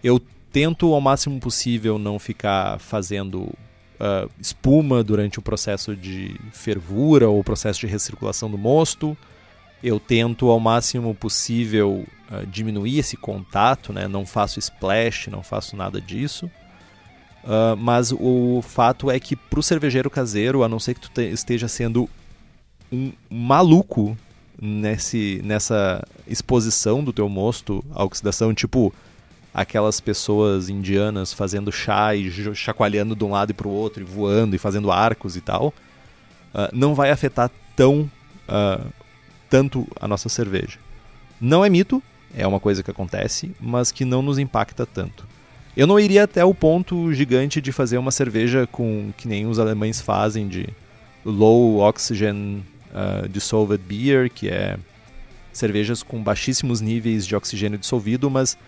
[0.00, 0.20] Eu
[0.52, 7.40] tento ao máximo possível não ficar fazendo uh, espuma durante o processo de fervura ou
[7.40, 9.16] o processo de recirculação do mosto.
[9.82, 14.08] Eu tento ao máximo possível uh, diminuir esse contato, né?
[14.08, 16.50] não faço splash, não faço nada disso.
[17.44, 21.20] Uh, mas o fato é que para o cervejeiro caseiro, a não ser que tu
[21.20, 22.08] esteja sendo
[22.90, 24.16] um maluco
[24.60, 28.92] nesse, nessa exposição do teu mosto à oxidação, tipo
[29.54, 34.04] aquelas pessoas indianas fazendo chá e chacoalhando de um lado e para o outro, e
[34.04, 35.68] voando e fazendo arcos e tal,
[36.52, 38.10] uh, não vai afetar tão
[39.48, 40.78] tanto a nossa cerveja.
[41.40, 42.02] Não é mito,
[42.36, 45.26] é uma coisa que acontece, mas que não nos impacta tanto.
[45.76, 49.58] Eu não iria até o ponto gigante de fazer uma cerveja com que nem os
[49.58, 50.68] alemães fazem de
[51.24, 54.76] low oxygen uh, dissolved beer, que é
[55.52, 58.58] cervejas com baixíssimos níveis de oxigênio dissolvido, mas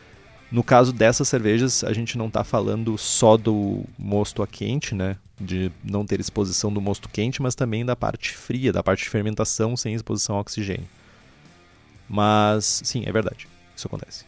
[0.50, 5.16] no caso dessas cervejas, a gente não está falando só do mosto a quente, né?
[5.40, 9.10] De não ter exposição do mosto quente, mas também da parte fria, da parte de
[9.10, 10.88] fermentação sem exposição ao oxigênio.
[12.08, 13.46] Mas, sim, é verdade.
[13.76, 14.24] Isso acontece.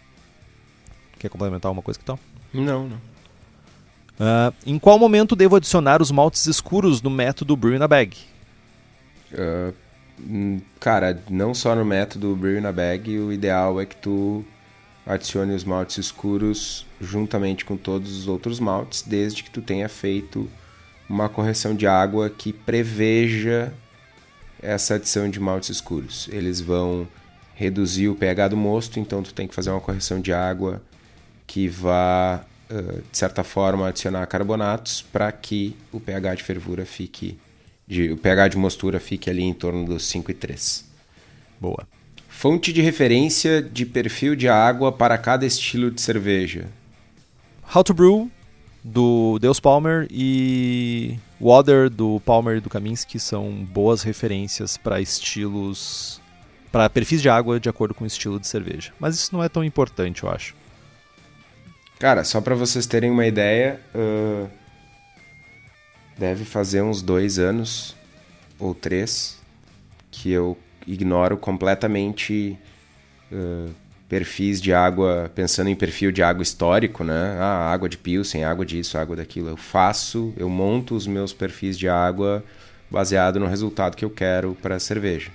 [1.19, 2.19] Quer complementar alguma coisa que tal?
[2.55, 2.97] Não, não.
[2.97, 8.17] Uh, em qual momento devo adicionar os maltes escuros no método Brew in a Bag?
[9.33, 9.75] Uh,
[10.79, 14.45] cara, não só no método Brew in a Bag, o ideal é que tu
[15.07, 20.49] adicione os maltes escuros juntamente com todos os outros maltes, desde que tu tenha feito
[21.09, 23.73] uma correção de água que preveja
[24.61, 26.29] essa adição de maltes escuros.
[26.31, 27.07] Eles vão
[27.55, 30.81] reduzir o pH do mosto, então tu tem que fazer uma correção de água
[31.47, 32.45] que vá,
[33.11, 37.39] de certa forma, adicionar carbonatos para que o pH de fervura fique,
[37.87, 40.85] de, o pH de mostura fique ali em torno dos 5,3.
[41.61, 41.92] Boa.
[42.43, 46.67] Fonte de referência de perfil de água para cada estilo de cerveja.
[47.73, 48.29] How to Brew,
[48.83, 56.21] do Deus Palmer, e Water, do Palmer e do Kaminsky, são boas referências para estilos.
[56.73, 58.93] para perfis de água de acordo com o estilo de cerveja.
[58.99, 60.57] Mas isso não é tão importante, eu acho.
[62.01, 64.51] Cara, só para vocês terem uma ideia, uh,
[66.19, 67.95] deve fazer uns dois anos
[68.59, 69.39] ou três
[70.11, 72.59] que eu ignoro completamente
[73.31, 73.71] uh,
[74.09, 77.37] perfis de água, pensando em perfil de água histórico, né?
[77.41, 79.49] Ah, água de Pilsen, água disso, água daquilo.
[79.49, 82.45] Eu faço, eu monto os meus perfis de água
[82.91, 85.31] baseado no resultado que eu quero para a cerveja.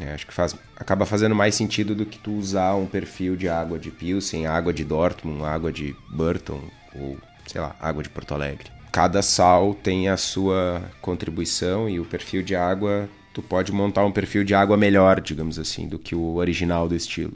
[0.00, 3.48] É, acho que faz, acaba fazendo mais sentido do que tu usar um perfil de
[3.48, 6.60] água de Pilsen, água de Dortmund, água de Burton
[6.94, 8.70] ou, sei lá, água de Porto Alegre.
[8.90, 14.12] Cada sal tem a sua contribuição e o perfil de água tu pode montar um
[14.12, 17.34] perfil de água melhor, digamos assim, do que o original do estilo.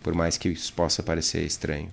[0.00, 1.88] Por mais que isso possa parecer estranho.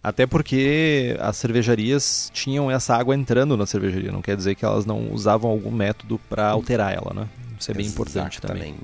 [0.00, 4.86] Até porque as cervejarias tinham essa água entrando na cervejaria, não quer dizer que elas
[4.86, 7.28] não usavam algum método para alterar ela, né?
[7.58, 8.76] Isso é bem importante também.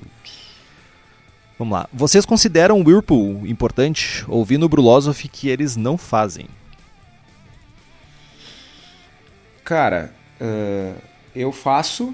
[1.57, 1.87] Vamos lá.
[1.93, 4.25] Vocês consideram o Whirlpool importante?
[4.27, 6.47] Ouvi no Brulosophy que eles não fazem.
[9.63, 10.99] Cara, uh,
[11.33, 12.13] eu faço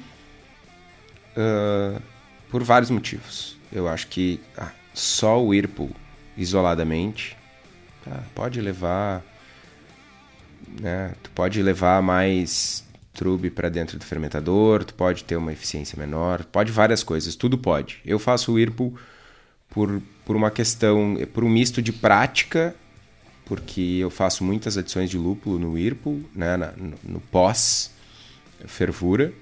[1.40, 2.02] uh,
[2.50, 3.58] por vários motivos.
[3.72, 5.92] Eu acho que ah, só o Whirlpool,
[6.36, 7.38] isoladamente,
[8.04, 9.24] tá, pode levar...
[10.80, 12.84] Né, tu pode levar mais
[13.14, 17.58] trube para dentro do fermentador, tu pode ter uma eficiência menor, pode várias coisas, tudo
[17.58, 18.00] pode.
[18.06, 18.96] Eu faço o Whirlpool
[19.70, 22.76] por, por uma questão, por um misto de prática,
[23.46, 27.92] porque eu faço muitas adições de lúpulo no Whirlpool, né, na, no, no pós
[28.66, 29.34] fervura,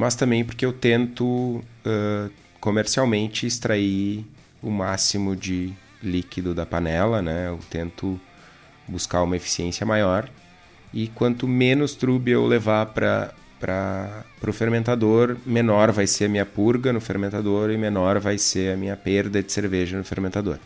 [0.00, 4.24] mas também porque eu tento uh, comercialmente extrair
[4.62, 7.48] o máximo de líquido da panela, né?
[7.48, 8.18] Eu tento
[8.88, 10.26] buscar uma eficiência maior
[10.90, 16.46] e quanto menos trube eu levar para para o fermentador, menor vai ser a minha
[16.46, 20.58] purga no fermentador e menor vai ser a minha perda de cerveja no fermentador.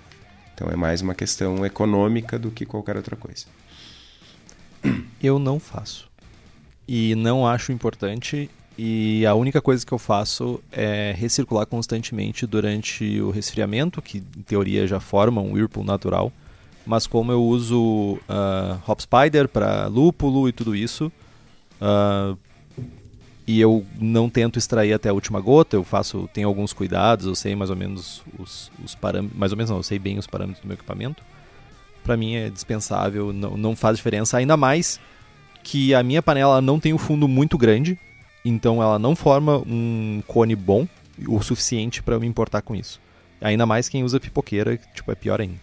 [0.54, 3.46] Então é mais uma questão econômica do que qualquer outra coisa.
[5.20, 6.08] Eu não faço.
[6.86, 8.48] E não acho importante.
[8.76, 14.42] E a única coisa que eu faço é recircular constantemente durante o resfriamento, que em
[14.42, 16.32] teoria já forma um Whirlpool natural
[16.86, 21.10] mas como eu uso uh, Hop Spider para lúpulo e tudo isso,
[21.80, 22.36] uh,
[23.46, 27.34] e eu não tento extrair até a última gota, eu faço, tenho alguns cuidados, eu
[27.34, 30.26] sei mais ou menos os, os parâmetros, mais ou menos não, eu sei bem os
[30.26, 31.22] parâmetros do meu equipamento.
[32.02, 35.00] Para mim é dispensável, não, não faz diferença, ainda mais
[35.62, 37.98] que a minha panela não tem um fundo muito grande,
[38.44, 40.86] então ela não forma um cone bom
[41.26, 43.00] o suficiente para eu me importar com isso.
[43.40, 45.60] Ainda mais quem usa pipoqueira, tipo, é pior ainda.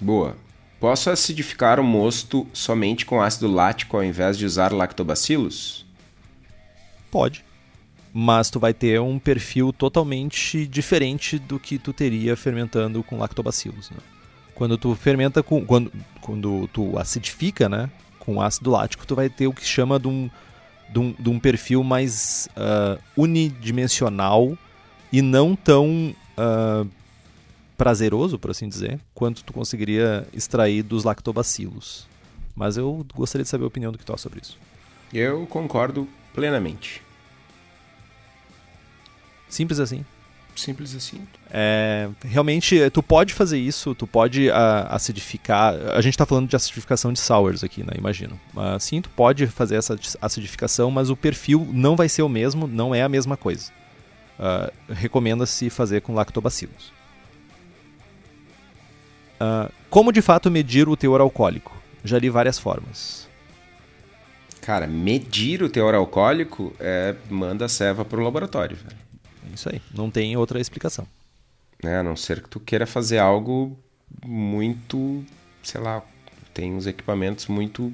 [0.00, 0.36] Boa.
[0.80, 5.86] Posso acidificar o mosto somente com ácido lático ao invés de usar lactobacilos?
[7.10, 7.44] Pode.
[8.12, 13.90] Mas tu vai ter um perfil totalmente diferente do que tu teria fermentando com lactobacilos.
[13.90, 13.98] Né?
[14.54, 15.64] Quando tu fermenta com.
[15.64, 17.88] Quando, quando tu acidifica, né?
[18.18, 20.28] Com ácido lático, tu vai ter o que chama de um,
[20.92, 24.56] de um, de um perfil mais uh, unidimensional
[25.10, 26.88] e não tão uh,
[27.76, 32.06] prazeroso, por assim dizer, quanto tu conseguiria extrair dos lactobacilos.
[32.54, 34.58] Mas eu gostaria de saber a opinião do que tu acha sobre isso.
[35.12, 37.02] Eu concordo plenamente.
[39.48, 40.04] Simples assim.
[40.54, 41.26] Simples assim.
[41.50, 44.52] É, realmente, tu pode fazer isso, tu pode uh,
[44.88, 45.74] acidificar.
[45.94, 47.92] A gente está falando de acidificação de sours aqui, né?
[47.96, 48.38] Imagino.
[48.54, 52.66] Uh, sim, tu pode fazer essa acidificação, mas o perfil não vai ser o mesmo,
[52.66, 53.72] não é a mesma coisa.
[54.38, 56.92] Uh, Recomenda-se fazer com lactobacilos.
[59.40, 61.76] Uh, como de fato medir o teor alcoólico?
[62.04, 63.28] Já li várias formas.
[64.60, 68.76] Cara, medir o teor alcoólico é manda a ceva para o laboratório.
[68.76, 69.11] Velho.
[69.50, 71.06] É isso aí, não tem outra explicação.
[71.82, 73.76] É, a não ser que tu queira fazer algo
[74.24, 75.24] muito,
[75.62, 76.02] sei lá,
[76.54, 77.92] tem uns equipamentos muito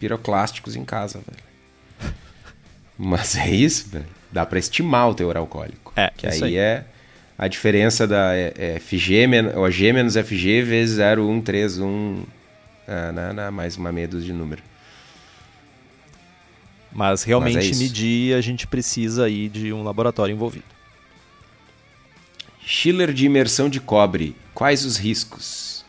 [0.00, 2.14] piroclásticos em casa, velho.
[2.98, 4.06] Mas é isso, velho.
[4.32, 5.92] Dá para estimar o teor alcoólico.
[5.96, 6.84] É, que aí, aí é
[7.38, 12.24] a diferença da é, é FG, ou G menos FG vezes 0,131,
[12.88, 14.62] ah, na, na, mais uma meia dúzia de número.
[16.96, 20.64] Mas realmente Mas é medir a gente precisa aí de um laboratório envolvido.
[22.58, 25.84] Chiller de imersão de cobre, quais os riscos?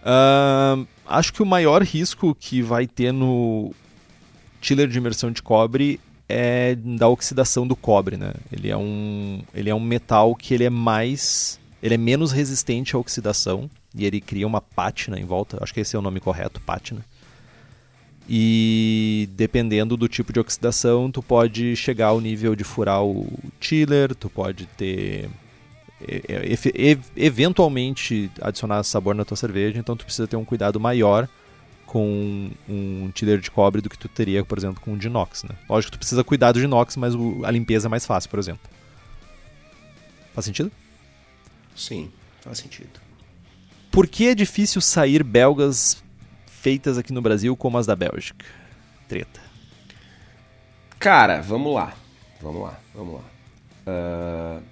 [0.00, 3.72] Uh, acho que o maior risco que vai ter no
[4.60, 8.34] chiller de imersão de cobre é da oxidação do cobre, né?
[8.50, 12.96] Ele é um, ele é um metal que ele é mais, ele é menos resistente
[12.96, 15.62] à oxidação e ele cria uma pátina em volta.
[15.62, 17.04] Acho que esse é o nome correto, pátina.
[18.34, 23.28] E dependendo do tipo de oxidação, tu pode chegar ao nível de furar o
[23.60, 25.28] chiller, tu pode ter
[27.14, 31.28] eventualmente adicionar sabor na tua cerveja, então tu precisa ter um cuidado maior
[31.84, 35.44] com um chiller de cobre do que tu teria, por exemplo, com um de inox,
[35.44, 35.54] né?
[35.68, 37.12] Lógico que tu precisa cuidar do de inox, mas
[37.44, 38.66] a limpeza é mais fácil, por exemplo.
[40.32, 40.72] Faz sentido?
[41.76, 42.10] Sim,
[42.40, 42.98] faz sentido.
[43.90, 46.02] Por que é difícil sair belgas
[46.62, 48.46] feitas aqui no Brasil como as da Bélgica?
[49.08, 49.40] Treta.
[50.96, 51.92] Cara, vamos lá.
[52.40, 53.22] Vamos lá, vamos lá.
[53.84, 54.62] Uh,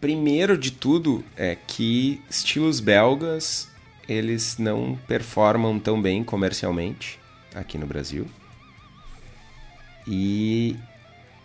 [0.00, 3.68] primeiro de tudo é que estilos belgas
[4.08, 7.18] eles não performam tão bem comercialmente
[7.52, 8.24] aqui no Brasil.
[10.06, 10.76] E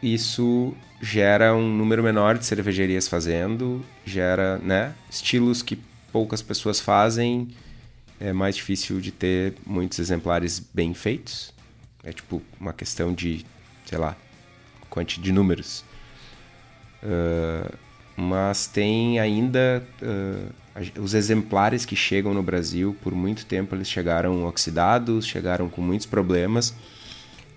[0.03, 5.79] isso gera um número menor de cervejarias fazendo, gera né, estilos que
[6.11, 7.49] poucas pessoas fazem,
[8.23, 11.53] é mais difícil de ter muitos exemplares bem feitos.
[12.03, 13.45] É tipo uma questão de,
[13.85, 14.15] sei lá,
[14.89, 15.83] quantidade de números.
[17.03, 17.77] Uh,
[18.15, 24.45] mas tem ainda uh, os exemplares que chegam no Brasil, por muito tempo eles chegaram
[24.45, 26.73] oxidados, chegaram com muitos problemas,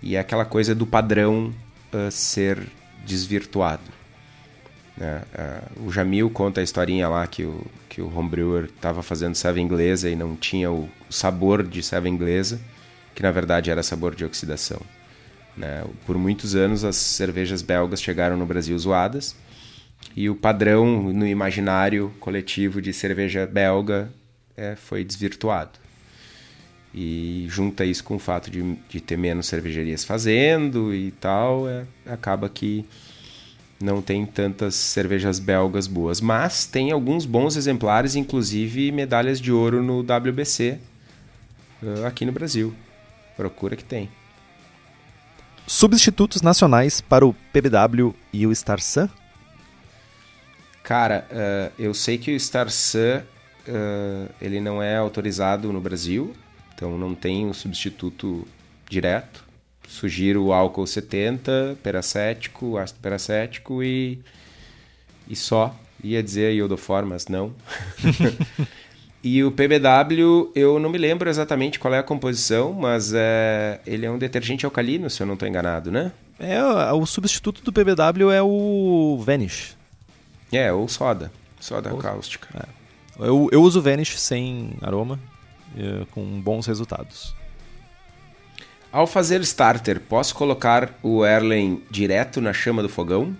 [0.01, 1.53] e é aquela coisa do padrão
[1.93, 2.67] uh, ser
[3.05, 3.96] desvirtuado.
[4.97, 5.21] Né?
[5.77, 9.59] Uh, o Jamil conta a historinha lá que o, que o homebrewer estava fazendo ceva
[9.59, 12.59] inglesa e não tinha o, sabor de ceva inglesa,
[13.15, 14.81] que na verdade era sabor de oxidação.
[15.55, 15.85] Né?
[16.05, 19.35] Por muitos anos as cervejas belgas chegaram no Brasil zoadas
[20.15, 24.11] e o padrão no imaginário coletivo de cerveja belga
[24.55, 25.79] é, foi desvirtuado.
[26.93, 31.85] E junta isso com o fato de, de ter menos cervejarias fazendo e tal, é,
[32.05, 32.85] acaba que
[33.79, 36.19] não tem tantas cervejas belgas boas.
[36.19, 40.79] Mas tem alguns bons exemplares, inclusive medalhas de ouro no WBC
[41.81, 42.73] uh, aqui no Brasil.
[43.35, 44.09] Procura que tem.
[45.65, 49.09] Substitutos nacionais para o PBW e o Star Sun?
[50.81, 53.21] Cara, uh, eu sei que o Star Sun
[53.67, 56.33] uh, ele não é autorizado no Brasil,
[56.73, 58.47] então não tem um substituto
[58.89, 59.46] direto.
[59.87, 64.19] Sugiro o álcool 70, peracético, ácido peracético e,
[65.27, 65.73] e só.
[66.03, 67.53] Ia dizer iodofor, mas não.
[69.23, 74.05] e o PBW, eu não me lembro exatamente qual é a composição, mas é, ele
[74.05, 76.11] é um detergente alcalino, se eu não estou enganado, né?
[76.39, 76.61] É,
[76.93, 79.75] o substituto do PBW é o Vanish.
[80.51, 81.31] É, ou soda.
[81.59, 81.97] Soda ou...
[81.97, 82.47] cáustica.
[82.53, 83.27] É.
[83.27, 85.19] Eu, eu uso Vanish sem aroma,
[85.75, 87.33] é, com bons resultados.
[88.91, 93.35] Ao fazer starter, posso colocar o Erlen direto na chama do fogão?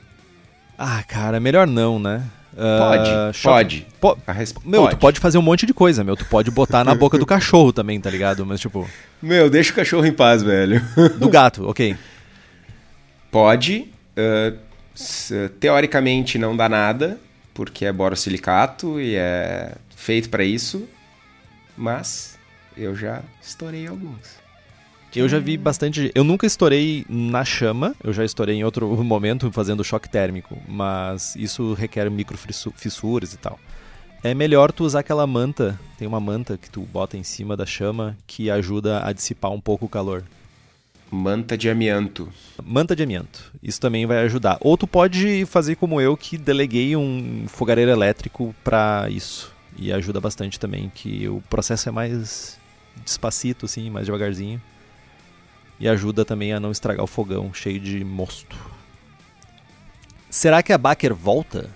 [0.77, 2.23] Ah, cara, melhor não, né?
[2.57, 3.87] Pode, uh, pode.
[4.01, 4.17] Po
[4.65, 4.95] meu, pode.
[4.95, 6.15] tu pode fazer um monte de coisa, meu.
[6.15, 8.43] Tu pode botar na boca do cachorro também, tá ligado?
[8.45, 8.89] Mas tipo.
[9.21, 10.81] Meu, deixa o cachorro em paz, velho.
[11.17, 11.95] Do gato, ok.
[13.31, 13.91] Pode.
[14.17, 14.57] Uh,
[15.59, 17.19] teoricamente não dá nada
[17.53, 20.87] porque é borosilicato e é feito para isso,
[21.75, 22.37] mas
[22.75, 24.46] eu já estourei alguns.
[25.15, 26.11] Eu já vi bastante.
[26.13, 31.35] Eu nunca estourei na chama, eu já estourei em outro momento fazendo choque térmico, mas
[31.35, 32.37] isso requer micro
[32.75, 33.59] fissuras e tal.
[34.23, 37.65] É melhor tu usar aquela manta, tem uma manta que tu bota em cima da
[37.65, 40.23] chama que ajuda a dissipar um pouco o calor.
[41.09, 42.27] Manta de amianto.
[42.61, 43.53] Manta de amianto.
[43.63, 44.57] Isso também vai ajudar.
[44.59, 49.53] Ou tu pode fazer como eu, que deleguei um fogareiro elétrico para isso.
[49.77, 52.59] E ajuda bastante também, que o processo é mais
[53.05, 54.61] despacito, assim, mais devagarzinho.
[55.79, 58.57] E ajuda também a não estragar o fogão cheio de mosto.
[60.29, 61.69] Será que a Baker volta?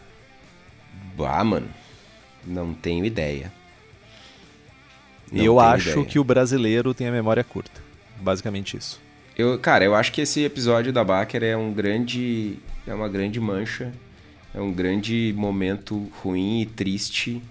[1.19, 1.69] Ah, mano.
[2.45, 3.51] Não tenho ideia.
[5.31, 6.05] Não eu acho ideia.
[6.05, 7.81] que o brasileiro tem a memória curta.
[8.19, 8.99] Basicamente isso.
[9.37, 12.59] Eu, cara, eu acho que esse episódio da Baker é um grande.
[12.85, 13.93] É uma grande mancha.
[14.53, 17.41] É um grande momento ruim e triste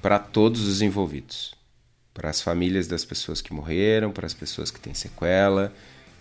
[0.00, 1.54] para todos os envolvidos.
[2.14, 5.72] Para as famílias das pessoas que morreram, para as pessoas que têm sequela,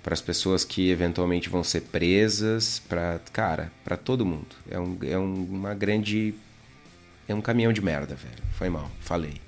[0.02, 4.56] para as pessoas que eventualmente vão ser presas, para cara, para todo mundo.
[4.70, 6.34] É, um, é um, uma grande
[7.28, 8.44] é um caminhão de merda, velho.
[8.54, 9.42] Foi mal, falei.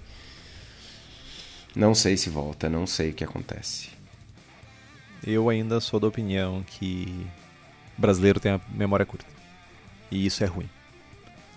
[1.76, 3.94] Não sei se volta, não sei o que acontece
[5.26, 7.26] eu ainda sou da opinião que
[7.98, 9.26] brasileiro tem a memória curta.
[10.12, 10.70] E isso é ruim.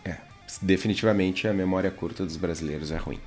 [0.05, 0.17] É,
[0.63, 3.21] definitivamente a memória curta dos brasileiros é ruim.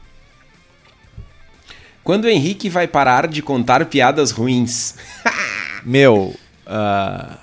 [2.10, 4.96] Quando o Henrique vai parar de contar piadas ruins?
[5.86, 7.38] Meu, uh,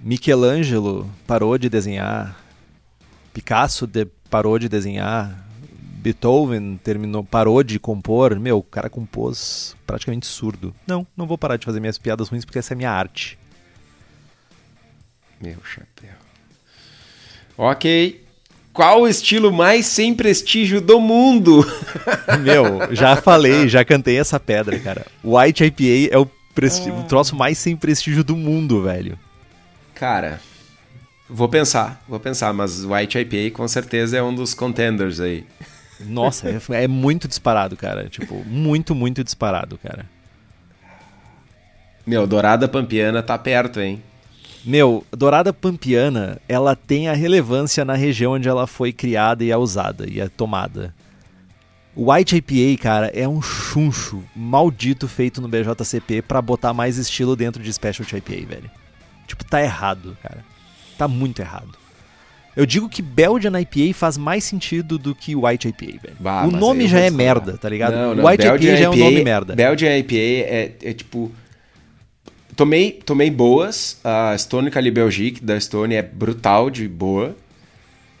[0.00, 2.40] Michelangelo parou de desenhar,
[3.34, 5.36] Picasso de, parou de desenhar,
[5.96, 10.72] Beethoven terminou, parou de compor, meu, o cara compôs praticamente surdo.
[10.86, 13.36] Não, não vou parar de fazer minhas piadas ruins porque essa é minha arte.
[15.40, 16.14] Meu chapéu.
[17.58, 18.24] Ok.
[18.76, 21.64] Qual o estilo mais sem prestígio do mundo?
[22.44, 25.06] Meu, já falei, já cantei essa pedra, cara.
[25.24, 27.00] White IPA é o, ah.
[27.00, 29.18] o troço mais sem prestígio do mundo, velho.
[29.94, 30.40] Cara,
[31.26, 35.46] vou pensar, vou pensar, mas White IPA com certeza é um dos contenders aí.
[35.98, 38.10] Nossa, é, é, muito disparado, cara.
[38.10, 40.04] Tipo, muito, muito disparado, cara.
[42.06, 44.02] Meu, Dourada Pampiana tá perto, hein?
[44.66, 49.56] Meu, Dourada Pampiana, ela tem a relevância na região onde ela foi criada e é
[49.56, 50.92] usada e é tomada.
[51.94, 57.36] O White IPA, cara, é um chuncho maldito feito no BJCP para botar mais estilo
[57.36, 58.70] dentro de Specialty IPA, velho.
[59.24, 60.44] Tipo, tá errado, cara.
[60.98, 61.78] Tá muito errado.
[62.56, 66.16] Eu digo que Belgian IPA faz mais sentido do que White IPA, velho.
[66.18, 67.94] Bah, o nome já é merda, tá ligado?
[67.94, 69.54] Não, não, White Belgian IPA já é um nome merda.
[69.54, 71.30] Belgian IPA é, é tipo...
[72.56, 74.00] Tomei, tomei boas.
[74.02, 77.36] A Stone Cali Belgique da Stone é brutal de boa.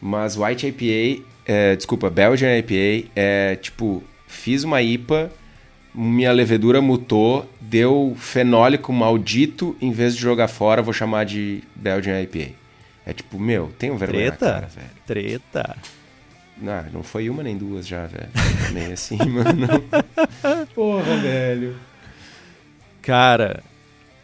[0.00, 4.04] Mas White IPA, é, desculpa, Belgian IPA é tipo...
[4.28, 5.30] Fiz uma IPA,
[5.94, 12.20] minha levedura mutou, deu fenólico maldito, em vez de jogar fora, vou chamar de Belgian
[12.20, 12.50] IPA.
[13.06, 14.52] É tipo, meu, tem um vergonha Treta?
[14.52, 14.90] Cara, velho.
[15.06, 15.76] Treta.
[16.58, 18.28] Não, não foi uma nem duas já, velho.
[18.72, 19.84] nem assim, mano.
[20.74, 21.76] Porra, velho.
[23.00, 23.62] Cara,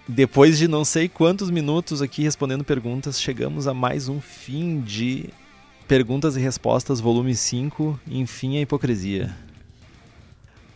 [0.09, 5.31] Depois de não sei quantos minutos aqui respondendo perguntas, chegamos a mais um fim de
[5.87, 9.35] Perguntas e Respostas, volume 5, Enfim a Hipocrisia.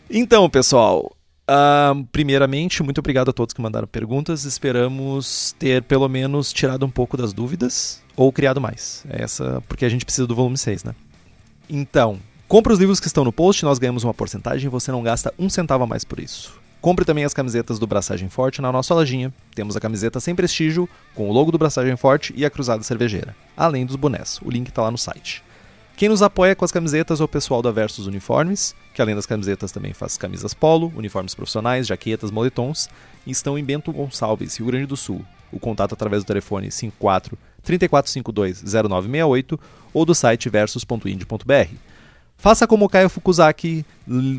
[0.09, 1.13] Então, pessoal,
[1.49, 4.45] uh, primeiramente, muito obrigado a todos que mandaram perguntas.
[4.45, 9.03] Esperamos ter pelo menos tirado um pouco das dúvidas ou criado mais.
[9.09, 10.95] Essa, porque a gente precisa do volume 6, né?
[11.69, 12.17] Então,
[12.47, 15.49] compre os livros que estão no post, nós ganhamos uma porcentagem você não gasta um
[15.49, 16.66] centavo a mais por isso.
[16.79, 19.33] Compre também as camisetas do Braçagem Forte na nossa lojinha.
[19.55, 23.35] Temos a camiseta sem prestígio, com o logo do Braçagem Forte e a cruzada cervejeira,
[23.55, 24.39] além dos bonés.
[24.43, 25.43] O link está lá no site.
[25.97, 29.25] Quem nos apoia com as camisetas é o pessoal da Versus Uniformes, que além das
[29.25, 32.87] camisetas também faz camisas polo, uniformes profissionais, jaquetas, moletons,
[33.25, 35.25] e estão em Bento Gonçalves, Rio Grande do Sul.
[35.51, 39.59] O contato através do telefone 54 3452 0968
[39.91, 41.96] ou do site versus.ind.br.
[42.37, 43.83] Faça como Caio Fukuzaki,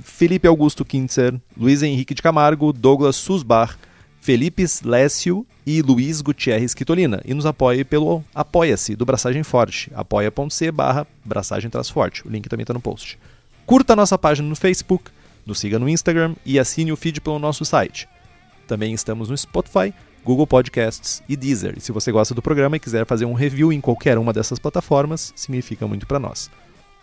[0.04, 3.76] Felipe Augusto Kintzer, Luiz Henrique de Camargo, Douglas Susbar,
[4.20, 10.70] Felipe Lécio e Luiz Gutierrez Quitolina e nos apoie pelo Apoia-se do Braçagem Forte, apoia.c
[10.70, 12.26] barra Braçagem Forte.
[12.26, 13.18] O link também está no post.
[13.66, 15.10] Curta a nossa página no Facebook,
[15.44, 18.08] nos siga no Instagram e assine o feed pelo nosso site.
[18.66, 19.92] Também estamos no Spotify,
[20.24, 21.74] Google Podcasts e Deezer.
[21.76, 24.58] E se você gosta do programa e quiser fazer um review em qualquer uma dessas
[24.58, 26.50] plataformas, significa muito para nós.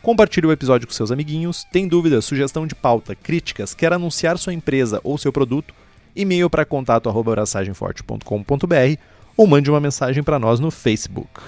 [0.05, 1.65] Compartilhe o episódio com seus amiguinhos.
[1.71, 5.73] Tem dúvida, sugestão de pauta, críticas, quer anunciar sua empresa ou seu produto?
[6.15, 8.99] E-mail para contato@braçagemforte.com.br
[9.35, 11.41] ou mande uma mensagem para nós no Facebook.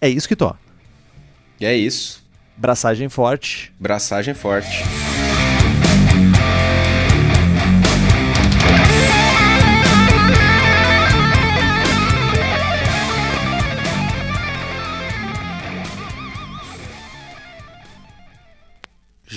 [0.00, 0.34] É isso que.
[1.60, 2.24] E é isso.
[2.56, 3.70] Braçagem forte.
[3.78, 4.82] Braçagem forte.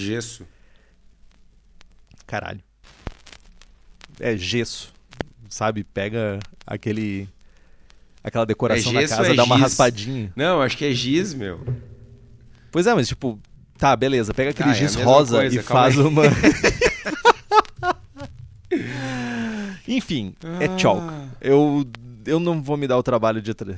[0.05, 0.45] Gesso.
[2.27, 2.61] Caralho.
[4.19, 4.93] É gesso.
[5.49, 5.83] Sabe?
[5.83, 7.27] Pega aquele.
[8.23, 9.63] Aquela decoração É da gesso casa, ou é dá uma giz?
[9.63, 10.31] raspadinha.
[10.35, 11.59] Não, acho que é giz, meu.
[12.71, 13.39] Pois é, mas tipo,
[13.77, 16.05] tá, beleza, pega aquele Ah, é giz mesma rosa coisa, e faz aí.
[16.05, 16.23] uma.
[19.87, 21.01] Enfim, é chalk.
[21.41, 21.85] Eu,
[22.25, 23.53] eu não vou me dar o trabalho de.
[23.53, 23.75] tra-